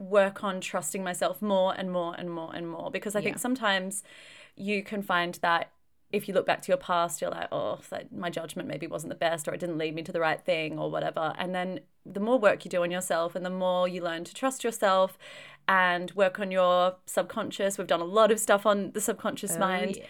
work 0.00 0.42
on 0.42 0.60
trusting 0.60 1.04
myself 1.04 1.40
more 1.42 1.74
and 1.76 1.92
more 1.92 2.14
and 2.18 2.30
more 2.30 2.54
and 2.54 2.66
more 2.68 2.90
because 2.90 3.14
I 3.14 3.20
think 3.20 3.38
sometimes 3.38 4.02
you 4.56 4.82
can 4.82 5.02
find 5.02 5.34
that 5.42 5.70
if 6.12 6.26
you 6.26 6.34
look 6.34 6.46
back 6.46 6.60
to 6.62 6.68
your 6.68 6.76
past, 6.76 7.20
you're 7.20 7.30
like, 7.30 7.48
oh, 7.52 7.78
that 7.90 8.12
my 8.12 8.30
judgment 8.30 8.66
maybe 8.68 8.86
wasn't 8.86 9.10
the 9.10 9.16
best, 9.16 9.46
or 9.46 9.54
it 9.54 9.60
didn't 9.60 9.78
lead 9.78 9.94
me 9.94 10.02
to 10.02 10.12
the 10.12 10.20
right 10.20 10.40
thing, 10.40 10.78
or 10.78 10.90
whatever. 10.90 11.34
And 11.38 11.54
then 11.54 11.80
the 12.04 12.20
more 12.20 12.38
work 12.38 12.64
you 12.64 12.70
do 12.70 12.82
on 12.82 12.90
yourself, 12.90 13.34
and 13.36 13.44
the 13.46 13.50
more 13.50 13.86
you 13.86 14.02
learn 14.02 14.24
to 14.24 14.34
trust 14.34 14.64
yourself 14.64 15.16
and 15.68 16.10
work 16.12 16.40
on 16.40 16.50
your 16.50 16.96
subconscious. 17.06 17.78
We've 17.78 17.86
done 17.86 18.00
a 18.00 18.04
lot 18.04 18.32
of 18.32 18.40
stuff 18.40 18.66
on 18.66 18.90
the 18.92 19.00
subconscious 19.00 19.56
mind. 19.56 19.96
yes. 19.98 20.06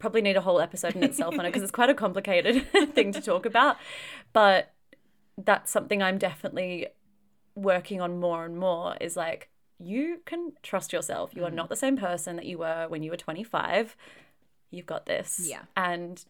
Probably 0.00 0.22
need 0.22 0.36
a 0.36 0.40
whole 0.40 0.60
episode 0.60 0.96
in 0.96 1.04
itself 1.04 1.38
on 1.38 1.44
it 1.46 1.50
because 1.50 1.62
it's 1.62 1.70
quite 1.72 1.88
a 1.88 1.94
complicated 1.94 2.66
thing 2.94 3.12
to 3.12 3.20
talk 3.20 3.46
about. 3.46 3.76
But 4.32 4.72
that's 5.38 5.70
something 5.70 6.02
I'm 6.02 6.18
definitely 6.18 6.88
working 7.54 8.00
on 8.00 8.18
more 8.18 8.44
and 8.44 8.56
more 8.58 8.96
is 9.00 9.16
like 9.16 9.48
you 9.78 10.20
can 10.26 10.52
trust 10.62 10.92
yourself. 10.92 11.30
You 11.34 11.44
are 11.44 11.50
Mm. 11.50 11.54
not 11.54 11.68
the 11.68 11.76
same 11.76 11.96
person 11.96 12.36
that 12.36 12.46
you 12.46 12.58
were 12.58 12.86
when 12.88 13.02
you 13.04 13.10
were 13.12 13.16
25. 13.16 13.96
You've 14.74 14.86
got 14.86 15.06
this. 15.06 15.40
Yeah. 15.42 15.62
And 15.76 16.24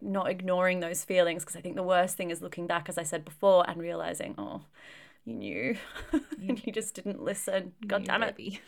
not 0.00 0.30
ignoring 0.30 0.80
those 0.80 1.04
feelings 1.04 1.42
because 1.44 1.56
I 1.56 1.60
think 1.60 1.76
the 1.76 1.82
worst 1.82 2.16
thing 2.16 2.30
is 2.30 2.40
looking 2.40 2.66
back, 2.66 2.88
as 2.88 2.96
I 2.96 3.02
said 3.02 3.24
before, 3.24 3.68
and 3.68 3.80
realizing, 3.80 4.34
oh, 4.38 4.62
you 5.24 5.34
knew 5.34 5.76
and 6.12 6.64
you 6.64 6.72
just 6.72 6.94
didn't 6.94 7.22
listen. 7.22 7.72
God 7.86 8.04
damn 8.04 8.22
it. 8.22 8.36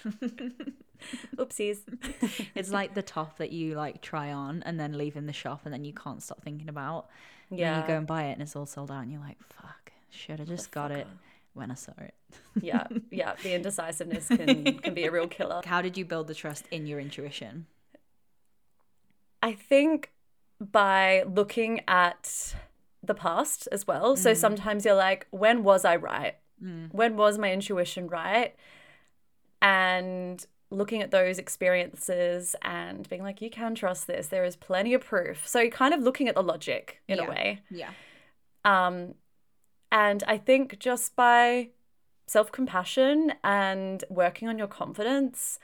Oopsies. 1.37 1.79
It's 2.55 2.71
like 2.71 2.95
the 2.95 3.03
top 3.03 3.39
that 3.39 3.51
you 3.51 3.75
like 3.75 4.03
try 4.03 4.33
on 4.33 4.63
and 4.65 4.79
then 4.79 4.97
leave 4.99 5.17
in 5.17 5.27
the 5.27 5.33
shop 5.33 5.63
and 5.65 5.73
then 5.73 5.85
you 5.85 5.93
can't 5.93 6.23
stop 6.23 6.43
thinking 6.43 6.69
about. 6.69 7.09
Yeah. 7.51 7.81
you 7.81 7.87
go 7.87 7.97
and 7.97 8.07
buy 8.07 8.25
it 8.25 8.33
and 8.33 8.43
it's 8.43 8.55
all 8.57 8.67
sold 8.67 8.91
out 8.91 9.03
and 9.03 9.11
you're 9.11 9.21
like, 9.21 9.39
fuck, 9.43 9.93
should 10.11 10.39
have 10.39 10.49
just 10.49 10.71
got 10.71 10.91
it 10.91 11.07
when 11.55 11.71
I 11.71 11.75
saw 11.75 11.93
it. 11.99 12.15
yeah. 12.61 12.87
Yeah. 13.11 13.35
The 13.43 13.55
indecisiveness 13.55 14.29
can, 14.29 14.79
can 14.79 14.95
be 14.95 15.05
a 15.05 15.11
real 15.11 15.29
killer. 15.29 15.63
How 15.65 15.83
did 15.83 15.97
you 15.97 16.05
build 16.05 16.29
the 16.29 16.35
trust 16.35 16.67
in 16.71 16.87
your 16.87 17.01
intuition? 17.01 17.67
I 19.43 19.53
think 19.53 20.13
by 20.61 21.25
looking 21.27 21.81
at 21.89 22.55
the 23.03 23.15
past 23.15 23.69
as 23.73 23.87
well. 23.87 24.17
So 24.17 24.33
sometimes 24.33 24.85
you're 24.85 24.95
like, 24.95 25.27
when 25.31 25.65
was 25.65 25.85
I 25.85 25.97
right? 25.97 26.37
When 26.93 27.17
was 27.17 27.39
my 27.39 27.51
intuition 27.53 28.07
right? 28.07 28.55
And 29.61 30.45
looking 30.71 31.03
at 31.03 31.11
those 31.11 31.39
experiences 31.39 32.55
and 32.63 33.09
being 33.09 33.23
like, 33.23 33.43
you 33.43 33.51
can 33.51 33.75
trust 33.75 34.07
this. 34.07 34.29
There 34.29 34.45
is 34.45 34.57
plenty 34.57 34.95
of 34.95 35.03
proof. 35.05 35.47
So 35.47 35.61
you're 35.61 35.71
kind 35.71 35.93
of 35.93 36.01
looking 36.01 36.29
at 36.29 36.35
the 36.35 36.43
logic 36.43 37.03
in 37.09 37.19
Yeah. 37.19 37.25
a 37.25 37.29
way. 37.29 37.61
Yeah. 37.71 37.91
Um, 38.65 39.15
and 39.91 40.23
I 40.27 40.39
think 40.39 40.79
just 40.79 41.17
by 41.17 41.71
self 42.27 42.51
compassion 42.53 43.35
and 43.45 44.05
working 44.09 44.49
on 44.49 44.57
your 44.57 44.69
confidence, 44.69 45.59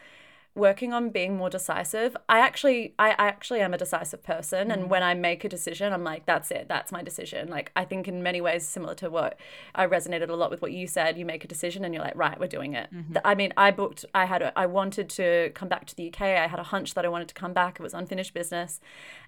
working 0.58 0.92
on 0.92 1.10
being 1.10 1.36
more 1.36 1.48
decisive. 1.48 2.16
I 2.28 2.40
actually, 2.40 2.94
I, 2.98 3.10
I 3.10 3.28
actually 3.28 3.60
am 3.60 3.72
a 3.72 3.78
decisive 3.78 4.22
person, 4.22 4.70
and 4.70 4.84
mm. 4.84 4.88
when 4.88 5.02
I 5.02 5.14
make 5.14 5.44
a 5.44 5.48
decision, 5.48 5.92
I'm 5.92 6.04
like, 6.04 6.26
that's 6.26 6.50
it, 6.50 6.66
that's 6.68 6.92
my 6.92 7.02
decision. 7.02 7.48
Like 7.48 7.72
I 7.76 7.84
think 7.84 8.08
in 8.08 8.22
many 8.22 8.40
ways 8.40 8.66
similar 8.66 8.94
to 8.96 9.10
what 9.10 9.38
I 9.74 9.86
resonated 9.86 10.28
a 10.28 10.34
lot 10.34 10.50
with 10.50 10.60
what 10.60 10.72
you 10.72 10.86
said. 10.86 11.16
You 11.16 11.24
make 11.24 11.44
a 11.44 11.48
decision, 11.48 11.84
and 11.84 11.94
you're 11.94 12.02
like, 12.02 12.16
right, 12.16 12.38
we're 12.38 12.46
doing 12.46 12.74
it. 12.74 12.92
Mm-hmm. 12.92 13.14
Th- 13.14 13.22
I 13.24 13.34
mean, 13.34 13.52
I 13.56 13.70
booked. 13.70 14.04
I 14.14 14.24
had. 14.24 14.42
A, 14.42 14.58
I 14.58 14.66
wanted 14.66 15.08
to 15.10 15.50
come 15.54 15.68
back 15.68 15.86
to 15.86 15.96
the 15.96 16.08
UK. 16.08 16.22
I 16.22 16.46
had 16.46 16.58
a 16.58 16.64
hunch 16.64 16.94
that 16.94 17.04
I 17.04 17.08
wanted 17.08 17.28
to 17.28 17.34
come 17.34 17.52
back. 17.52 17.78
It 17.78 17.82
was 17.82 17.94
unfinished 17.94 18.34
business, 18.34 18.80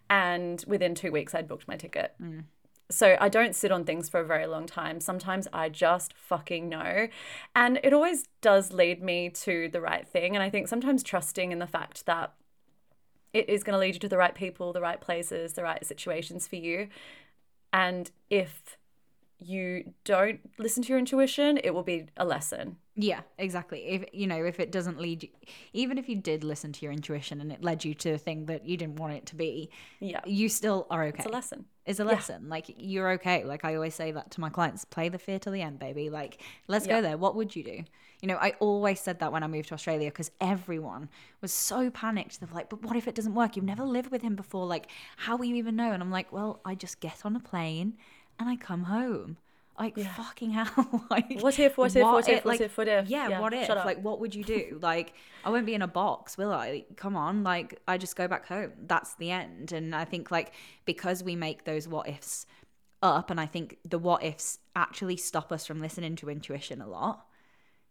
and 0.09 0.62
within 0.66 0.95
two 0.95 1.12
weeks, 1.12 1.35
I'd 1.35 1.49
booked 1.49 1.68
my 1.68 1.76
ticket. 1.76 2.14
Mm. 2.20 2.45
So 2.91 3.16
I 3.20 3.28
don't 3.28 3.55
sit 3.55 3.70
on 3.72 3.84
things 3.84 4.09
for 4.09 4.20
a 4.20 4.24
very 4.24 4.47
long 4.47 4.66
time. 4.66 5.01
Sometimes 5.01 5.47
I 5.53 5.68
just 5.68 6.12
fucking 6.14 6.68
know. 6.68 7.09
And 7.55 7.80
it 7.84 7.93
always 7.93 8.24
does 8.41 8.72
lead 8.72 9.03
me 9.03 9.30
to 9.30 9.68
the 9.68 9.80
right 9.80 10.07
thing. 10.07 10.34
And 10.34 10.43
I 10.43 10.51
think 10.51 10.68
sometimes 10.68 11.03
trusting 11.03 11.53
in 11.53 11.59
the 11.59 11.66
fact 11.66 12.07
that 12.07 12.32
it 13.32 13.49
is 13.49 13.62
going 13.62 13.74
to 13.74 13.78
lead 13.78 13.95
you 13.95 14.01
to 14.01 14.09
the 14.09 14.18
right 14.18 14.34
people, 14.34 14.72
the 14.72 14.80
right 14.80 15.01
places, 15.01 15.53
the 15.53 15.62
right 15.62 15.84
situations 15.86 16.49
for 16.49 16.57
you. 16.57 16.88
And 17.72 18.11
if 18.28 18.76
you 19.38 19.95
don't 20.05 20.41
listen 20.59 20.82
to 20.82 20.88
your 20.91 20.99
intuition, 20.99 21.59
it 21.62 21.72
will 21.72 21.82
be 21.82 22.07
a 22.16 22.24
lesson. 22.24 22.76
Yeah, 22.95 23.20
exactly. 23.38 23.80
If 23.86 24.05
you 24.12 24.26
know, 24.26 24.45
if 24.45 24.61
it 24.61 24.70
doesn't 24.70 25.01
lead 25.01 25.22
you, 25.22 25.28
even 25.72 25.97
if 25.97 26.09
you 26.09 26.16
did 26.16 26.45
listen 26.45 26.72
to 26.74 26.84
your 26.84 26.93
intuition 26.93 27.41
and 27.41 27.51
it 27.51 27.64
led 27.64 27.84
you 27.84 27.95
to 27.95 28.11
a 28.11 28.18
thing 28.18 28.47
that 28.47 28.66
you 28.66 28.76
didn't 28.76 28.97
want 28.97 29.14
it 29.14 29.26
to 29.26 29.36
be, 29.36 29.70
Yeah. 30.01 30.20
you 30.26 30.49
still 30.51 30.86
are 30.91 31.05
okay. 31.05 31.18
It's 31.18 31.26
a 31.26 31.30
lesson. 31.30 31.64
It's 31.91 31.99
a 32.01 32.05
lesson. 32.05 32.49
Like 32.49 32.66
you're 32.78 33.11
okay. 33.12 33.45
Like 33.45 33.64
I 33.64 33.74
always 33.74 33.95
say 33.97 34.12
that 34.12 34.30
to 34.32 34.41
my 34.41 34.49
clients: 34.49 34.84
play 34.84 35.09
the 35.09 35.18
fear 35.18 35.38
till 35.41 35.53
the 35.53 35.61
end, 35.62 35.78
baby. 35.78 36.09
Like 36.09 36.41
let's 36.68 36.86
Yeah. 36.86 36.97
go 36.97 37.03
there. 37.03 37.18
What 37.18 37.34
would 37.36 37.57
you 37.57 37.64
do? 37.64 37.84
You 38.22 38.28
know, 38.28 38.36
I 38.36 38.51
always 38.61 39.01
said 39.01 39.18
that 39.20 39.32
when 39.32 39.43
I 39.43 39.49
moved 39.49 39.68
to 39.68 39.74
Australia 39.74 40.09
because 40.11 40.30
everyone 40.41 41.09
was 41.41 41.53
so 41.53 41.91
panicked. 41.91 42.38
They're 42.38 42.49
like, 42.55 42.68
"But 42.68 42.82
what 42.82 42.95
if 42.97 43.09
it 43.09 43.14
doesn't 43.16 43.34
work? 43.34 43.57
You've 43.57 43.64
never 43.64 43.84
lived 43.84 44.11
with 44.11 44.22
him 44.22 44.36
before. 44.36 44.66
Like, 44.66 44.86
how 45.16 45.36
will 45.36 45.47
you 45.47 45.57
even 45.57 45.74
know?" 45.74 45.91
And 45.93 46.03
I'm 46.03 46.12
like, 46.12 46.30
"Well, 46.32 46.61
I 46.64 46.74
just 46.76 47.01
get 47.01 47.26
on 47.26 47.34
a 47.34 47.41
plane 47.41 47.97
and 48.38 48.49
I 48.49 48.57
come 48.57 48.84
home." 48.84 49.38
Like 49.81 49.99
fucking 49.99 50.51
hell! 50.59 51.07
like 51.11 51.41
What 51.41 51.59
if, 51.59 51.78
what 51.78 51.97
if, 51.97 52.03
what 52.05 52.28
if, 52.28 52.45
what 52.45 52.47
like, 52.47 52.61
if, 52.61 52.76
what 52.76 52.87
if? 52.87 53.09
Yeah, 53.09 53.28
Yeah, 53.28 53.41
what 53.41 53.55
if? 53.55 53.66
Like, 53.70 54.03
what 54.03 54.20
would 54.20 54.35
you 54.35 54.45
do? 54.45 54.78
Like, 54.91 55.14
I 55.43 55.49
won't 55.51 55.64
be 55.64 55.74
in 55.74 55.81
a 55.81 55.89
box, 55.89 56.37
will 56.37 56.53
I? 56.53 56.85
Come 56.97 57.16
on, 57.16 57.43
like, 57.43 57.81
I 57.89 57.97
just 57.97 58.14
go 58.14 58.28
back 58.28 58.47
home. 58.47 58.72
That's 58.87 59.14
the 59.14 59.31
end. 59.31 59.72
And 59.72 59.95
I 59.95 60.05
think, 60.05 60.31
like, 60.31 60.53
because 60.85 61.24
we 61.24 61.35
make 61.35 61.64
those 61.64 61.89
what 61.89 62.09
ifs 62.09 62.45
up, 63.03 63.31
and 63.31 63.41
I 63.41 63.47
think 63.47 63.78
the 63.89 63.99
what 63.99 64.22
ifs 64.22 64.59
actually 64.76 65.16
stop 65.16 65.51
us 65.51 65.66
from 65.66 65.81
listening 65.81 66.14
to 66.16 66.28
intuition 66.28 66.83
a 66.83 66.87
lot. 66.87 67.26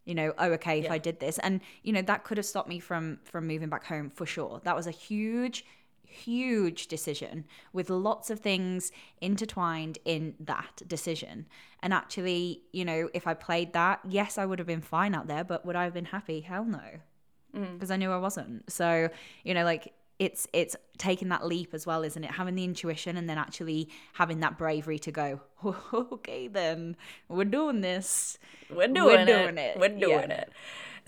You 0.05 0.15
know, 0.15 0.33
oh, 0.37 0.51
okay, 0.53 0.79
if 0.79 0.85
Yeah. 0.85 0.93
I 0.93 0.97
did 0.99 1.19
this, 1.19 1.39
and 1.39 1.59
you 1.83 1.91
know, 1.91 2.03
that 2.03 2.23
could 2.23 2.37
have 2.37 2.45
stopped 2.45 2.69
me 2.69 2.79
from 2.79 3.19
from 3.23 3.47
moving 3.47 3.69
back 3.69 3.85
home 3.85 4.11
for 4.11 4.25
sure. 4.27 4.61
That 4.63 4.75
was 4.75 4.87
a 4.87 4.91
huge, 4.91 5.65
huge 6.09 6.87
decision 6.87 7.45
with 7.73 7.89
lots 7.89 8.29
of 8.29 8.39
things 8.39 8.91
intertwined 9.21 9.97
in 10.05 10.35
that 10.39 10.81
decision. 10.87 11.47
And 11.81 11.93
actually, 11.93 12.63
you 12.73 12.83
know, 12.83 13.09
if 13.13 13.27
I 13.27 13.33
played 13.33 13.73
that, 13.73 13.99
yes, 14.07 14.37
I 14.37 14.45
would 14.45 14.59
have 14.59 14.67
been 14.67 14.81
fine 14.81 15.15
out 15.15 15.27
there, 15.27 15.43
but 15.43 15.65
would 15.65 15.75
I 15.75 15.83
have 15.83 15.93
been 15.93 16.05
happy? 16.05 16.41
Hell 16.41 16.65
no. 16.65 16.81
Mm. 17.55 17.73
Because 17.73 17.91
I 17.91 17.95
knew 17.97 18.11
I 18.11 18.17
wasn't. 18.17 18.69
So, 18.71 19.09
you 19.43 19.53
know, 19.53 19.63
like 19.63 19.93
it's 20.19 20.47
it's 20.51 20.75
taking 20.97 21.29
that 21.29 21.45
leap 21.47 21.73
as 21.73 21.87
well, 21.87 22.03
isn't 22.03 22.23
it? 22.23 22.31
Having 22.31 22.55
the 22.55 22.65
intuition 22.65 23.15
and 23.15 23.29
then 23.29 23.37
actually 23.37 23.89
having 24.13 24.41
that 24.41 24.57
bravery 24.57 24.99
to 24.99 25.11
go, 25.11 25.39
okay, 25.93 26.47
then 26.47 26.97
we're 27.29 27.45
doing 27.45 27.81
this. 27.81 28.37
We're 28.69 28.87
doing, 28.87 29.25
doing 29.25 29.57
it. 29.57 29.75
it. 29.75 29.79
We're 29.79 29.87
doing 29.89 30.29
Yeah. 30.29 30.41
it. 30.41 30.51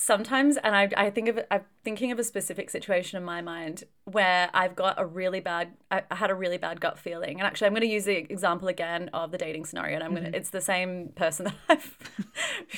Sometimes, 0.02 0.58
and 0.58 0.76
I, 0.76 0.90
I 0.98 1.12
think 1.12 1.28
of 1.28 1.40
I'm 1.52 1.62
thinking 1.84 2.12
of 2.12 2.18
a 2.18 2.24
specific 2.24 2.72
situation 2.72 3.18
in 3.18 3.24
my 3.24 3.40
mind 3.40 3.84
where 4.06 4.50
I've 4.52 4.76
got 4.76 5.00
a 5.00 5.06
really 5.06 5.42
bad, 5.42 5.74
I 5.92 6.02
I 6.10 6.16
had 6.16 6.32
a 6.32 6.34
really 6.34 6.58
bad 6.58 6.82
gut 6.82 6.98
feeling. 6.98 7.40
And 7.40 7.44
actually, 7.44 7.68
I'm 7.68 7.74
going 7.74 7.82
to 7.82 7.88
use 7.88 8.06
the 8.06 8.18
example 8.18 8.68
again 8.68 9.12
of 9.14 9.30
the 9.30 9.38
dating 9.38 9.66
scenario. 9.66 9.94
And 9.98 10.04
I'm 10.04 10.16
going 10.16 10.32
to, 10.32 10.36
it's 10.36 10.50
the 10.50 10.60
same 10.60 11.10
person 11.10 11.46
that 11.54 11.56
I've 11.70 11.98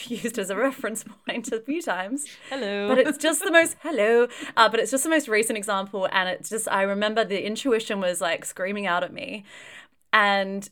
used 0.05 0.37
as 0.37 0.49
a 0.49 0.57
reference 0.57 1.05
point 1.25 1.49
a 1.53 1.61
few 1.61 1.81
times. 1.81 2.25
Hello. 2.49 2.89
But 2.89 2.97
it's 2.97 3.17
just 3.17 3.41
the 3.41 3.51
most, 3.51 3.77
hello, 3.79 4.27
uh, 4.57 4.67
but 4.67 4.81
it's 4.81 4.91
just 4.91 5.05
the 5.05 5.09
most 5.09 5.29
recent 5.29 5.57
example. 5.57 6.09
And 6.11 6.27
it's 6.27 6.49
just, 6.49 6.67
I 6.67 6.81
remember 6.81 7.23
the 7.23 7.41
intuition 7.41 8.01
was 8.01 8.19
like 8.19 8.43
screaming 8.43 8.85
out 8.85 9.01
at 9.01 9.13
me. 9.13 9.45
And 10.11 10.69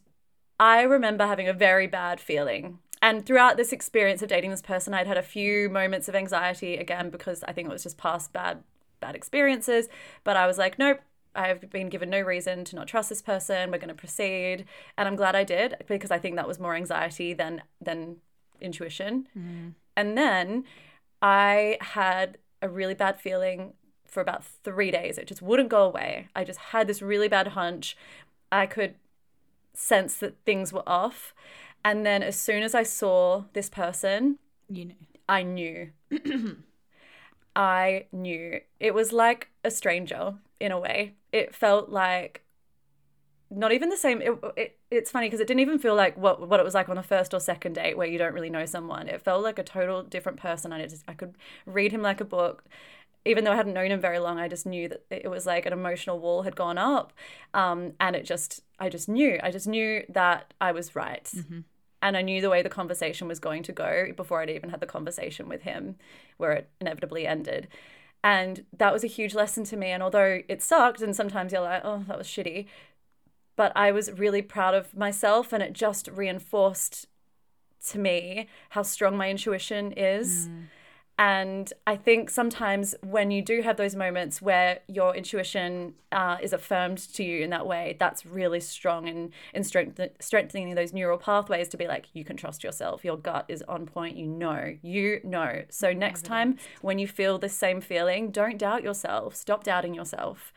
I 0.59 0.81
remember 0.81 1.25
having 1.25 1.47
a 1.47 1.53
very 1.53 1.87
bad 1.87 2.19
feeling. 2.19 2.79
And 3.01 3.25
throughout 3.25 3.57
this 3.57 3.73
experience 3.73 4.21
of 4.21 4.29
dating 4.29 4.51
this 4.51 4.61
person, 4.61 4.93
I'd 4.93 5.07
had 5.07 5.17
a 5.17 5.23
few 5.23 5.69
moments 5.69 6.07
of 6.07 6.15
anxiety 6.15 6.77
again 6.77 7.09
because 7.09 7.43
I 7.43 7.51
think 7.51 7.67
it 7.67 7.71
was 7.71 7.83
just 7.83 7.97
past 7.97 8.31
bad 8.31 8.63
bad 8.99 9.15
experiences. 9.15 9.89
But 10.23 10.37
I 10.37 10.45
was 10.45 10.57
like, 10.57 10.77
nope, 10.77 10.99
I've 11.35 11.69
been 11.69 11.89
given 11.89 12.09
no 12.09 12.21
reason 12.21 12.63
to 12.65 12.75
not 12.75 12.87
trust 12.87 13.09
this 13.09 13.21
person. 13.21 13.71
We're 13.71 13.79
going 13.79 13.87
to 13.89 13.95
proceed, 13.95 14.65
and 14.97 15.07
I'm 15.07 15.15
glad 15.15 15.35
I 15.35 15.43
did 15.43 15.77
because 15.87 16.11
I 16.11 16.19
think 16.19 16.35
that 16.35 16.47
was 16.47 16.59
more 16.59 16.75
anxiety 16.75 17.33
than 17.33 17.63
than 17.81 18.17
intuition. 18.59 19.27
Mm-hmm. 19.37 19.69
And 19.97 20.17
then 20.17 20.63
I 21.21 21.77
had 21.81 22.37
a 22.61 22.69
really 22.69 22.93
bad 22.93 23.19
feeling 23.19 23.73
for 24.05 24.21
about 24.21 24.43
three 24.43 24.91
days. 24.91 25.17
It 25.17 25.27
just 25.27 25.41
wouldn't 25.41 25.69
go 25.69 25.83
away. 25.83 26.27
I 26.35 26.43
just 26.43 26.59
had 26.59 26.87
this 26.87 27.01
really 27.01 27.27
bad 27.27 27.47
hunch. 27.49 27.97
I 28.51 28.65
could 28.65 28.95
sense 29.73 30.17
that 30.17 30.35
things 30.45 30.73
were 30.73 30.87
off. 30.87 31.33
And 31.83 32.05
then 32.05 32.23
as 32.23 32.39
soon 32.39 32.63
as 32.63 32.75
I 32.75 32.83
saw 32.83 33.45
this 33.53 33.69
person, 33.69 34.37
you 34.69 34.85
know. 34.85 34.95
I 35.27 35.43
knew. 35.43 35.91
I 37.55 38.05
knew. 38.11 38.61
It 38.79 38.93
was 38.93 39.11
like 39.11 39.49
a 39.63 39.71
stranger 39.71 40.35
in 40.59 40.71
a 40.71 40.79
way. 40.79 41.15
It 41.31 41.55
felt 41.55 41.89
like 41.89 42.43
not 43.49 43.73
even 43.73 43.89
the 43.89 43.97
same. 43.97 44.21
It, 44.21 44.31
it, 44.55 44.79
it's 44.89 45.11
funny 45.11 45.27
because 45.27 45.41
it 45.41 45.47
didn't 45.47 45.59
even 45.59 45.77
feel 45.77 45.95
like 45.95 46.17
what 46.17 46.47
what 46.47 46.59
it 46.59 46.63
was 46.63 46.73
like 46.73 46.87
on 46.89 46.97
a 46.97 47.03
first 47.03 47.33
or 47.33 47.39
second 47.39 47.73
date 47.73 47.97
where 47.97 48.07
you 48.07 48.17
don't 48.17 48.33
really 48.33 48.49
know 48.49 48.65
someone. 48.65 49.07
It 49.07 49.21
felt 49.21 49.43
like 49.43 49.59
a 49.59 49.63
total 49.63 50.03
different 50.03 50.39
person. 50.39 50.71
I 50.71 50.85
just 50.87 51.03
I 51.07 51.13
could 51.13 51.35
read 51.65 51.91
him 51.91 52.01
like 52.01 52.21
a 52.21 52.25
book. 52.25 52.63
Even 53.23 53.43
though 53.43 53.51
I 53.51 53.55
hadn't 53.55 53.73
known 53.73 53.91
him 53.91 54.01
very 54.01 54.17
long, 54.19 54.39
I 54.39 54.47
just 54.47 54.65
knew 54.65 54.89
that 54.89 55.03
it 55.11 55.29
was 55.29 55.45
like 55.45 55.65
an 55.67 55.73
emotional 55.73 56.17
wall 56.19 56.41
had 56.41 56.55
gone 56.55 56.77
up, 56.77 57.13
um, 57.53 57.93
and 57.99 58.15
it 58.15 58.25
just 58.25 58.61
I 58.79 58.89
just 58.89 59.07
knew 59.07 59.39
I 59.43 59.51
just 59.51 59.67
knew 59.67 60.03
that 60.09 60.53
I 60.59 60.71
was 60.71 60.95
right 60.95 61.29
and 62.01 62.17
I 62.17 62.23
knew 62.23 62.41
the 62.41 62.49
way 62.49 62.63
the 62.63 62.69
conversation 62.69 63.27
was 63.27 63.39
going 63.39 63.61
to 63.63 63.71
go 63.71 64.07
before 64.17 64.41
I'd 64.41 64.49
even 64.49 64.71
had 64.71 64.79
the 64.79 64.87
conversation 64.87 65.47
with 65.47 65.61
him, 65.61 65.97
where 66.37 66.51
it 66.53 66.69
inevitably 66.79 67.27
ended. 67.27 67.67
And 68.23 68.65
that 68.75 68.93
was 68.93 69.03
a 69.03 69.07
huge 69.07 69.35
lesson 69.35 69.63
to 69.65 69.77
me. 69.77 69.87
And 69.91 70.01
although 70.01 70.41
it 70.47 70.61
sucked, 70.63 71.01
and 71.01 71.15
sometimes 71.15 71.51
you're 71.51 71.61
like, 71.61 71.81
oh, 71.83 72.03
that 72.07 72.17
was 72.17 72.27
shitty, 72.27 72.65
but 73.55 73.71
I 73.75 73.91
was 73.91 74.11
really 74.11 74.41
proud 74.41 74.73
of 74.73 74.95
myself, 74.95 75.53
and 75.53 75.61
it 75.61 75.73
just 75.73 76.07
reinforced 76.07 77.07
to 77.89 77.99
me 77.99 78.47
how 78.69 78.81
strong 78.83 79.15
my 79.17 79.29
intuition 79.29 79.91
is. 79.91 80.49
And 81.21 81.71
I 81.85 81.97
think 81.97 82.31
sometimes 82.31 82.95
when 83.03 83.29
you 83.29 83.43
do 83.43 83.61
have 83.61 83.77
those 83.77 83.95
moments 83.95 84.41
where 84.41 84.79
your 84.87 85.15
intuition 85.15 85.93
uh, 86.11 86.37
is 86.41 86.51
affirmed 86.51 86.97
to 87.13 87.23
you 87.23 87.43
in 87.43 87.51
that 87.51 87.67
way, 87.67 87.95
that's 87.99 88.25
really 88.25 88.59
strong 88.59 89.07
in, 89.07 89.31
in 89.53 89.63
strength- 89.63 90.01
strengthening 90.19 90.73
those 90.73 90.93
neural 90.93 91.19
pathways 91.19 91.67
to 91.69 91.77
be 91.77 91.87
like, 91.87 92.07
you 92.13 92.25
can 92.25 92.37
trust 92.37 92.63
yourself. 92.63 93.05
Your 93.05 93.17
gut 93.17 93.45
is 93.49 93.61
on 93.67 93.85
point. 93.85 94.17
You 94.17 94.25
know, 94.25 94.75
you 94.81 95.21
know. 95.23 95.61
So 95.69 95.93
next 95.93 96.25
time 96.25 96.57
when 96.81 96.97
you 96.97 97.07
feel 97.07 97.37
the 97.37 97.49
same 97.49 97.81
feeling, 97.81 98.31
don't 98.31 98.57
doubt 98.57 98.81
yourself. 98.81 99.35
Stop 99.35 99.63
doubting 99.63 99.93
yourself 99.93 100.51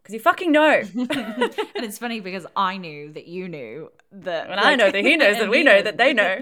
because 0.00 0.14
you 0.14 0.20
fucking 0.20 0.52
know. 0.52 0.82
and 0.94 1.84
it's 1.84 1.98
funny 1.98 2.20
because 2.20 2.46
I 2.54 2.76
knew 2.76 3.12
that 3.14 3.26
you 3.26 3.48
knew 3.48 3.90
that. 4.12 4.48
And 4.48 4.60
I 4.60 4.76
know 4.76 4.92
that 4.92 5.04
he 5.04 5.16
knows 5.16 5.38
that 5.38 5.50
we 5.50 5.62
know 5.64 5.82
that 5.82 5.96
they 5.96 6.12
know. 6.22 6.40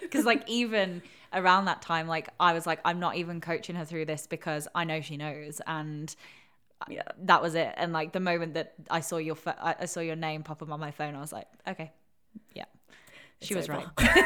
Because 0.00 0.24
like 0.24 0.48
even 0.48 1.02
around 1.32 1.66
that 1.66 1.82
time, 1.82 2.06
like 2.08 2.28
I 2.38 2.52
was 2.52 2.66
like, 2.66 2.80
I'm 2.84 3.00
not 3.00 3.16
even 3.16 3.40
coaching 3.40 3.76
her 3.76 3.84
through 3.84 4.06
this 4.06 4.26
because 4.26 4.68
I 4.74 4.84
know 4.84 5.00
she 5.00 5.16
knows, 5.16 5.60
and 5.66 6.14
yeah. 6.88 7.02
that 7.22 7.42
was 7.42 7.54
it. 7.54 7.72
And 7.76 7.92
like 7.92 8.12
the 8.12 8.20
moment 8.20 8.54
that 8.54 8.74
I 8.90 9.00
saw 9.00 9.18
your 9.18 9.34
pho- 9.36 9.54
I 9.60 9.76
I 9.80 9.84
saw 9.86 10.00
your 10.00 10.16
name 10.16 10.42
pop 10.42 10.62
up 10.62 10.70
on 10.70 10.80
my 10.80 10.90
phone, 10.90 11.14
I 11.14 11.20
was 11.20 11.32
like, 11.32 11.46
okay, 11.68 11.92
yeah, 12.54 12.64
she 13.40 13.54
It's 13.54 13.68
was 13.68 13.68
over. 13.68 13.84
right. 13.98 14.24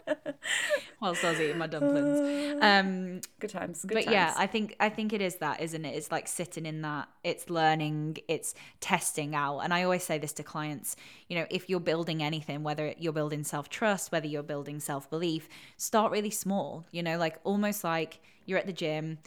Whilst 1.00 1.24
I 1.24 1.30
was 1.30 1.40
eating 1.40 1.58
my 1.58 1.66
dumplings. 1.66 2.58
Um, 2.62 3.20
Good 3.38 3.50
times. 3.50 3.82
Good 3.82 3.94
but 3.94 4.04
times. 4.04 4.12
yeah 4.12 4.34
i 4.36 4.46
think 4.46 4.74
i 4.80 4.88
think 4.88 5.12
it 5.12 5.20
is 5.20 5.36
that 5.36 5.60
isn't 5.60 5.84
it 5.84 5.94
it's 5.94 6.10
like 6.10 6.26
sitting 6.26 6.66
in 6.66 6.82
that 6.82 7.08
it's 7.24 7.48
learning 7.50 8.16
it's 8.28 8.54
testing 8.80 9.34
out 9.34 9.60
and 9.60 9.72
i 9.74 9.82
always 9.82 10.02
say 10.02 10.18
this 10.18 10.32
to 10.32 10.42
clients 10.42 10.96
you 11.28 11.36
know 11.36 11.46
if 11.50 11.68
you're 11.68 11.80
building 11.80 12.22
anything 12.22 12.62
whether 12.62 12.94
you're 12.98 13.12
building 13.12 13.44
self-trust 13.44 14.10
whether 14.12 14.26
you're 14.26 14.42
building 14.42 14.80
self-belief 14.80 15.48
start 15.76 16.12
really 16.12 16.30
small 16.30 16.86
you 16.90 17.02
know 17.02 17.18
like 17.18 17.38
almost 17.44 17.84
like 17.84 18.20
you're 18.46 18.58
at 18.58 18.66
the 18.66 18.72
gym 18.72 19.18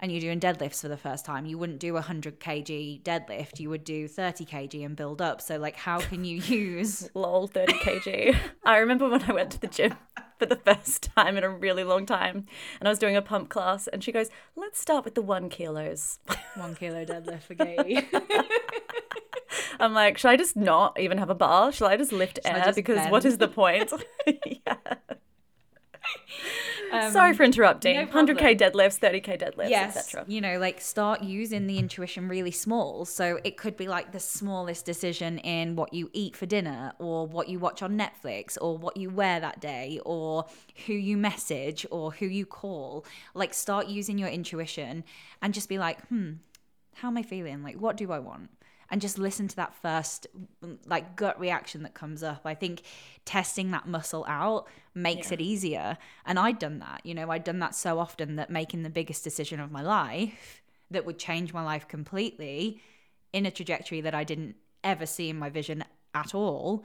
and 0.00 0.10
you're 0.10 0.20
doing 0.20 0.40
deadlifts 0.40 0.80
for 0.80 0.88
the 0.88 0.96
first 0.96 1.24
time 1.24 1.44
you 1.46 1.58
wouldn't 1.58 1.78
do 1.78 1.90
a 1.90 1.94
100 1.94 2.40
kg 2.40 3.02
deadlift 3.02 3.60
you 3.60 3.68
would 3.68 3.84
do 3.84 4.08
30 4.08 4.44
kg 4.46 4.84
and 4.84 4.96
build 4.96 5.20
up 5.20 5.40
so 5.40 5.56
like 5.58 5.76
how 5.76 6.00
can 6.00 6.24
you 6.24 6.36
use 6.40 7.08
lol 7.14 7.46
30 7.46 7.72
kg 7.74 8.36
i 8.64 8.78
remember 8.78 9.08
when 9.08 9.22
i 9.22 9.32
went 9.32 9.50
to 9.50 9.60
the 9.60 9.66
gym 9.68 9.94
for 10.40 10.46
the 10.46 10.56
first 10.74 11.02
time 11.14 11.36
in 11.36 11.44
a 11.44 11.48
really 11.48 11.84
long 11.84 12.06
time 12.06 12.46
and 12.80 12.88
i 12.88 12.90
was 12.90 12.98
doing 12.98 13.14
a 13.14 13.22
pump 13.22 13.50
class 13.50 13.86
and 13.86 14.02
she 14.02 14.10
goes 14.10 14.30
let's 14.56 14.80
start 14.80 15.04
with 15.04 15.14
the 15.14 15.22
one 15.22 15.50
kilos 15.50 16.18
one 16.56 16.74
kilo 16.74 17.04
deadlift 17.04 17.42
for 17.42 17.54
Gay. 17.54 18.08
i'm 19.78 19.92
like 19.92 20.16
should 20.16 20.30
i 20.30 20.36
just 20.36 20.56
not 20.56 20.98
even 20.98 21.18
have 21.18 21.28
a 21.28 21.34
bar 21.34 21.70
should 21.70 21.86
i 21.86 21.96
just 21.96 22.10
lift 22.10 22.38
air 22.44 22.62
just 22.64 22.76
because 22.76 22.98
what 23.10 23.22
bend? 23.22 23.26
is 23.26 23.38
the 23.38 23.48
point 23.48 23.92
yeah. 24.26 24.76
Um, 26.92 27.12
sorry 27.12 27.34
for 27.34 27.42
interrupting. 27.44 27.96
no 27.96 28.06
100k 28.06 28.58
deadlifts 28.58 28.98
30k 28.98 29.40
deadlifts 29.40 29.70
yes 29.70 29.96
etc 29.96 30.24
you 30.28 30.40
know 30.40 30.58
like 30.58 30.80
start 30.80 31.22
using 31.22 31.66
the 31.66 31.78
intuition 31.78 32.28
really 32.28 32.50
small. 32.50 33.04
So 33.04 33.38
it 33.44 33.56
could 33.56 33.76
be 33.76 33.88
like 33.88 34.12
the 34.12 34.20
smallest 34.20 34.84
decision 34.84 35.38
in 35.38 35.76
what 35.76 35.92
you 35.94 36.10
eat 36.12 36.36
for 36.36 36.46
dinner 36.46 36.92
or 36.98 37.26
what 37.26 37.48
you 37.48 37.58
watch 37.58 37.82
on 37.82 37.96
netflix 37.98 38.56
or 38.60 38.76
what 38.76 38.96
you 38.96 39.10
wear 39.10 39.40
that 39.40 39.60
day 39.60 40.00
or 40.04 40.46
who 40.86 40.92
you 40.94 41.16
message 41.16 41.86
or 41.90 42.12
who 42.12 42.26
you 42.26 42.46
call. 42.46 43.04
Like 43.34 43.54
start 43.54 43.86
using 43.86 44.18
your 44.18 44.28
intuition 44.28 45.04
and 45.42 45.54
just 45.54 45.68
be 45.68 45.78
like 45.78 46.06
hmm 46.08 46.32
how 46.94 47.08
am 47.08 47.16
i 47.16 47.22
feeling? 47.22 47.62
Like 47.62 47.76
what 47.76 47.96
do 47.96 48.10
i 48.12 48.18
want 48.18 48.50
and 48.90 49.00
just 49.00 49.18
listen 49.18 49.48
to 49.48 49.56
that 49.56 49.74
first 49.74 50.26
mm, 50.64 50.78
like 50.86 51.16
gut 51.16 51.38
reaction 51.38 51.82
that 51.84 51.94
comes 51.94 52.22
up. 52.22 52.42
I 52.44 52.54
think 52.54 52.82
testing 53.24 53.70
that 53.70 53.86
muscle 53.86 54.24
out 54.28 54.66
makes 54.94 55.28
Yeah. 55.28 55.34
it 55.34 55.40
easier. 55.40 55.98
And 56.26 56.38
I'd 56.38 56.58
done 56.58 56.78
that, 56.80 57.00
you 57.04 57.14
know, 57.14 57.30
I'd 57.30 57.44
done 57.44 57.60
that 57.60 57.74
so 57.74 57.98
often 57.98 58.36
that 58.36 58.50
making 58.50 58.82
the 58.82 58.90
biggest 58.90 59.22
decision 59.24 59.60
of 59.60 59.70
my 59.70 59.82
life 59.82 60.62
that 60.90 61.06
would 61.06 61.18
change 61.18 61.52
my 61.52 61.62
life 61.64 61.86
completely 61.86 62.80
in 63.32 63.46
a 63.46 63.50
trajectory 63.50 64.00
that 64.00 64.14
I 64.14 64.24
didn't 64.24 64.56
ever 64.82 65.06
see 65.06 65.28
in 65.30 65.38
my 65.38 65.50
vision 65.50 65.84
at 66.14 66.34
all. 66.34 66.84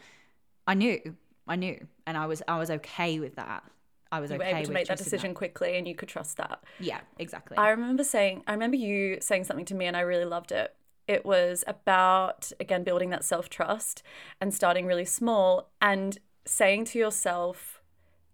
I 0.68 0.76
knew, 0.76 1.16
I 1.47 1.56
knew, 1.56 1.88
and 2.06 2.18
I 2.18 2.28
was 2.28 2.43
I 2.47 2.60
was 2.60 2.70
okay 2.70 3.20
with 3.20 3.36
that. 3.36 3.64
I 4.12 4.20
was 4.20 4.30
You 4.30 4.38
were 4.38 4.43
okay 4.43 4.58
able 4.58 4.68
to 4.68 4.72
make 4.74 4.88
that 4.88 4.97
decision 4.99 5.34
quickly 5.34 5.76
and 5.78 5.88
you 5.88 5.95
could 5.95 6.08
trust 6.10 6.38
that. 6.38 6.64
Yeah, 6.80 7.01
exactly. 7.18 7.58
I 7.58 7.70
remember 7.70 8.03
saying, 8.03 8.43
I 8.47 8.53
remember 8.53 8.78
you 8.78 9.18
saying 9.20 9.45
something 9.45 9.66
to 9.66 9.76
me 9.76 9.86
and 9.88 9.97
I 9.97 10.01
really 10.01 10.26
loved 10.26 10.51
it. 10.51 10.74
It 11.08 11.26
was 11.26 11.64
about, 11.68 12.51
again, 12.60 12.84
building 12.84 13.10
that 13.12 13.24
self 13.24 13.49
trust 13.49 14.03
and 14.41 14.53
starting 14.53 14.86
really 14.86 15.06
small 15.06 15.70
and 15.82 16.18
saying 16.45 16.86
to 16.86 16.99
yourself, 16.99 17.82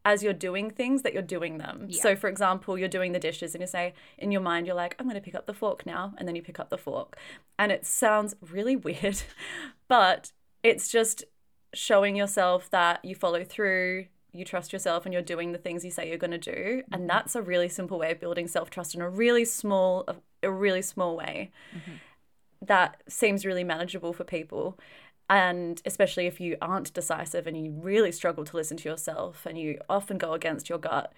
as 0.03 0.23
you're 0.23 0.33
doing 0.33 0.69
things, 0.71 1.03
that 1.03 1.13
you're 1.13 1.21
doing 1.21 1.57
them. 1.57 1.85
Yeah. 1.89 2.01
So, 2.01 2.15
for 2.15 2.27
example, 2.27 2.77
you're 2.77 2.87
doing 2.87 3.11
the 3.11 3.19
dishes 3.19 3.53
and 3.53 3.61
you 3.61 3.67
say, 3.67 3.93
in 4.17 4.31
your 4.31 4.41
mind, 4.41 4.65
you're 4.65 4.75
like, 4.75 4.95
I'm 4.97 5.05
going 5.05 5.15
to 5.15 5.21
pick 5.21 5.35
up 5.35 5.45
the 5.45 5.53
fork 5.53 5.85
now. 5.85 6.13
And 6.17 6.27
then 6.27 6.35
you 6.35 6.41
pick 6.41 6.59
up 6.59 6.69
the 6.69 6.77
fork. 6.77 7.17
And 7.59 7.71
it 7.71 7.85
sounds 7.85 8.35
really 8.41 8.75
weird, 8.87 9.21
but 9.87 10.31
it's 10.63 10.89
just 10.89 11.23
showing 11.73 12.15
yourself 12.15 12.69
that 12.71 13.03
you 13.05 13.15
follow 13.15 13.43
through, 13.43 14.07
you 14.33 14.43
trust 14.43 14.73
yourself, 14.73 15.05
and 15.05 15.13
you're 15.13 15.21
doing 15.21 15.51
the 15.51 15.57
things 15.57 15.85
you 15.85 15.91
say 15.91 16.07
you're 16.07 16.17
going 16.17 16.31
to 16.31 16.37
do. 16.37 16.83
And 16.91 17.01
mm-hmm. 17.01 17.07
that's 17.07 17.35
a 17.35 17.41
really 17.41 17.69
simple 17.69 17.99
way 17.99 18.11
of 18.11 18.19
building 18.19 18.47
self 18.47 18.69
trust 18.69 18.95
in 18.95 19.01
a 19.01 19.09
really 19.09 19.45
small, 19.45 20.05
a 20.41 20.51
really 20.51 20.81
small 20.81 21.15
way 21.15 21.51
mm-hmm. 21.75 21.91
That 22.61 23.01
seems 23.07 23.45
really 23.45 23.63
manageable 23.63 24.13
for 24.13 24.23
people. 24.23 24.77
And 25.29 25.81
especially 25.85 26.27
if 26.27 26.41
you 26.41 26.57
aren't 26.61 26.93
decisive 26.93 27.47
and 27.47 27.55
you 27.57 27.71
really 27.71 28.11
struggle 28.11 28.43
to 28.43 28.55
listen 28.57 28.77
to 28.77 28.89
yourself 28.89 29.45
and 29.45 29.57
you 29.57 29.79
often 29.89 30.17
go 30.17 30.33
against 30.33 30.69
your 30.69 30.77
gut. 30.77 31.13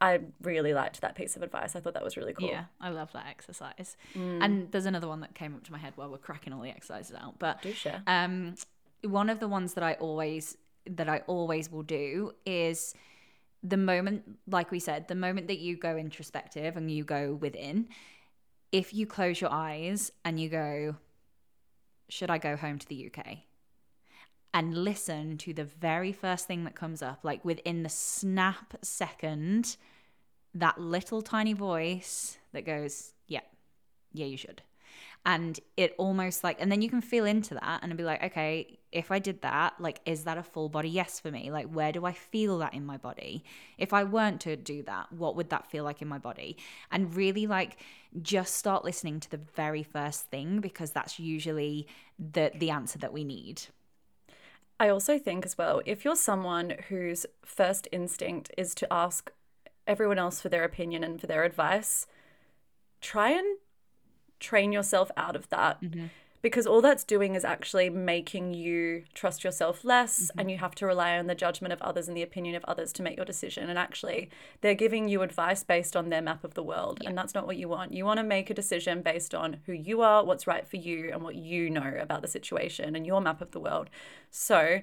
I 0.00 0.18
really 0.42 0.74
liked 0.74 1.00
that 1.02 1.14
piece 1.14 1.36
of 1.36 1.42
advice. 1.42 1.76
I 1.76 1.80
thought 1.80 1.94
that 1.94 2.02
was 2.02 2.16
really 2.16 2.32
cool. 2.32 2.48
Yeah, 2.48 2.64
I 2.80 2.88
love 2.88 3.12
that 3.12 3.26
exercise. 3.28 3.96
Mm. 4.16 4.44
And 4.44 4.72
there's 4.72 4.86
another 4.86 5.06
one 5.06 5.20
that 5.20 5.36
came 5.36 5.54
up 5.54 5.62
to 5.64 5.72
my 5.72 5.78
head 5.78 5.92
while 5.94 6.10
we're 6.10 6.18
cracking 6.18 6.52
all 6.52 6.60
the 6.60 6.70
exercises 6.70 7.14
out. 7.14 7.38
But 7.38 7.62
Do 7.62 7.72
share. 7.72 8.02
um, 8.08 8.56
one 9.02 9.30
of 9.30 9.38
the 9.38 9.46
ones 9.46 9.74
that 9.74 9.84
I 9.84 9.94
always 9.94 10.56
that 10.86 11.08
I 11.08 11.18
always 11.28 11.70
will 11.70 11.84
do 11.84 12.32
is 12.44 12.94
the 13.62 13.76
moment, 13.76 14.24
like 14.48 14.72
we 14.72 14.80
said, 14.80 15.06
the 15.06 15.14
moment 15.14 15.46
that 15.46 15.60
you 15.60 15.76
go 15.76 15.96
introspective 15.96 16.76
and 16.76 16.90
you 16.90 17.04
go 17.04 17.34
within. 17.34 17.88
If 18.72 18.94
you 18.94 19.06
close 19.06 19.40
your 19.40 19.52
eyes 19.52 20.10
and 20.24 20.40
you 20.40 20.48
go, 20.48 20.96
should 22.08 22.30
I 22.30 22.38
go 22.38 22.56
home 22.56 22.78
to 22.78 22.88
the 22.88 23.10
UK? 23.14 23.38
And 24.54 24.74
listen 24.74 25.38
to 25.38 25.52
the 25.52 25.64
very 25.64 26.12
first 26.12 26.46
thing 26.46 26.64
that 26.64 26.74
comes 26.74 27.02
up, 27.02 27.20
like 27.22 27.44
within 27.44 27.82
the 27.82 27.88
snap 27.88 28.74
second, 28.82 29.76
that 30.54 30.80
little 30.80 31.22
tiny 31.22 31.52
voice 31.52 32.38
that 32.52 32.66
goes, 32.66 33.12
yeah, 33.28 33.40
yeah, 34.12 34.26
you 34.26 34.36
should. 34.36 34.62
And 35.24 35.60
it 35.76 35.94
almost 35.98 36.42
like, 36.42 36.60
and 36.60 36.70
then 36.70 36.82
you 36.82 36.88
can 36.88 37.00
feel 37.00 37.24
into 37.24 37.54
that 37.54 37.80
and 37.82 37.96
be 37.96 38.02
like, 38.02 38.22
okay, 38.24 38.78
if 38.90 39.12
I 39.12 39.20
did 39.20 39.42
that, 39.42 39.74
like, 39.78 40.00
is 40.04 40.24
that 40.24 40.36
a 40.36 40.42
full 40.42 40.68
body 40.68 40.88
yes 40.88 41.20
for 41.20 41.30
me? 41.30 41.50
Like, 41.52 41.68
where 41.68 41.92
do 41.92 42.04
I 42.04 42.12
feel 42.12 42.58
that 42.58 42.74
in 42.74 42.84
my 42.84 42.96
body? 42.96 43.44
If 43.78 43.92
I 43.92 44.02
weren't 44.02 44.40
to 44.42 44.56
do 44.56 44.82
that, 44.82 45.12
what 45.12 45.36
would 45.36 45.50
that 45.50 45.70
feel 45.70 45.84
like 45.84 46.02
in 46.02 46.08
my 46.08 46.18
body? 46.18 46.56
And 46.90 47.14
really, 47.14 47.46
like, 47.46 47.78
just 48.20 48.56
start 48.56 48.84
listening 48.84 49.20
to 49.20 49.30
the 49.30 49.40
very 49.54 49.84
first 49.84 50.26
thing 50.26 50.60
because 50.60 50.90
that's 50.90 51.18
usually 51.18 51.86
the 52.18 52.50
the 52.54 52.70
answer 52.70 52.98
that 52.98 53.12
we 53.12 53.24
need. 53.24 53.62
I 54.78 54.88
also 54.88 55.18
think 55.18 55.46
as 55.46 55.56
well, 55.56 55.80
if 55.86 56.04
you're 56.04 56.16
someone 56.16 56.74
whose 56.88 57.24
first 57.44 57.86
instinct 57.92 58.50
is 58.58 58.74
to 58.74 58.92
ask 58.92 59.30
everyone 59.86 60.18
else 60.18 60.40
for 60.40 60.48
their 60.48 60.64
opinion 60.64 61.04
and 61.04 61.20
for 61.20 61.28
their 61.28 61.44
advice, 61.44 62.06
try 63.00 63.30
and 63.30 63.58
train 64.42 64.72
yourself 64.72 65.10
out 65.16 65.36
of 65.36 65.48
that. 65.48 65.80
Mm-hmm. 65.80 66.06
Because 66.42 66.66
all 66.66 66.80
that's 66.80 67.04
doing 67.04 67.36
is 67.36 67.44
actually 67.44 67.88
making 67.88 68.52
you 68.52 69.04
trust 69.14 69.44
yourself 69.44 69.84
less, 69.84 70.22
mm-hmm. 70.22 70.40
and 70.40 70.50
you 70.50 70.58
have 70.58 70.74
to 70.74 70.86
rely 70.86 71.16
on 71.16 71.28
the 71.28 71.36
judgment 71.36 71.72
of 71.72 71.80
others 71.80 72.08
and 72.08 72.16
the 72.16 72.22
opinion 72.22 72.56
of 72.56 72.64
others 72.64 72.92
to 72.94 73.02
make 73.04 73.16
your 73.16 73.24
decision. 73.24 73.70
And 73.70 73.78
actually, 73.78 74.28
they're 74.60 74.74
giving 74.74 75.08
you 75.08 75.22
advice 75.22 75.62
based 75.62 75.94
on 75.94 76.08
their 76.08 76.20
map 76.20 76.42
of 76.42 76.54
the 76.54 76.62
world, 76.64 77.00
and 77.06 77.16
that's 77.16 77.32
not 77.32 77.46
what 77.46 77.58
you 77.58 77.68
want. 77.68 77.92
You 77.92 78.04
want 78.04 78.18
to 78.18 78.24
make 78.24 78.50
a 78.50 78.54
decision 78.54 79.02
based 79.02 79.36
on 79.36 79.58
who 79.66 79.72
you 79.72 80.02
are, 80.02 80.24
what's 80.24 80.48
right 80.48 80.66
for 80.66 80.78
you, 80.78 81.12
and 81.12 81.22
what 81.22 81.36
you 81.36 81.70
know 81.70 81.94
about 82.00 82.22
the 82.22 82.28
situation 82.28 82.96
and 82.96 83.06
your 83.06 83.20
map 83.20 83.40
of 83.40 83.52
the 83.52 83.60
world. 83.60 83.88
So, 84.32 84.80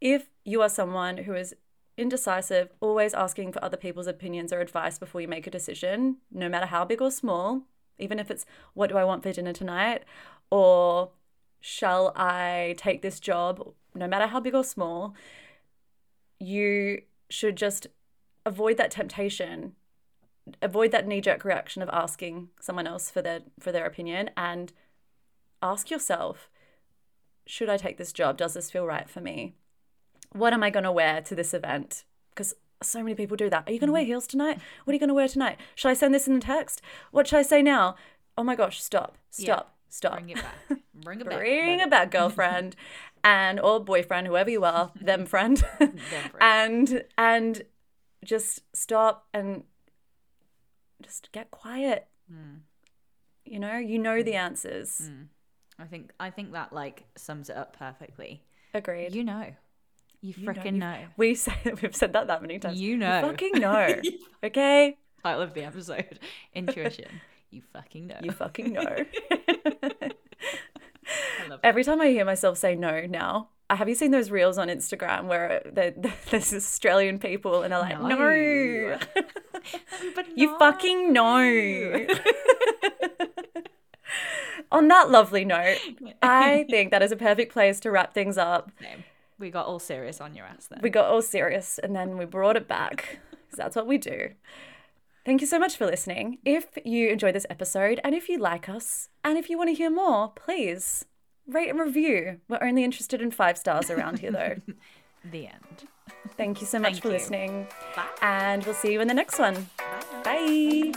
if 0.00 0.30
you 0.44 0.62
are 0.62 0.70
someone 0.70 1.18
who 1.18 1.34
is 1.34 1.54
indecisive, 1.96 2.70
always 2.80 3.14
asking 3.14 3.52
for 3.52 3.62
other 3.62 3.76
people's 3.76 4.06
opinions 4.06 4.52
or 4.52 4.60
advice 4.60 4.98
before 4.98 5.20
you 5.20 5.28
make 5.28 5.46
a 5.46 5.50
decision, 5.50 6.16
no 6.30 6.48
matter 6.48 6.66
how 6.66 6.84
big 6.84 7.00
or 7.00 7.10
small, 7.10 7.62
even 7.98 8.18
if 8.18 8.30
it's 8.30 8.46
what 8.74 8.90
do 8.90 8.96
I 8.96 9.04
want 9.04 9.22
for 9.22 9.32
dinner 9.32 9.52
tonight, 9.52 10.04
or 10.50 11.10
shall 11.60 12.12
I 12.16 12.74
take 12.76 13.02
this 13.02 13.20
job, 13.20 13.74
no 13.94 14.06
matter 14.06 14.26
how 14.26 14.40
big 14.40 14.54
or 14.54 14.64
small, 14.64 15.14
you 16.38 17.02
should 17.28 17.56
just 17.56 17.86
avoid 18.44 18.76
that 18.76 18.90
temptation 18.90 19.74
avoid 20.62 20.92
that 20.92 21.06
knee-jerk 21.06 21.44
reaction 21.44 21.82
of 21.82 21.90
asking 21.92 22.48
someone 22.60 22.86
else 22.86 23.10
for 23.10 23.22
their 23.22 23.40
for 23.58 23.72
their 23.72 23.86
opinion 23.86 24.30
and 24.36 24.72
ask 25.62 25.90
yourself 25.90 26.48
should 27.46 27.68
i 27.68 27.76
take 27.76 27.96
this 27.96 28.12
job? 28.12 28.36
Does 28.36 28.54
this 28.54 28.70
feel 28.70 28.86
right 28.86 29.08
for 29.08 29.20
me? 29.20 29.54
What 30.32 30.52
am 30.52 30.62
i 30.62 30.70
going 30.70 30.84
to 30.84 30.92
wear 30.92 31.20
to 31.22 31.34
this 31.34 31.54
event? 31.54 32.04
Because 32.30 32.54
so 32.82 33.02
many 33.02 33.14
people 33.14 33.36
do 33.36 33.50
that. 33.50 33.64
Are 33.66 33.72
you 33.72 33.78
going 33.78 33.88
to 33.88 33.92
wear 33.92 34.02
mm. 34.02 34.06
heels 34.06 34.26
tonight? 34.26 34.58
What 34.84 34.92
are 34.92 34.94
you 34.94 35.00
going 35.00 35.08
to 35.08 35.14
wear 35.14 35.28
tonight? 35.28 35.58
Should 35.74 35.88
i 35.88 35.94
send 35.94 36.14
this 36.14 36.28
in 36.28 36.36
a 36.36 36.40
text? 36.40 36.82
What 37.10 37.26
should 37.26 37.38
i 37.38 37.42
say 37.42 37.62
now? 37.62 37.96
Oh 38.36 38.44
my 38.44 38.54
gosh 38.54 38.82
stop 38.82 39.16
stop 39.30 39.76
stop. 39.88 40.14
Bring 40.14 40.30
it 40.30 40.36
back. 40.36 40.78
Bring 40.94 41.20
it 41.20 41.28
back. 41.28 41.38
bring 41.38 41.80
it 41.80 41.90
back 41.90 42.10
girlfriend 42.10 42.76
and 43.24 43.60
or 43.60 43.82
boyfriend 43.82 44.26
whoever 44.26 44.50
you 44.50 44.64
are 44.64 44.92
them 45.00 45.26
friend. 45.34 45.58
Friend. 45.58 46.00
and 46.40 47.04
and 47.16 47.62
just 48.24 48.62
stop 48.74 49.26
and 49.32 49.64
just 51.02 51.32
get 51.32 51.50
quiet. 51.50 52.08
Hmm. 52.30 52.56
you 53.44 53.60
know 53.60 53.76
you 53.76 53.98
know 53.98 54.22
the 54.22 54.32
mm. 54.32 54.40
answers. 54.40 55.10
Mm. 55.10 55.26
I 55.78 55.84
think 55.84 56.12
I 56.18 56.30
think 56.30 56.52
that 56.52 56.72
like 56.72 57.04
sums 57.16 57.48
it 57.48 57.56
up 57.56 57.76
perfectly. 57.78 58.42
agreed. 58.74 59.14
You 59.14 59.24
know. 59.24 59.54
You 60.26 60.34
You 60.36 60.48
freaking 60.48 60.64
you've- 60.64 60.78
know. 60.78 60.96
we 61.16 61.34
say 61.34 61.54
we've 61.80 61.94
said 61.94 62.12
that 62.14 62.26
that 62.26 62.42
many 62.42 62.58
times 62.58 62.80
You 62.80 62.96
know. 62.96 63.22
fucking 63.22 63.52
know 63.54 64.00
okay 64.44 64.96
Title 65.22 65.42
of 65.42 65.54
the 65.54 65.62
episode. 65.64 66.18
Intuition. 66.54 67.06
you 67.50 67.62
fucking 67.72 68.08
know. 68.08 68.18
you 68.22 68.32
fucking 68.32 68.72
know 68.72 68.80
I 68.80 69.06
love 71.48 71.60
that. 71.62 71.64
every 71.64 71.84
time 71.84 72.00
i 72.00 72.08
hear 72.08 72.24
myself 72.24 72.58
say 72.58 72.74
no 72.74 73.06
now 73.06 73.48
uh, 73.70 73.76
have 73.76 73.88
you 73.88 73.94
seen 73.96 74.10
those 74.12 74.30
reels 74.30 74.58
on 74.58 74.68
Instagram 74.68 75.24
where 75.26 75.60
the, 75.64 75.92
the, 75.96 76.12
there's 76.30 76.54
Australian 76.54 77.18
people 77.18 77.62
and 77.62 77.72
they're 77.72 77.80
like, 77.80 78.00
no, 78.00 78.08
No. 78.16 78.98
But 80.14 80.38
You 80.38 80.56
fucking 80.56 81.12
know. 81.12 82.06
On 84.70 84.86
that 84.88 85.10
lovely 85.10 85.44
note, 85.44 85.78
I 86.22 86.64
think 86.70 86.92
that 86.92 87.02
is 87.02 87.10
a 87.10 87.16
perfect 87.16 87.52
place 87.52 87.80
to 87.80 87.90
wrap 87.90 88.14
things 88.14 88.38
up. 88.38 88.70
Same. 88.80 89.02
We 89.38 89.50
got 89.50 89.66
all 89.66 89.78
serious 89.78 90.20
on 90.20 90.34
your 90.34 90.46
ass 90.46 90.66
then. 90.68 90.80
We 90.82 90.90
got 90.90 91.06
all 91.06 91.22
serious 91.22 91.78
and 91.78 91.94
then 91.94 92.16
we 92.16 92.24
brought 92.24 92.56
it 92.56 92.66
back 92.68 93.18
because 93.30 93.56
that's 93.56 93.76
what 93.76 93.86
we 93.86 93.98
do. 93.98 94.30
Thank 95.24 95.40
you 95.40 95.46
so 95.46 95.58
much 95.58 95.76
for 95.76 95.86
listening. 95.86 96.38
If 96.44 96.66
you 96.84 97.08
enjoyed 97.08 97.34
this 97.34 97.46
episode 97.50 98.00
and 98.04 98.14
if 98.14 98.28
you 98.28 98.38
like 98.38 98.68
us 98.68 99.08
and 99.24 99.36
if 99.36 99.50
you 99.50 99.58
want 99.58 99.70
to 99.70 99.74
hear 99.74 99.90
more, 99.90 100.28
please 100.28 101.04
rate 101.46 101.68
and 101.68 101.78
review. 101.80 102.40
We're 102.48 102.62
only 102.62 102.84
interested 102.84 103.20
in 103.20 103.30
five 103.30 103.58
stars 103.58 103.90
around 103.90 104.20
here, 104.20 104.32
though. 104.32 104.56
the 105.30 105.46
end. 105.46 105.88
Thank 106.36 106.60
you 106.60 106.66
so 106.66 106.78
much 106.78 106.92
Thank 106.92 107.02
for 107.02 107.08
you. 107.08 107.14
listening. 107.14 107.66
Bye. 107.94 108.06
And 108.22 108.64
we'll 108.64 108.74
see 108.74 108.92
you 108.92 109.00
in 109.00 109.08
the 109.08 109.14
next 109.14 109.38
one. 109.38 109.68
Bye. 110.22 110.92